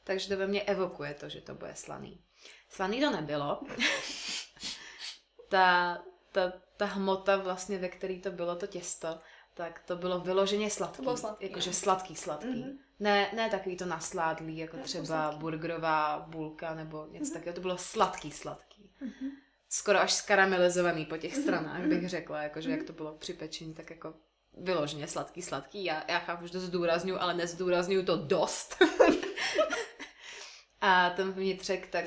[0.05, 2.21] takže to ve mně evokuje to, že to bude slaný.
[2.69, 3.61] Slaný to nebylo,
[5.49, 5.99] ta,
[6.33, 9.21] ta, ta hmota vlastně, ve který to bylo to těsto,
[9.55, 10.97] tak to bylo vyloženě sladký.
[10.97, 12.63] To bylo sladký, Jakože sladký, sladký.
[12.63, 12.79] Mhm.
[13.01, 15.39] Ne, ne takový to nasládlý, jako Ne, třeba sladký.
[15.39, 17.33] burgerová bulka nebo něco Mhm.
[17.33, 17.55] takového.
[17.55, 18.91] To bylo sladký, sladký.
[19.01, 19.31] Mhm.
[19.75, 21.89] Skoro až skaramelizovaný po těch Mhm, stranách, mhm.
[21.89, 22.87] bych řekla, jakože jak Mhm.
[22.87, 24.15] to bylo při pečení, tak jako
[24.59, 25.85] vyloženě sladký, sladký.
[25.85, 28.77] Já, já chápu, že to zdůraznuju, ale nezdůraznuju to dost.
[30.81, 32.05] A ten vnitřek, tak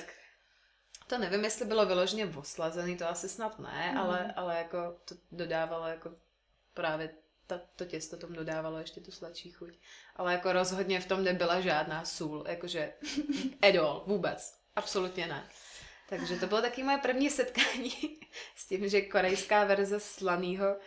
[1.07, 3.97] to nevím, jestli bylo vyloženě oslazený, to asi snad ne, Mhm.
[3.97, 6.11] ale, ale jako to dodávalo jako
[6.73, 7.09] právě
[7.47, 9.69] ta, to těsto tomu dodávalo ještě tu sladší chuť.
[10.15, 12.93] Ale jako rozhodně v tom nebyla žádná sůl, jakože
[13.79, 14.53] all, vůbec.
[14.75, 15.43] Absolutně ne.
[16.09, 17.91] Takže to bylo taky moje první setkání
[18.55, 20.79] s tím, že korejská verze slanýho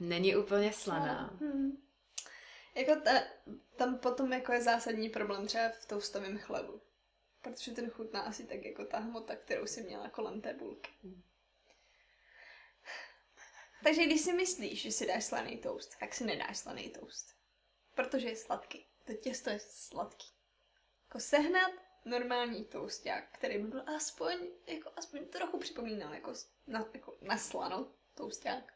[0.00, 1.36] není úplně slaná.
[1.40, 1.84] Hmm.
[2.74, 3.10] Jako ta,
[3.76, 6.80] tam potom jako je zásadní problém třeba v toustovém chlebu.
[7.42, 10.90] Protože ten chutná asi tak jako ta hmota, kterou si měla kolem té bulky.
[11.02, 11.22] Hmm.
[13.84, 17.34] Takže když si myslíš, že si dáš slaný toast, tak si nedáš slaný toast.
[17.94, 18.86] Protože je sladký.
[19.04, 20.28] To těsto je sladký.
[21.06, 21.72] Jako sehnat
[22.04, 26.32] normální toasták, který by byl aspoň, jako aspoň trochu připomínal jako,
[26.66, 28.74] na, jako na slano toasták.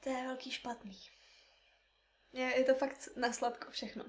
[0.00, 1.00] To je velký špatný.
[2.32, 4.04] Je, je to fakt na sladko všechno.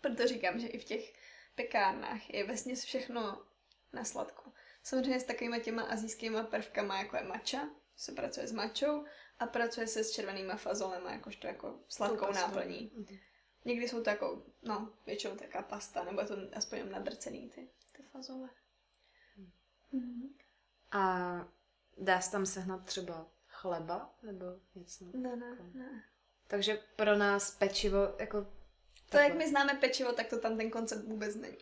[0.00, 1.12] Proto říkám, že i v těch
[1.54, 3.46] pekárnách je vesměs všechno
[3.92, 4.52] na sladko.
[4.82, 9.04] Samozřejmě s takovými těma azijskými prvkama, jako je matcha, se pracuje s mačou
[9.38, 12.40] a pracuje se s červenýma fazolema, jakožto jako sladkou pastou.
[12.40, 12.90] náplní.
[12.94, 13.18] Mhm.
[13.66, 17.68] Někdy jsou to jako, no, většinou taková pasta, nebo je to aspoň jenom nadrcený ty,
[17.96, 18.48] ty fazole.
[19.92, 20.34] Mhm.
[20.92, 21.28] A
[21.98, 24.44] dá se tam sehnat třeba chleba nebo
[24.74, 25.04] něco?
[25.14, 26.02] Ne, ne, ne.
[26.46, 28.42] Takže pro nás pečivo jako...
[29.10, 29.38] To, jak takhle.
[29.38, 31.58] my známe pečivo, tak to tam ten koncept vůbec není.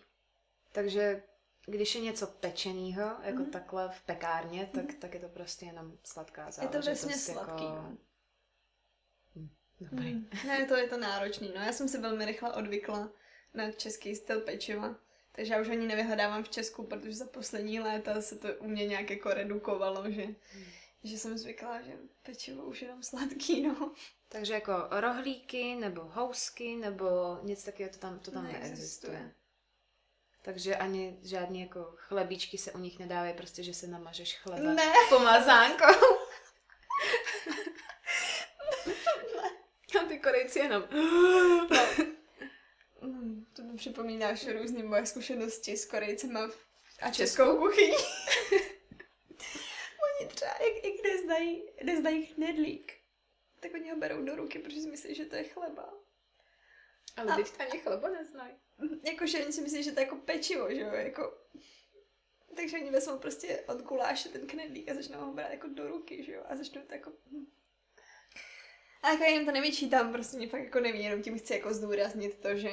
[0.73, 1.23] Takže
[1.67, 3.51] když je něco pečeného, jako Mhm.
[3.51, 6.85] takhle v pekárně, tak, tak je to prostě jenom sladká Je to záležitost.
[6.87, 7.75] vesměs sladký, Jako...
[7.77, 7.97] no.
[9.91, 10.11] Dobrý.
[10.13, 10.29] Hmm.
[10.47, 11.53] Ne, to je to náročný.
[11.57, 13.11] No, já jsem se velmi rychle odvykla
[13.55, 14.95] na český styl pečiva.
[15.33, 18.87] Takže já už ani nevyhledávám v Česku, protože za poslední léta se to u mě
[18.87, 20.27] nějak jako redukovalo, že,
[21.05, 21.93] že jsem zvykla, že
[22.23, 23.93] pečivo už je tam sladký, no.
[24.29, 28.71] Takže jako rohlíky, nebo housky, nebo nic takového, to tam, to tam Neexistuje.
[29.13, 29.33] neexistuje.
[30.43, 34.93] Takže ani žádný jako chlebíčky se u nich nedávají, prostě, že se namažeš chleba Ne.
[35.09, 35.85] pomazánkou.
[40.45, 40.85] Korejci jenom...
[43.03, 46.67] Mm, to mi připomínáš různý moje zkušenosti s Korejcema v-
[47.01, 47.15] a Českou.
[47.45, 47.93] českou kuchyní.
[50.21, 52.93] oni třeba, jak, jak neznají, neznají knedlík,
[53.61, 55.95] tak oni ho berou do ruky, protože si myslí, že to je chleba.
[57.17, 58.55] Ale A- teď ani chleba neznají.
[59.03, 61.39] Jakože oni si myslí, že to je jako pečivo, že jo, jako...
[62.57, 66.25] Takže oni vezmou prostě od guláše ten knedlík a začnou ho brát jako do ruky,
[66.25, 67.13] že jo, a začnou to jako...
[69.05, 71.75] A jako já jim to nevyčítám, prostě mě fakt jako neví, jenom tím chci jako
[71.75, 72.71] zdůraznit to, že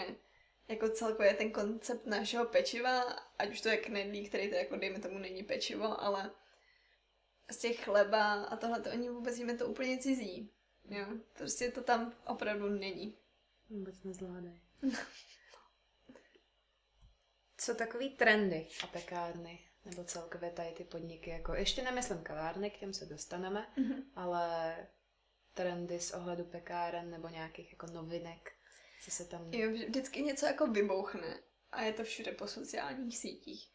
[0.68, 3.02] jako celkově ten koncept našeho pečiva,
[3.40, 6.32] ať už to je knedlík, který to jako dejme tomu není pečivo, ale
[7.52, 10.52] z těch chleba a tohle to oni vůbec jim je to úplně cizí.
[10.90, 13.18] Jo, prostě to tam opravdu není.
[13.70, 14.62] Vůbec nezvládají.
[17.58, 19.60] Co takový trendy a pekárny?
[19.86, 24.04] Nebo celkově tady ty podniky, jako ještě nemyslím kavárny, k těm se dostaneme, Mhm.
[24.16, 24.76] ale
[25.54, 28.52] trendy z ohledu pekáren nebo nějakých jako novinek,
[29.04, 29.54] co se tam...
[29.54, 31.40] Jo, vždycky něco jako vybouchne
[31.72, 33.70] a je to všude po sociálních sítích.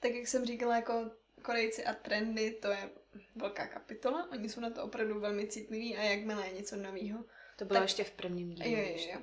[0.00, 1.10] Tak jak jsem říkala, jako
[1.42, 2.90] Korejci a trendy, to je
[3.36, 7.24] velká kapitola, oni jsou na to opravdu velmi citliví a jakmile je něco nového,
[7.58, 8.70] To bylo tak- ještě v prvním dílu.
[8.70, 9.20] jo, jo, jo.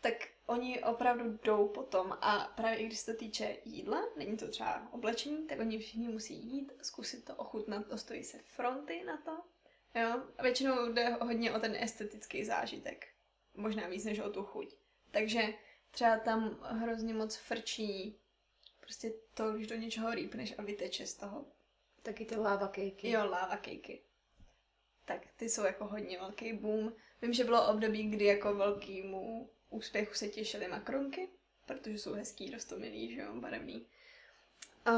[0.00, 0.14] tak.
[0.46, 4.88] oni opravdu jdou potom a právě i když se to týče jídla, není to třeba
[4.92, 9.38] oblečení, tak oni všichni musí jít, zkusit to ochutnat, stojí se fronty na to.
[9.94, 10.22] Jo?
[10.38, 13.08] A většinou jde hodně o ten estetický zážitek.
[13.54, 14.74] Možná víc než o tu chuť.
[15.10, 15.42] Takže
[15.90, 18.18] třeba tam hrozně moc frčí
[18.80, 21.46] prostě to, když do něčeho rýpneš a vyteče z toho.
[22.02, 23.10] Taky ty lava cakey.
[23.10, 24.02] Jo, lava cakey.
[25.04, 26.92] Tak ty jsou jako hodně velký boom.
[27.22, 31.28] Vím, že bylo období, kdy jako velkýmu úspěchu se těšily makronky,
[31.66, 33.86] protože jsou hezký, rostomilý, že jo, barevný.
[34.84, 34.92] A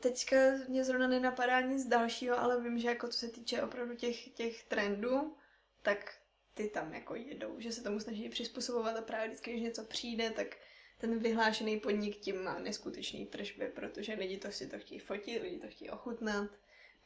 [0.00, 0.36] teďka
[0.68, 4.64] mě zrovna nenapadá nic dalšího, ale vím, že jako co se týče opravdu těch, těch
[4.64, 5.36] trendů,
[5.82, 6.20] tak
[6.54, 10.30] ty tam jako jedou, že se tomu snaží přizpůsobovat a právě vždycky, když něco přijde,
[10.30, 10.56] tak
[10.98, 15.58] ten vyhlášený podnik tím má neskutečný tržby, protože lidi to si to chtějí fotit, lidi
[15.58, 16.50] to chtějí ochutnat.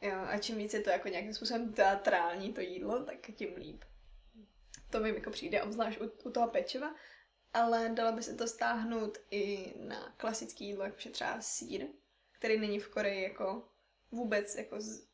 [0.01, 3.83] Jo, a čím víc je to jako nějakým způsobem teatrální to jídlo, tak tím líp.
[4.89, 6.95] To mi jako přijde obzvlášť u, u toho pečiva,
[7.53, 11.87] ale dalo by se to stáhnout i na klasický jídlo, jako třeba sír,
[12.39, 13.69] který není v Koreji jako
[14.11, 15.07] vůbec jako z,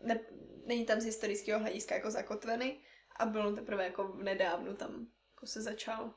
[0.00, 0.20] ne,
[0.66, 2.80] není tam z historického hlediska jako zakotvený
[3.16, 6.14] a bylo teprve jako v nedávnu tam jako se začal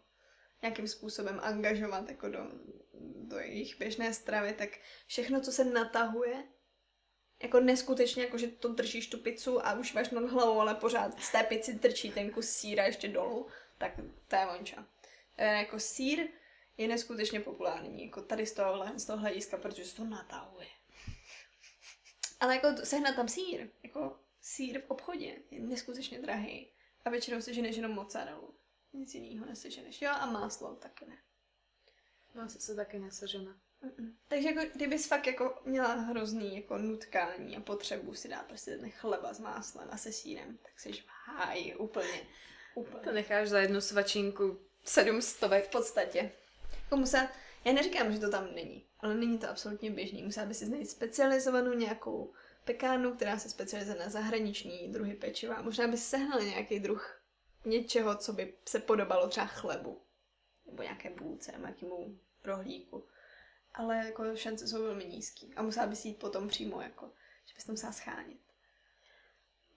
[0.61, 2.39] nějakým způsobem angažovat jako do,
[3.15, 4.69] do jejich běžné stravy, tak
[5.07, 6.43] všechno, co se natahuje,
[7.43, 11.23] jako neskutečně, jako že to držíš tu pizzu a už máš nad hlavou, ale pořád
[11.23, 13.47] z té pici trčí ten kus síra ještě dolů,
[13.77, 13.91] tak
[14.27, 14.87] to je vonča.
[15.37, 16.27] E, jako sír
[16.81, 20.67] je neskutečně populární, jako tady z toho, z toho hlediska, protože se to natahuje.
[22.39, 26.71] Ale jako sehnat tam sír, jako sír v obchodě je neskutečně drahý.
[27.05, 28.55] A většinou si ženeš jenom mozzarellu.
[28.93, 30.01] Nic jiného neseženeš.
[30.01, 31.17] Jo, a máslo taky ne.
[32.35, 33.51] Máslo se taky nesežene.
[33.83, 34.13] Mm-mm.
[34.27, 38.91] Takže jako, kdybys fakt jako měla hrozný jako nutkání a potřebu si dát prostě ten
[38.91, 42.27] chleba s máslem a se sírem, tak jsi v háji úplně.
[42.75, 43.03] úplně.
[43.03, 45.65] To necháš za jednu svačinku sedm stovek.
[45.65, 46.31] V podstatě.
[46.91, 47.29] Jako musela,
[47.65, 50.23] já neříkám, že to tam není, ale není to absolutně běžný.
[50.23, 52.33] Musela by si znát specializovanou nějakou
[52.65, 55.61] pekárnu, která se specializuje na zahraniční druhy pečiva.
[55.61, 57.21] Možná by si sehnala nějaký druh
[57.65, 60.01] něčeho, co by se podobalo třeba chlebu.
[60.65, 63.07] Nebo nějaké bůlce, nějakému rohlíku.
[63.73, 65.53] Ale jako šance jsou velmi nízký.
[65.55, 67.11] A musela bys jít potom přímo, jako,
[67.45, 68.39] že bys to musela schánět.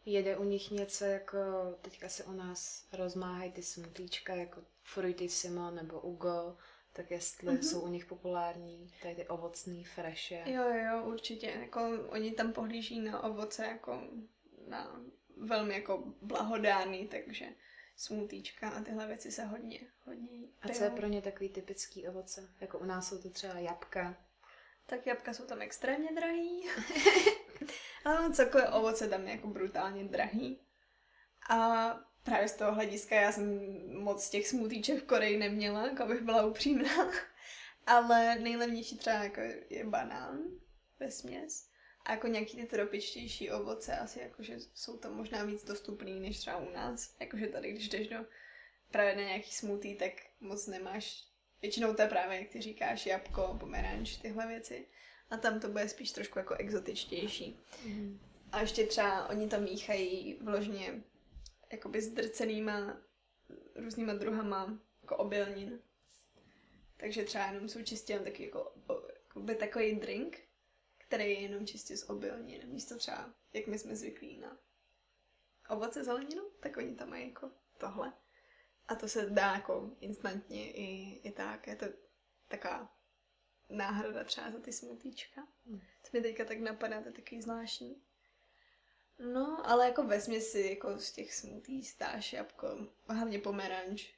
[0.07, 1.39] Jede u nich něco jako,
[1.83, 6.57] teďka se u nás rozmáhají ty smutíčka, jako Fruitissimo nebo Ugo,
[6.97, 7.61] tak jestli mm-hmm.
[7.61, 10.43] jsou u nich populární, tady ty ovocný freše.
[10.47, 11.47] Jo, jo, určitě.
[11.47, 14.03] Jako, oni tam pohlíží na ovoce jako
[14.69, 15.01] na
[15.37, 17.47] velmi jako blahodárný, takže
[17.97, 22.49] smutíčka a tyhle věci se hodně, hodně A co je pro ně takový typický ovoce?
[22.61, 24.17] Jako u nás jsou to třeba jabka.
[24.87, 26.69] Tak jabka jsou tam extrémně drahý.
[28.05, 30.61] Ale cokoliv ovoce tam je jako brutálně drahý.
[31.51, 31.91] A
[32.25, 33.61] právě z toho hlediska já jsem
[34.03, 37.11] moc těch smutíček v Koreji neměla, jako abych byla upřímná.
[37.87, 39.41] Ale nejlevnější třeba jako
[39.71, 40.39] je banán
[41.01, 41.69] ve směs.
[42.05, 46.57] A jako nějaký ty tropičtější ovoce asi jakože jsou to možná víc dostupný než třeba
[46.57, 47.17] u nás.
[47.21, 48.17] Jakože tady, když jdeš do
[48.91, 51.25] právě na nějaký smutý, tak moc nemáš.
[51.63, 54.87] Většinou to je právě, jak ty říkáš, jabko, pomeranč, tyhle věci.
[55.31, 57.61] A tam to bude spíš trošku jako exotičtější.
[57.85, 58.21] Mm.
[58.53, 61.03] A ještě třeba oni tam míchají vložně
[61.75, 63.03] jakoby zdrcenýma
[63.75, 65.81] různýma druhama jako obilnin.
[66.97, 70.41] Takže třeba jenom jsou čistě jen taky jako, jako takový drink,
[70.99, 72.69] který je jenom čistě z obilnin.
[72.69, 74.59] Místo třeba, jak my jsme zvyklí na
[75.69, 78.13] ovoce zeleninu, tak oni tam mají jako tohle.
[78.89, 81.67] A to se dá jako instantně i, i tak.
[81.67, 81.87] Je to
[82.49, 82.97] taková
[83.71, 85.49] náhrada třeba za ty smutíčka.
[85.67, 85.81] Hmm.
[86.03, 88.03] Co mi teďka tak napadá, to je takový zvláštní.
[89.19, 94.13] No, ale jako ve si jako z těch smutí stáš jabko, hlavně pomeranč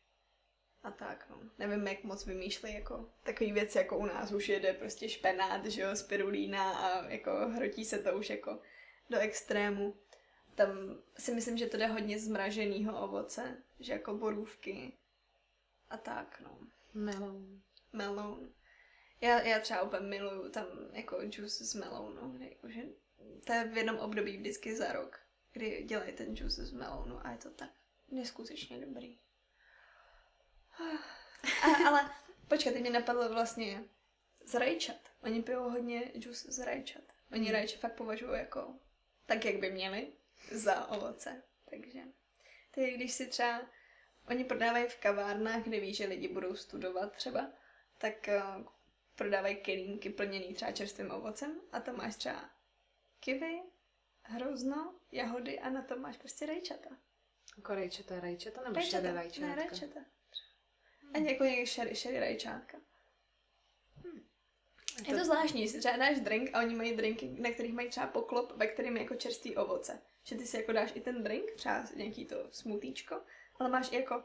[0.82, 1.40] a tak, no.
[1.58, 5.82] Nevím, jak moc vymýšlej jako takový věci, jako u nás už jede prostě špenát, že
[5.82, 8.60] jo, spirulína a jako hrotí se to už jako
[9.10, 9.96] do extrému.
[10.54, 10.68] Tam
[11.18, 14.92] si myslím, že to jde hodně zmraženého ovoce, že jako borůvky
[15.90, 16.58] a tak, no.
[16.94, 17.60] Melon.
[17.92, 18.52] Melon.
[19.20, 22.82] Já, já třeba úplně miluju tam jako juice z melonu, jakože
[23.44, 25.20] to je v jednom období vždycky za rok,
[25.52, 27.70] kdy dělají ten juice z melonu a je to tak
[28.08, 29.18] neskutečně dobrý.
[31.62, 32.10] A, ale
[32.48, 33.84] počkat, teď mě napadlo vlastně
[34.44, 35.10] z rajčat.
[35.22, 37.02] Oni pijou hodně džus z rajčat.
[37.32, 37.52] Oni hmm.
[37.52, 38.78] rajče fakt považují jako
[39.26, 40.12] tak, jak by měli,
[40.50, 41.42] za ovoce.
[41.70, 42.00] Takže
[42.70, 43.62] ty, když si třeba
[44.28, 47.52] Oni prodávají v kavárnách, kde ví, že lidi budou studovat třeba,
[47.98, 48.66] tak uh,
[49.14, 52.50] prodávají kelímky plněný třeba čerstvým ovocem a tam máš třeba
[53.26, 53.62] kivy,
[54.22, 56.90] hrozno, jahody a na tom máš prostě rajčata.
[57.56, 59.46] Jako rajčata, rajčata nebo rajčata, šedé rajčata?
[59.46, 60.00] Ne, rajčata.
[61.14, 62.78] Ani jako někdy šery, šery rajčátka.
[64.04, 64.22] Hmm.
[65.06, 68.06] Je to zvláštní, jestli třeba dáš drink a oni mají drinky, na kterých mají třeba
[68.06, 70.02] poklop, ve kterým je jako čerstvý ovoce.
[70.24, 73.22] Že ty si jako dáš i ten drink, třeba nějaký to smutíčko,
[73.58, 74.24] ale máš i jako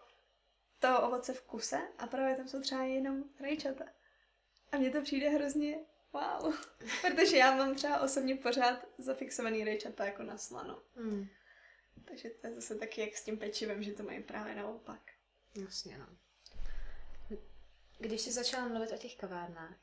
[0.80, 3.86] to ovoce v kuse a právě tam jsou třeba jenom rajčata.
[4.72, 5.80] A mně to přijde hrozně
[6.14, 6.54] wow.
[7.02, 10.84] Protože já mám třeba osobně pořád zafixovaný rajčata jako na slano.
[10.96, 11.28] Hmm.
[12.06, 15.02] Takže to je zase taky jak s tím pečivem, že to mají právě naopak.
[15.56, 16.08] Jasně, no.
[18.00, 19.76] Když jsi začala mluvit o těch kavárnách,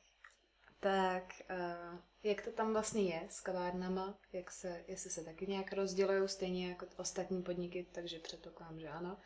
[0.81, 4.19] tak uh, jak to tam vlastně je s kavárnama?
[4.33, 9.19] Jak se, jestli se taky nějak rozdělují stejně jako ostatní podniky, takže předpokládám, že ano.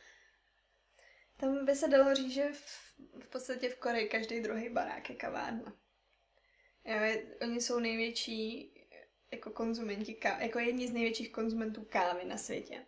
[1.36, 5.16] Tam by se dalo říct, že v, v podstatě v Koreji každý druhý barák je
[5.16, 5.81] kavárna.
[6.84, 6.96] Jo,
[7.40, 8.72] oni jsou největší
[9.32, 12.86] jako konzumenti kávy, jako jedni z největších konzumentů kávy na světě.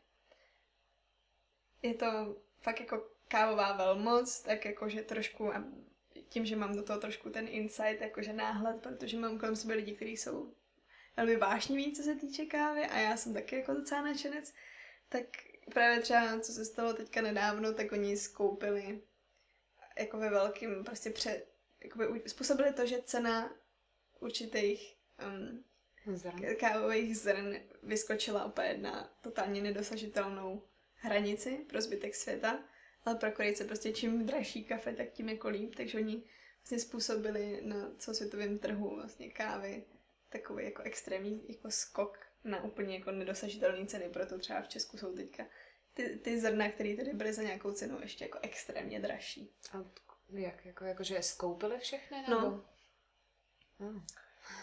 [1.83, 5.53] Je to fakt jako kávová velmoc, tak jakože trošku,
[6.29, 9.95] tím, že mám do toho trošku ten insight, jakože náhled, protože mám kolem sebe lidi,
[9.95, 10.55] kteří jsou
[11.17, 14.55] velmi vášnivý, co se týče kávy a já jsem taky jako docela nadšenec,
[15.09, 15.25] tak
[15.75, 19.03] právě třeba, co se stalo teďka nedávno, tak oni skoupili
[19.99, 21.13] jako ve velkým prostě
[21.85, 23.57] jakoby způsobili to, že cena
[24.25, 24.97] určitých
[25.27, 25.65] um,
[26.17, 26.57] zrn.
[26.61, 30.63] kávových zrn vyskočila opět na totálně nedosažitelnou
[30.95, 32.65] hranici pro zbytek světa,
[33.05, 36.23] ale pro Korejce prostě čím dražší kafe, tak tím jako líp, takže oni
[36.63, 39.85] vlastně způsobili na celosvětovém trhu vlastně kávy
[40.29, 45.15] takový jako extrémní jako skok na úplně jako nedosažitelné ceny, proto třeba v Česku jsou
[45.15, 45.47] teďka
[45.95, 49.55] ty, ty zrna, které tedy byly za nějakou cenu ještě jako extrémně dražší.
[49.73, 49.85] A
[50.29, 50.67] jak?
[50.67, 52.23] Jako, jako že je skoupili všechny?
[52.23, 52.41] Nebo?
[52.41, 52.65] No.
[53.79, 54.07] Hmm.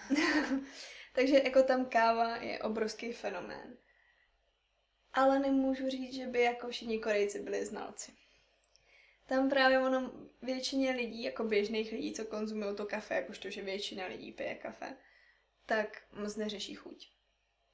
[1.13, 3.77] Takže jako tam káva je obrovský fenomén.
[5.13, 8.11] Ale nemůžu říct, že by jako všichni Korejci byli znalci.
[9.25, 10.11] Tam právě ono
[10.41, 14.97] většině lidí, jako běžných lidí, co konzumují to kafe, jakožto, že většina lidí pije kafe,
[15.65, 17.11] tak moc neřeší chuť.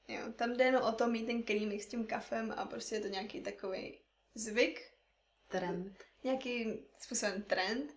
[0.07, 3.01] Jo, tam jde jenom o to mít ten creaming s tím kafem a prostě je
[3.01, 3.99] to nějaký takový
[4.35, 4.93] zvyk.
[5.47, 6.03] Trend.
[6.23, 7.95] Nějaký způsobem trend.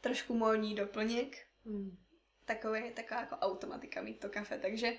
[0.00, 1.46] Trošku módní doplněk.
[1.64, 2.03] Mm.
[2.44, 4.58] Takový, taková jako automatika mít to kafe.
[4.58, 4.92] Takže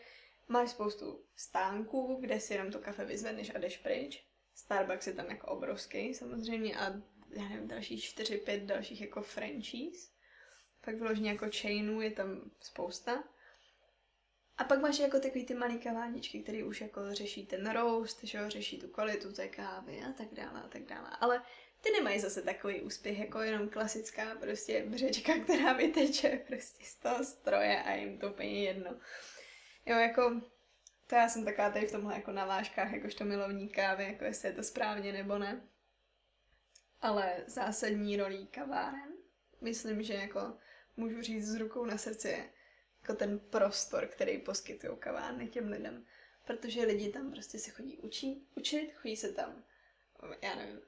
[0.48, 4.26] máš spoustu stánků, kde si jenom to kafe vyzvedneš a jdeš pryč.
[4.56, 10.08] Starbucks je tam jako obrovský samozřejmě a já nevím, další čtyři, pět dalších jako franchise.
[10.86, 13.24] Pak vyloženě jako chainů je tam spousta.
[14.58, 18.38] A pak máš jako takový ty malé kavárničky, které už jako řeší ten roast, že
[18.38, 21.10] jo, řeší tu kvalitu té kávy a tak dále a tak dále.
[21.20, 21.42] Ale
[21.86, 27.24] ty nemají zase takový úspěch, jako jenom klasická prostě břečka, která vyteče prostě z toho
[27.24, 29.00] stroje a jim to úplně jedno.
[29.86, 30.42] Jo, jako
[31.08, 34.48] to já jsem taková tady v tomhle jako na vážkách, jakožto milovní kávy, jako jestli
[34.48, 35.68] je to správně nebo ne.
[37.02, 39.14] Ale zásadní rolí kaváren,
[39.62, 40.58] myslím, že jako
[40.98, 42.52] můžu říct s rukou na srdci,
[43.02, 46.06] jako ten prostor, který poskytují kavárny těm lidem.
[46.46, 49.64] Protože lidi tam prostě se chodí učit, učit chodí se tam,
[50.42, 50.82] já nevím,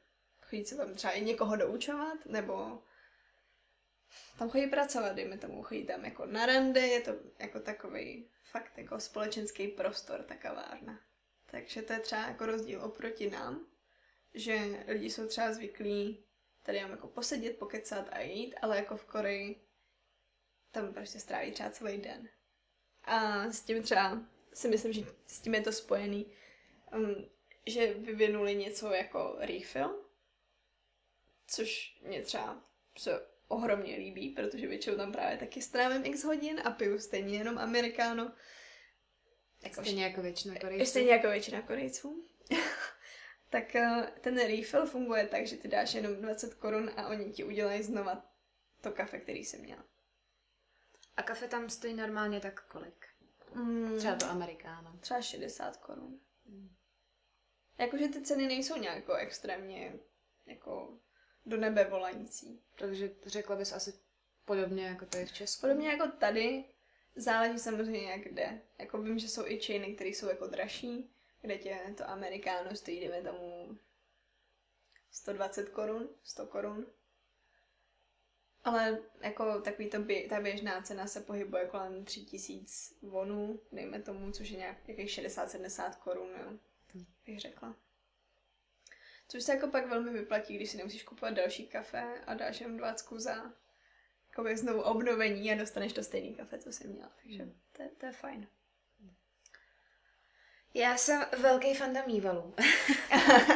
[0.50, 2.84] chodí se tam třeba i někoho doučovat, nebo
[4.40, 8.78] tam chodí pracovat, dejme tomu, chodí tam jako na rande, je to jako takový fakt
[8.78, 11.00] jako společenský prostor, ta kavárna.
[11.46, 13.68] Takže to je třeba jako rozdíl oproti nám,
[14.34, 16.26] že lidi jsou třeba zvyklí
[16.64, 19.68] tady jenom jako posedět, pokecat a jít, ale jako v Koreji
[20.72, 22.30] tam prostě stráví třeba celý den.
[23.04, 24.22] A s tím třeba
[24.54, 26.34] si myslím, že s tím je to spojený,
[26.96, 27.30] um,
[27.66, 30.07] že vyvinuli něco jako refill,
[31.48, 32.64] což mě třeba
[32.98, 37.58] se ohromně líbí, protože většinou tam právě taky strávím x hodin a piju stejně jenom
[37.58, 38.32] amerikáno.
[39.64, 40.86] Jako stejně jako většina Korejců.
[40.86, 42.28] Stejně jako většina Korejců.
[43.50, 47.44] tak uh, ten refill funguje tak, že ty dáš jenom 20 korun a oni ti
[47.44, 48.26] udělají znova
[48.82, 49.84] to kafe, který jsi měla.
[51.18, 53.06] A kafe tam stojí normálně tak kolik?
[53.54, 54.98] Mm, třeba to amerikáno.
[55.00, 56.20] Třeba 60 korun.
[56.46, 56.76] Mm.
[57.78, 60.00] Jakože ty ceny nejsou nějak jako extrémně
[60.46, 61.00] jako
[61.48, 62.62] do nebe volající.
[62.76, 63.94] Takže řekla bys asi
[64.46, 65.62] podobně jako to je v Česku?
[65.62, 66.66] Podobně jako tady.
[67.16, 68.62] Záleží samozřejmě jak kde.
[68.78, 71.10] Jako vím, že jsou i chainy, které jsou jako dražší,
[71.42, 73.78] kde tě to amerikáno stojí, jdeme tomu
[75.12, 76.86] 120 korun, 100 korun.
[78.64, 84.32] Ale jako takový to bě, ta běžná cena se pohybuje kolem 3000 vonů, dejme tomu,
[84.32, 86.52] což je nějak 60-70 korun, jo,
[87.26, 87.76] bych řekla.
[89.28, 92.78] Což se jako pak velmi vyplatí, když si nemusíš kupovat další kafe a dáš jenom
[92.78, 93.52] dvacku za
[94.30, 97.12] jako znovu obnovení a dostaneš to stejný kafe, co jsi měla.
[97.24, 97.60] Takže hmm.
[97.72, 98.48] to, je, to je fajn.
[100.74, 102.56] Já jsem velký fan mývalů.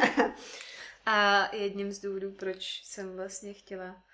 [1.06, 4.04] a jedním z důvodů, proč jsem vlastně chtěla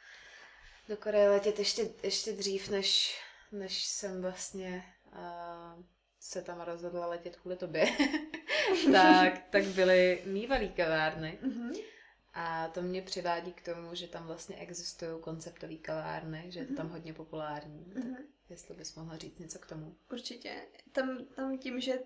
[0.88, 3.20] do Koreje letět ještě, ještě dřív, než,
[3.52, 5.84] než jsem vlastně uh,
[6.20, 7.86] se tam rozhodla letět kvůli tobě,
[8.92, 11.38] tak, tak byly mývalý kavárny.
[11.42, 11.82] Mm-hmm.
[12.34, 16.74] A to mě přivádí k tomu, že tam vlastně existují konceptové kavárny, že je to
[16.74, 16.94] tam mhm.
[16.94, 17.84] hodně populární.
[17.84, 17.94] Mm-hmm.
[17.94, 18.16] Tak mhm.
[18.50, 19.96] jestli bys mohla říct něco k tomu.
[20.12, 20.52] Určitě.
[20.92, 21.98] Tam, tam tím, že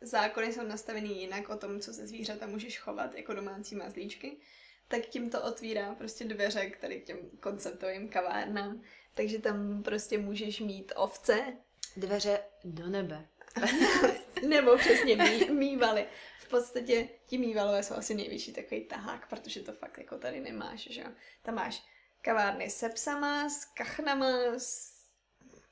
[0.00, 4.36] zákony jsou nastavený jinak o tom, co se zvířata můžeš chovat jako domácí mazlíčky,
[4.88, 8.82] tak tím to otvírá prostě dveře k tady těm konceptovým kavárnám.
[9.14, 11.56] Takže tam prostě můžeš mít ovce.
[11.96, 13.26] Dveře do nebe.
[14.48, 16.06] Nebo přesně mý, mývaly.
[16.38, 20.80] V podstatě ti mývalové jsou asi největší takový tahák, protože to fakt jako tady nemáš,
[20.90, 21.04] že
[21.42, 21.82] Tam máš
[22.22, 24.28] kavárny se psama, s kachnama,
[24.58, 24.92] s,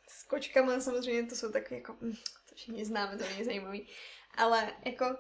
[0.09, 2.15] s kočkama, samozřejmě to jsou takové jako, hm,
[2.49, 3.89] to všichni známe, to není zajímavý.
[4.35, 5.17] Ale jako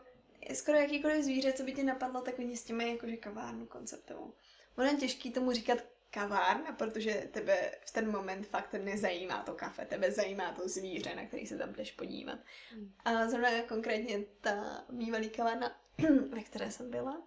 [0.54, 4.34] skoro jakýkoliv zvíře, co by ti napadlo, tak oni s mají jakože kavárnu konceptovou.
[4.78, 5.78] Ono je těžký tomu říkat
[6.10, 11.26] kavárna, protože tebe v ten moment fakt nezajímá to kafe, tebe zajímá to zvíře, na
[11.26, 12.38] který se tam jdeš podívat.
[12.70, 12.94] Hmm.
[13.04, 15.80] A zrovna konkrétně ta mývalý kavárna,
[16.30, 17.22] ve které jsem byla,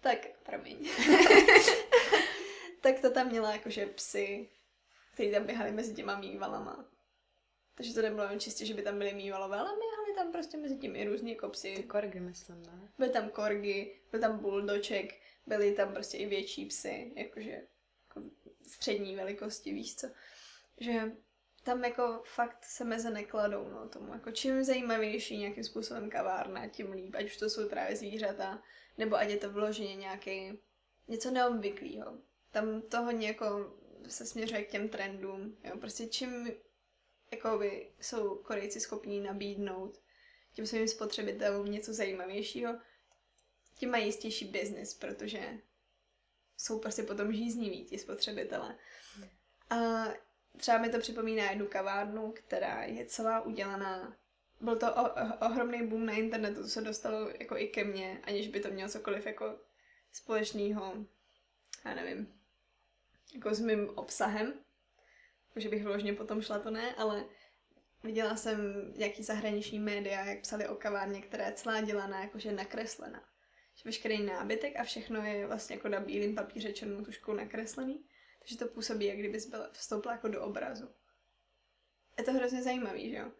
[0.00, 0.88] tak, promiň,
[2.80, 4.48] tak to tam měla jakože psy,
[5.14, 6.84] který tam běhali mezi těma mývalama.
[7.74, 9.70] Takže to nebylo jen čistě, že by tam byly mývalové, ale
[10.22, 11.74] tam prostě mezi tím i různý kopsy.
[11.76, 12.92] Ty korgy, myslím, ne?
[12.98, 15.14] Byly tam korgy, byl tam buldoček,
[15.46, 18.30] byly tam prostě i větší psy, jakože jako
[18.66, 20.06] střední velikosti, víš co.
[20.80, 21.12] Že
[21.62, 24.12] tam jako fakt se meze nekladou, no, tomu.
[24.12, 28.62] Jako čím zajímavější nějakým způsobem kavárna, tím líp, ať už to jsou právě zvířata,
[28.98, 30.58] nebo ať je to vloženě nějaký
[31.08, 32.18] něco neobvyklého.
[32.50, 33.76] Tam to hodně jako
[34.08, 36.48] se směřuje k těm trendům, jo, prostě čím
[37.32, 40.00] jakoby jsou Korejci schopní nabídnout
[40.52, 42.78] těm svým spotřebitelům něco zajímavějšího,
[43.74, 45.58] tím mají jistější biznis, protože
[46.56, 48.78] jsou prostě potom žízniví ti spotřebitele.
[49.70, 50.04] A
[50.56, 54.20] třeba mi to připomíná jednu kavárnu, která je celá udělaná
[54.60, 58.20] byl to o, o, ohromný boom na internetu, to se dostalo jako i ke mně,
[58.24, 59.58] aniž by to mělo cokoliv jako
[60.12, 60.94] společného,
[61.84, 62.40] já nevím,
[63.34, 64.54] jako s mým obsahem,
[65.56, 67.24] že bych vložně potom šla, to ne, ale
[68.02, 73.24] viděla jsem nějaký zahraniční média, jak psali o kavárně, která celá dělaná jakože nakreslená.
[73.74, 78.04] Že veškerý nábytek a všechno je vlastně jako na bílém papíře černou tuškou nakreslený,
[78.38, 80.88] takže to působí, jak kdybys byla, vstoupila jako do obrazu.
[82.18, 83.32] Je to hrozně zajímavý, že jo?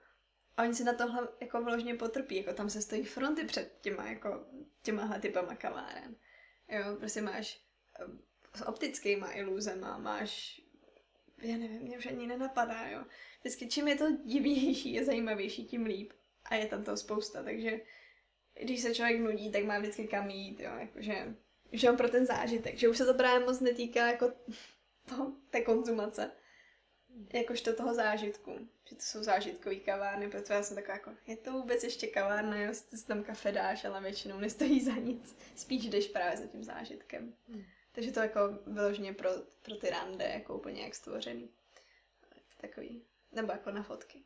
[0.56, 4.06] A oni si na tohle jako vložně potrpí, jako tam se stojí fronty před těma,
[4.06, 4.46] jako
[4.82, 6.16] těmahle typama kaváren.
[6.68, 7.64] Jo, prostě máš
[8.54, 10.60] s optickýma iluzema, máš,
[11.42, 13.04] já nevím, mě už ani nenapadá, jo.
[13.40, 16.12] Vždycky čím je to divější a zajímavější, tím líp.
[16.44, 17.80] A je tam toho spousta, takže
[18.62, 21.34] když se člověk nudí, tak má vždycky kam jít, jo, jakože,
[21.72, 24.32] že on pro ten zážitek, že už se to právě moc netýká jako
[25.08, 26.30] to, té konzumace,
[27.32, 31.52] jakožto toho zážitku, že to jsou zážitkové kavárny, protože já jsem taková jako, je to
[31.52, 36.08] vůbec ještě kavárna, jo, si tam kafe dáš, ale většinou nestojí za nic, spíš jdeš
[36.08, 37.34] právě za tím zážitkem.
[37.48, 37.64] Hmm.
[37.92, 39.30] Takže to jako vyloženě pro,
[39.62, 41.50] pro ty rande jako úplně jak stvořený.
[42.60, 44.22] Takový, nebo jako na fotky.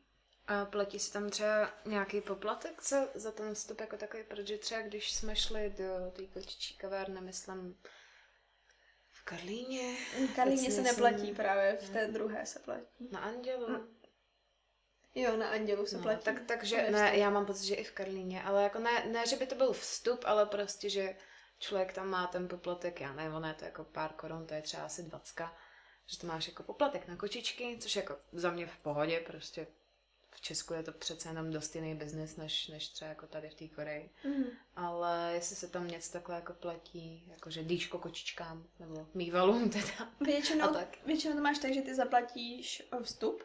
[0.47, 4.81] A platí si tam třeba nějaký poplatek za, za ten vstup jako takový, protože třeba
[4.81, 7.77] když jsme šli do té kočičí kavárny, myslím,
[9.11, 9.95] v Karlíně.
[10.27, 11.35] V Karlíně se neplatí jsem...
[11.35, 13.09] právě, v té druhé se platí.
[13.11, 13.69] Na Andělu?
[13.69, 13.87] No.
[15.15, 16.23] Jo, na Andělu se no, platí.
[16.23, 19.35] Tak, takže ne, já mám pocit, že i v Karlíně, ale jako ne, ne, že
[19.35, 21.15] by to byl vstup, ale prostě, že
[21.59, 24.61] člověk tam má ten poplatek, já nevím, ono je to jako pár korun, to je
[24.61, 25.43] třeba asi 20,
[26.05, 29.67] že to máš jako poplatek na kočičky, což jako za mě v pohodě, prostě
[30.35, 33.53] v Česku je to přece jenom dost jiný biznis, než, než třeba jako tady v
[33.53, 34.09] té Koreji.
[34.23, 34.43] Mm.
[34.75, 40.11] Ale jestli se tam něco takhle jako platí, jakože dýško kočičkám, nebo mývalům teda.
[40.19, 40.97] Většinou, tak.
[41.05, 43.43] většinou to máš tak, že ty zaplatíš vstup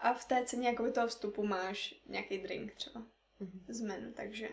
[0.00, 3.00] a v té ceně jako toho vstupu máš nějaký drink třeba
[3.40, 3.62] mm-hmm.
[3.68, 4.48] z menu, takže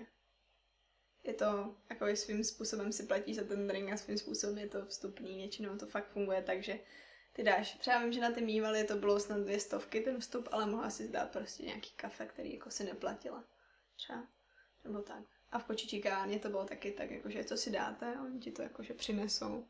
[1.28, 4.86] je to jako svým způsobem si platíš za ten drink a svým způsobem je to
[4.86, 5.38] vstupný.
[5.38, 6.80] Většinou to fakt funguje tak, že
[7.34, 7.74] ty dáš.
[7.74, 10.90] Třeba vím, že na ty mývaly to bylo snad dvě stovky ten vstup, ale mohla
[10.90, 13.44] si dát prostě nějaký kafe, který jako si neplatila.
[13.95, 14.28] Třeba.
[14.84, 15.24] Nebo tak.
[15.52, 18.62] A v kočičí kávárně to bylo taky tak, jakože co si dáte, oni ti to
[18.62, 19.68] jakože přinesou.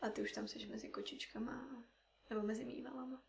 [0.00, 1.84] A ty už tam jsi mezi kočičkama
[2.30, 3.22] nebo mezi mývalama.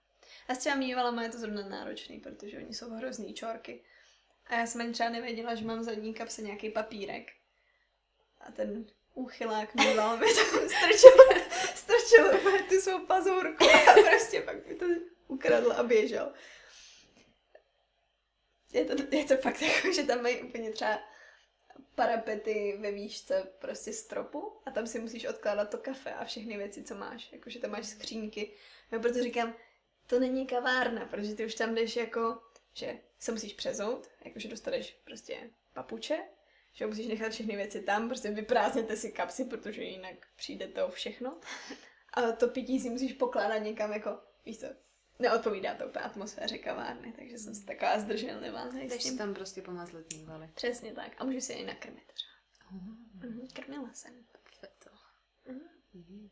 [0.48, 3.84] A s těma mývalama je to zrovna náročný, protože oni jsou hrozný čorky.
[4.46, 7.41] A já jsem ani třeba nevěděla, že mám v zadní kapse nějaký papírek.
[8.48, 11.12] A ten úchylák mýval mi to strčil,
[11.76, 12.40] strčil
[12.70, 14.86] tu svou pazourku a prostě pak mi to
[15.28, 16.34] ukradl a běžel.
[18.74, 21.00] Je to, je to fakt jako, že tam mají úplně třeba
[21.96, 26.84] parapety ve výšce prostě stropu a tam si musíš odkládat to kafe a všechny věci,
[26.84, 27.32] co máš.
[27.32, 28.52] Jakože tam máš skřínky.
[28.92, 29.56] Já proto říkám,
[30.08, 32.42] to není kavárna, protože ty už tam jdeš jako,
[32.74, 36.20] že se musíš přezout, jakože dostaneš prostě papuče,
[36.74, 41.40] že musíš nechat všechny věci tam, prostě vyprázdněte si kapsy, protože jinak přijde to všechno.
[42.14, 44.68] A to pití si musíš pokládat někam jako, víš co,
[45.20, 48.70] neodpovídá to úplně atmosféře kavárny, takže jsem si taková zdrženlivá.
[48.90, 50.50] Takže tam prostě pomazlit mývali.
[50.54, 51.12] Přesně tak.
[51.18, 52.32] A můžu si je nakrmit třeba.
[52.72, 53.48] Mm.
[53.54, 54.26] krmila jsem.
[54.32, 54.90] Perfetto.
[55.46, 56.30] Mm.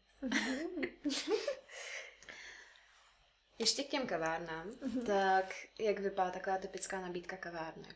[3.59, 5.05] Ještě k těm kavárnám, mm-hmm.
[5.05, 7.87] tak jak vypadá taková typická nabídka kavárny?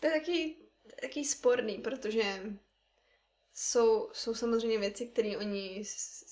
[0.00, 0.56] To je taky,
[1.00, 2.42] taky sporný, protože
[3.54, 5.82] jsou, jsou samozřejmě věci, které oni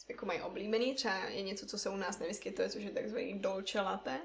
[0.09, 0.95] jako mají oblíbený.
[0.95, 4.21] Třeba je něco, co se u nás nevyskytuje, což je takzvaný dolce latte.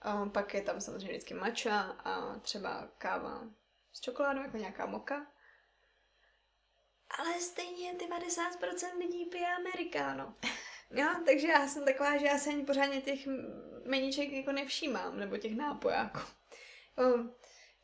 [0.00, 3.48] A pak je tam samozřejmě vždycky matcha a třeba káva
[3.92, 5.26] s čokoládou, jako nějaká moka.
[7.18, 10.34] ale stejně 90% lidí pije amerikáno.
[10.90, 13.26] Jo, takže já jsem taková, že já se ani pořádně těch
[13.84, 16.18] meníček jako nevšímám, nebo těch nápojáků.
[16.98, 17.28] Jo,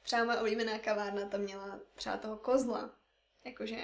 [0.02, 2.98] třeba moje oblíbená kavárna tam měla třeba toho kozla.
[3.44, 3.76] Jakože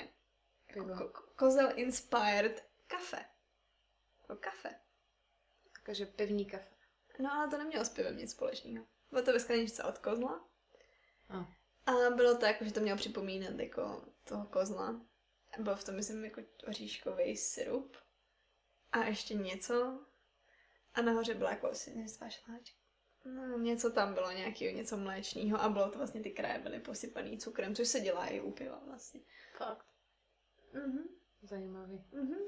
[0.69, 3.25] jako ko- kozel inspired kafe.
[4.21, 4.81] Jako kafe.
[5.87, 6.77] Takže pivní kafe.
[7.19, 8.87] No ale to nemělo s pivem nic společného.
[9.11, 10.49] Bylo to ve skleničce od kozla.
[11.31, 11.45] Oh.
[11.87, 15.01] A bylo to jako, že to mělo připomínat jako toho kozla.
[15.59, 17.97] A bylo v tom, myslím, jako oříškový syrup.
[18.93, 20.05] A ještě něco.
[20.95, 22.86] A nahoře byla jako asi svašláčka.
[23.35, 27.39] No, něco tam bylo, nějakého, něco mléčného a bylo to vlastně, ty kraje byly posypaný
[27.39, 29.21] cukrem, což se dělá i u piva vlastně.
[29.59, 29.87] Fakt.
[30.73, 31.09] Mhm.
[31.43, 32.05] Zajímavý.
[32.13, 32.39] Mhm.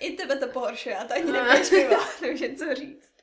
[0.00, 3.14] I tebe to pohoršuje, a to ani nepiješ pivo, takže co říct.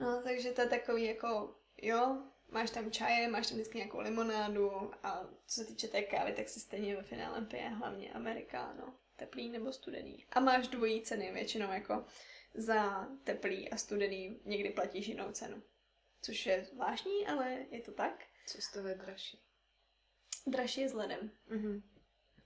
[0.00, 4.70] No, takže to je takový jako, jo, máš tam čaje, máš tam vždycky nějakou limonádu
[5.02, 9.48] a co se týče té kávy, tak se stejně ve finále pije hlavně amerikáno, teplý
[9.48, 10.26] nebo studený.
[10.32, 12.04] A máš dvojí ceny většinou jako
[12.54, 15.62] za teplý a studený někdy platíš jinou cenu.
[16.22, 18.24] Což je zvláštní, ale je to tak.
[18.46, 19.38] Co z toho je dražší?
[20.46, 21.30] Dražší je s ledem.
[21.46, 21.82] Mhm.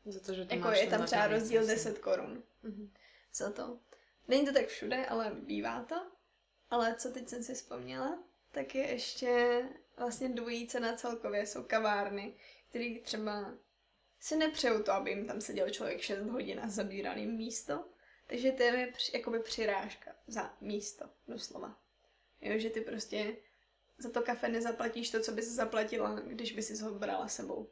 [0.04, 1.76] Za to, že to Jako máš je tam třeba rozdíl myslím.
[1.76, 2.92] 10 korun Mhm.
[3.34, 3.78] za to.
[4.28, 6.12] Není to tak všude, ale bývá to.
[6.70, 9.62] Ale co teď jsem si vzpomněla, tak je ještě
[9.96, 11.46] vlastně dvojí cena celkově.
[11.46, 12.34] Jsou kavárny,
[12.68, 13.54] který třeba
[14.20, 17.88] si nepřejou to, aby jim tam seděl člověk 6 hodin a zabíral jim místo.
[18.28, 21.80] Takže to je jakoby přirážka za místo, doslova.
[22.40, 23.36] Jo, že ty prostě
[23.98, 27.70] za to kafe nezaplatíš to, co by si zaplatila, když by si ho brala sebou.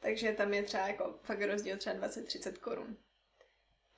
[0.00, 2.96] Takže tam je třeba jako fakt rozdíl třeba 20-30 korun.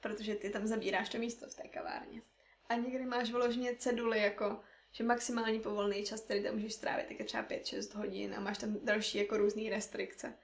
[0.01, 2.23] Protože ty tam zabíráš to místo v té kavárně.
[2.67, 4.61] A někdy máš vyloženě ceduly jako,
[4.93, 8.59] že maximální povolný čas, který tam můžeš strávit, tak je třeba 5-6 hodin a máš
[8.59, 10.39] tam další jako různé restrikce.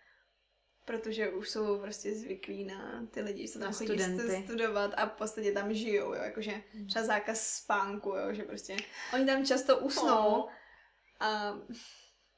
[0.85, 3.99] Protože už jsou prostě zvyklí na ty lidi, co tam chodí
[4.45, 8.77] studovat a v podstatě tam žijou, jo, jakože třeba zákaz spánku, jo, že prostě
[9.15, 10.51] oni tam často usnou Oh.
[11.21, 11.53] a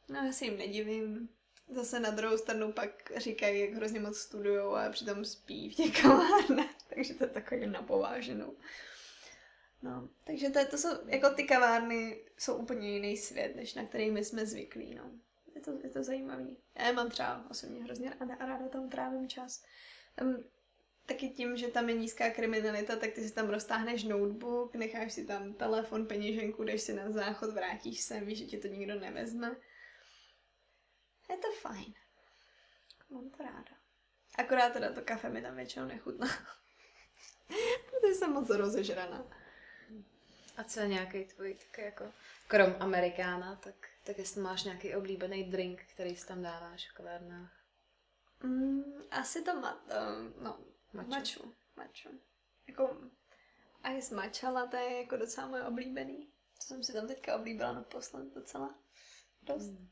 [0.08, 1.28] no já se jim nedivím.
[1.68, 6.02] Zase na druhou stranu pak říkají, jak hrozně moc studujou a přitom spí v těch
[6.02, 8.56] kavárnách, takže to je takový napováženou.
[9.82, 13.84] No, takže to, je- to jsou, jako ty kavárny jsou úplně jiný svět, než na
[13.84, 15.10] který my jsme zvyklí, no.
[15.56, 16.56] Je to, je to zajímavý.
[16.78, 19.64] Já je mám třeba osobně hrozně ráda a ráda tam trávím čas.
[20.14, 20.36] Tam
[21.06, 25.26] taky tím, že tam je nízká kriminalita, tak ty si tam roztáhneš notebook, necháš si
[25.26, 29.56] tam telefon, peněženku, jdeš si na záchod, vrátíš se, víš, že ti to nikdo nevezme.
[31.30, 31.94] Je to fajn.
[33.10, 33.76] Mám to ráda.
[34.38, 36.26] Akorát teda to kafe mi tam většinou nechutná.
[37.90, 39.24] Protože jsem moc rozežraná.
[40.56, 42.12] A co je nějaký tvůj, tak jako,
[42.48, 47.64] krom Amerikána, tak, tak jestli máš nějaký oblíbený drink, který si tam dáváš v kavárnách.
[48.42, 50.58] Mm, asi to ma, uh, no,
[50.92, 51.10] Matcha.
[51.10, 51.54] maču.
[51.76, 52.08] maču.
[52.68, 53.10] Jako
[53.96, 56.32] ice matcha latte je jako docela moje oblíbený.
[56.58, 58.78] To jsem si tam teďka oblíbila naposled docela
[59.42, 59.66] dost.
[59.66, 59.88] Mm.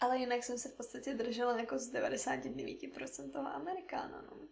[0.00, 4.48] Ale jinak jsem se v podstatě držela jako z 99% toho amerikána, no.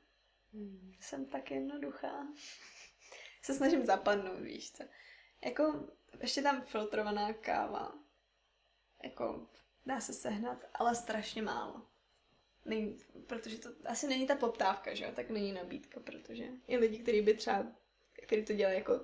[0.52, 0.93] Mm.
[1.01, 2.26] Jsem tak jednoduchá.
[3.43, 4.85] se snažím zapadnout, víš co.
[5.44, 5.89] Jako,
[6.20, 8.03] ještě tam filtrovaná káva.
[9.05, 9.47] Jako,
[9.86, 11.82] dá se sehnat, ale strašně málo.
[12.64, 16.98] Nej, protože to asi není ta poptávka, že jo, tak není nabídka, protože i lidi,
[16.98, 17.66] kteří by třeba,
[18.22, 19.01] kteří to dělají jako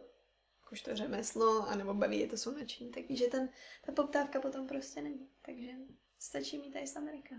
[0.63, 3.49] jakožto řemeslo, anebo baví je to jsou nadšení, tak víš, že ten,
[3.87, 5.29] ta poptávka potom prostě není.
[5.43, 5.71] Takže
[6.19, 7.35] stačí mít tady z Amerika.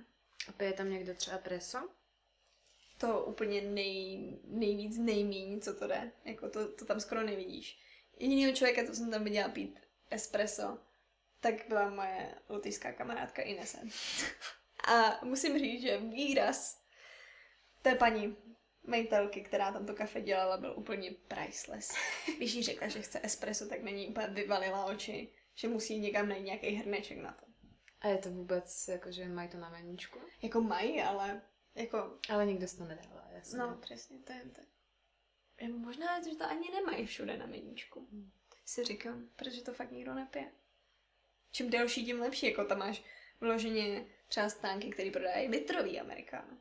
[0.47, 1.89] A pije tam někdo třeba preso?
[3.01, 6.11] to úplně nej, nejvíc nejmíň, co to jde.
[6.25, 7.79] Jako to, to tam skoro nevidíš.
[8.19, 9.79] Jedinýho člověka, co jsem tam viděla pít
[10.09, 10.77] espresso,
[11.41, 13.79] tak byla moje lotyšská kamarádka Inese.
[14.87, 16.85] A musím říct, že výraz
[17.81, 18.37] té paní
[18.87, 21.91] majitelky, která tam to kafe dělala, byl úplně priceless.
[22.37, 26.29] Když jí řekla, že chce espresso, tak na ní úplně vyvalila oči, že musí někam
[26.29, 27.45] najít nějaký hrneček na to.
[28.01, 30.19] A je to vůbec, jako, že mají to na meníčku?
[30.41, 31.41] Jako mají, ale
[31.75, 33.57] jako Ale nikdo si to nedává, jasně.
[33.57, 34.61] No, přesně, to je to.
[35.61, 38.07] Je možná, že to ani nemají všude na meníčku.
[38.11, 38.31] Hmm.
[38.65, 40.51] Si říkám, protože to fakt nikdo nepije.
[41.51, 42.45] Čím delší, tím lepší.
[42.45, 43.03] Jako tam máš
[43.41, 46.57] vloženě třeba stánky, které prodávají litrový amerikáno.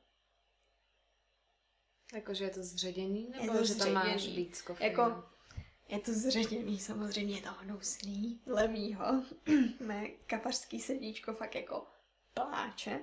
[2.15, 4.37] Jakože je to zředěný, Je nebo to že tam máš zředěný.
[4.37, 4.91] víc kofeinu?
[4.91, 5.25] Jako,
[5.89, 9.05] je to zředěný, samozřejmě je to hnusný, dle mýho.
[9.81, 11.87] Mé kapařský srdíčko fakt jako
[12.35, 13.01] pláče.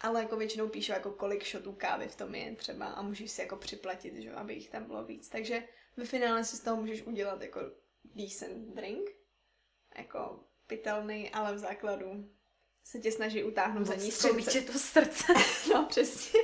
[0.00, 3.40] Ale jako většinou píšu, jako kolik šotů kávy v tom je třeba a můžeš si
[3.40, 5.28] jako připlatit, že, aby jich tam bylo víc.
[5.28, 7.60] Takže ve finále si z toho můžeš udělat jako
[8.04, 9.10] decent drink,
[9.98, 12.30] jako pitelný, ale v základu
[12.84, 15.32] se tě snaží utáhnout za ní Střelí tě to srdce.
[15.74, 16.40] No, přesně.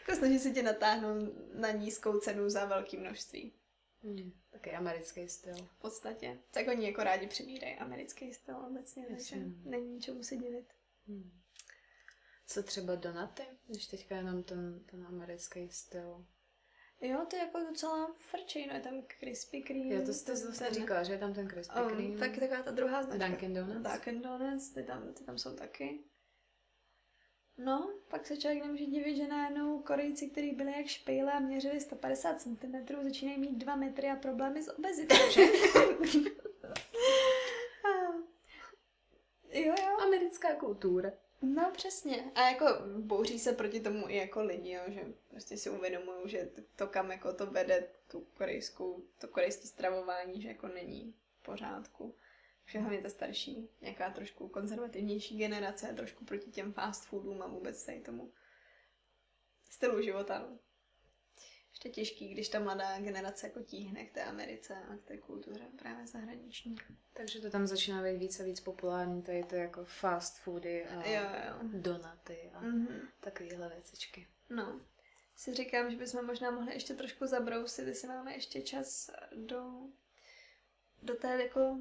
[0.00, 3.52] Jako snaží se tě natáhnout na nízkou cenu za velké množství.
[4.02, 4.32] Hmm.
[4.50, 5.54] Taky americký styl.
[5.54, 6.38] V podstatě.
[6.50, 10.66] Tak oni jako rádi přibírají americký styl obecně, takže není ničemu se divit.
[11.06, 11.40] Hmm.
[12.46, 16.26] Co třeba donaty, když teďka jenom ten, ten americký styl?
[17.00, 19.94] Jo, to je jako docela frčej, no je tam Krispy Kreme.
[19.94, 22.18] Jo, to jste zase říkala, že je tam ten Krispy um, Kreme.
[22.18, 23.28] tak taková ta druhá značka.
[23.28, 23.90] Dunkin Donuts.
[23.90, 26.04] Dunkin Donuts, ty tam, ty tam jsou taky.
[27.56, 31.80] No, pak se člověk nemůže divit, že najednou Korejci, kteří byli jak špejle a měřili
[31.80, 35.42] 150 cm, začínají mít 2 metry a problémy s obezitou, že?
[39.52, 39.96] jo, jo.
[40.00, 41.10] Americká kultura.
[41.44, 42.32] No přesně.
[42.34, 42.66] A jako
[42.98, 47.10] bouří se proti tomu i jako lidi, jo, že prostě si uvědomují, že to, kam
[47.10, 52.14] jako to vede tu korejskou, to korejské stravování, že jako není v pořádku.
[52.66, 57.84] Že hlavně ta starší, nějaká trošku konzervativnější generace trošku proti těm fast foodům a vůbec
[57.84, 58.32] tady tomu
[59.70, 60.38] stylu života.
[60.38, 60.58] No.
[61.84, 65.66] Ještě těžký, když ta mladá generace jako tíhne k té Americe a k té kultuře
[65.78, 66.76] právě zahraniční.
[67.12, 71.08] Takže to tam začíná být víc a víc populární, tady to jako fast foody a
[71.08, 71.58] Jo, jo.
[71.62, 73.08] donaty a Mhm.
[73.20, 74.28] takovéhle věcičky.
[74.50, 74.80] No,
[75.36, 79.72] si říkám, že bychom možná mohli ještě trošku zabrousit, jestli máme ještě čas do,
[81.02, 81.78] do té jako,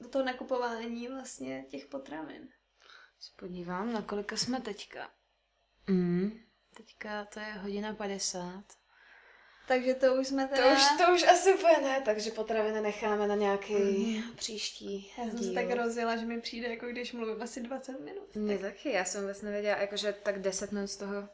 [0.00, 2.48] do toho nakupování vlastně těch potravin.
[3.36, 5.10] Podívám, na kolika jsme teďka.
[5.86, 6.30] Mm.
[6.76, 8.79] Teďka to je hodina 50.
[9.70, 10.72] Takže to už jsme To teda...
[10.72, 15.44] už, to už asi úplně ne, takže potraviny necháme na nějaký příští Já jsem se
[15.44, 15.54] díl.
[15.54, 18.34] tak rozjela, že mi přijde, jako když mluvím asi 20 minut.
[18.34, 21.28] Mě taky, já jsem vůbec nevěděla, jakože tak 10 minut z toho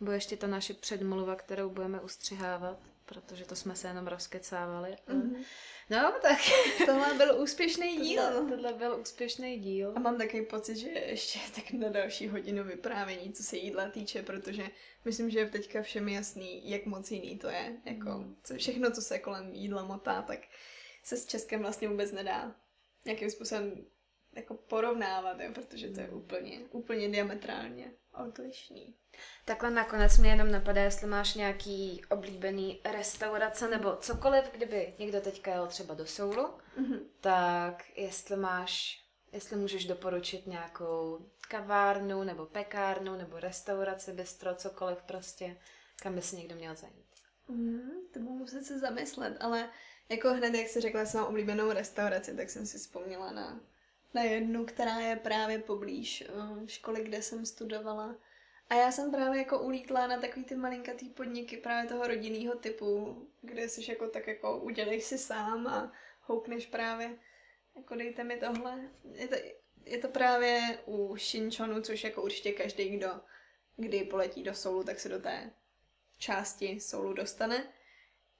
[0.00, 2.78] bude ještě ta naše předmluva, kterou budeme ustřihávat,
[3.12, 4.96] protože to jsme se jenom rozkecávali.
[5.08, 5.42] Mhm.
[5.90, 6.38] No, tak
[6.86, 8.22] Tohle byl úspěšný díl.
[8.22, 9.92] tohle, tohle byl úspěšný díl.
[9.96, 14.22] A mám takový pocit, že ještě tak na další hodinu vyprávění, co se jídla týče,
[14.22, 14.62] protože
[15.04, 17.76] myslím, že je teďka všem jasný, jak moc jiný to je.
[17.84, 18.36] Jako, Mm.
[18.44, 20.38] co, všechno, co se kolem jídla motá, tak
[21.04, 22.54] se s Českem vlastně vůbec nedá
[23.04, 23.86] nějakým způsobem
[24.36, 28.94] jako porovnávat, jo, protože to je úplně, úplně diametrálně odlišný.
[29.44, 35.50] Takhle nakonec mě jenom napadá, jestli máš nějaký oblíbený restaurace nebo cokoliv, kdyby někdo teďka
[35.50, 36.98] jel třeba do Soulu, Mhm.
[37.20, 45.56] tak jestli máš, jestli můžeš doporučit nějakou kavárnu nebo pekárnu nebo restauraci, bistro, cokoliv prostě,
[46.02, 47.06] kam by si někdo měl zajít.
[47.48, 49.70] Mm, to budu muset se zamyslet, ale
[50.08, 53.60] jako hned, jak jsi řekla, mám oblíbenou restauraci, tak jsem si vzpomněla na,
[54.14, 58.16] na jednu, která je právě poblíž eh, školy, kde jsem studovala.
[58.68, 63.16] A já jsem právě jako ulítla na takový ty malinkatý podniky právě toho rodinného typu,
[63.40, 67.18] kde jsi jako tak jako udělej si sám a houpneš právě,
[67.76, 68.90] jako dejte mi tohle.
[69.14, 69.36] Je to,
[69.84, 73.20] je to právě u Shinchonu, což jako určitě každý, kdo
[73.76, 75.50] kdy poletí do Soulu, tak se do té
[76.18, 77.72] části Soulu dostane,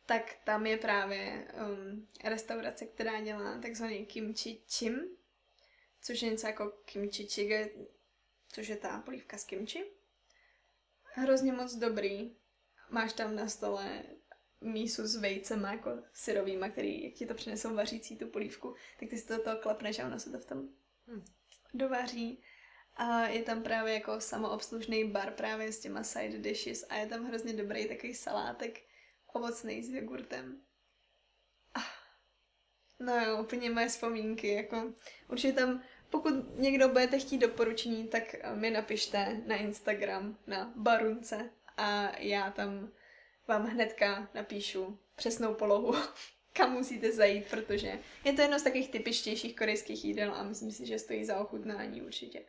[0.06, 5.00] tak tam je právě um, restaurace, která dělá takzvaný kimchi chim,
[6.02, 7.70] což je něco jako kimchi jjigae,
[8.48, 9.84] což je ta polívka z kimchi.
[11.02, 12.36] Hrozně moc dobrý.
[12.90, 14.02] Máš tam na stole
[14.60, 19.18] mísu s vejcema, jako syrovýma, který, jak ti to přinesou vařící tu polívku, tak ty
[19.18, 20.68] si to toho klepneš a ono se to v tom
[21.06, 21.24] Hm.
[21.74, 22.42] dovaří.
[22.94, 27.24] A je tam právě jako samoobslužný bar právě s těma side dishes a je tam
[27.24, 28.80] hrozně dobrý takový salátek
[29.32, 30.62] ovocný s jogurtem.
[31.74, 32.02] Ah.
[32.98, 34.94] No jo, úplně moje vzpomínky, jako
[35.28, 38.22] určitě tam, pokud někdo budete chtít doporučení, tak
[38.54, 42.90] mi napište na Instagram na Barunce a já tam
[43.48, 45.94] vám hnedka napíšu přesnou polohu,
[46.52, 50.86] kam musíte zajít, protože je to jedno z takových typičtějších korejských jídel a myslím si,
[50.86, 52.44] že stojí za ochutnání určitě.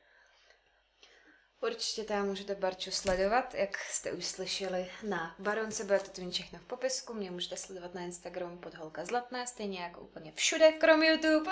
[1.64, 6.60] Určitě tam můžete Barču sledovat, jak jste už slyšeli na Baronce, bude to mít všechno
[6.60, 11.04] v popisku, mě můžete sledovat na Instagramu pod Holka Zlatné, stejně jako úplně všude, krom
[11.04, 11.52] YouTube,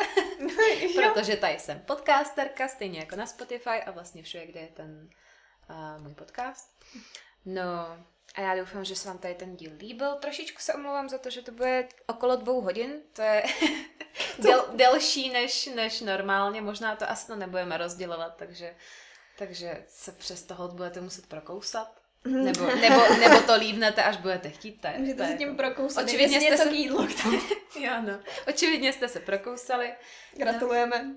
[0.95, 5.09] protože tady jsem podcasterka, stejně jako na Spotify a vlastně všude, kde je ten
[5.69, 6.75] uh, můj podcast.
[7.45, 7.97] No
[8.35, 10.15] a já doufám, že se vám tady ten díl líbil.
[10.15, 13.43] Trošičku se omlouvám za to, že to bude okolo dvou hodin, to je
[14.39, 18.75] del, delší než, než normálně, možná to asi to nebudeme rozdělovat, takže
[19.47, 22.01] takže se přes toho budete muset prokousat.
[22.26, 24.81] Nebo, nebo, nebo to lívnete, až budete chtít.
[24.81, 26.03] To je, to Můžete je se tím jako- prokousat.
[26.05, 27.07] Očividně jste se- k jídlu.
[27.80, 28.19] Jo, no.
[28.47, 29.93] Očividně jste se prokousali.
[30.38, 31.15] Gratulujeme.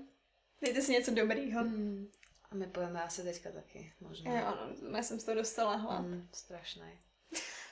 [0.61, 1.61] Dejte si něco dobrýho.
[1.61, 2.07] Hmm.
[2.51, 4.31] A my pojeme asi teďka taky, možná.
[4.39, 5.99] Jo, ano, já jsem z toho dostala hlad.
[5.99, 6.99] Hmm, strašný.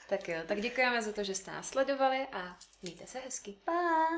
[0.08, 3.58] Tak jo, tak děkujeme za to, že jste nás sledovali a mějte se hezky.
[3.64, 4.08] Pa!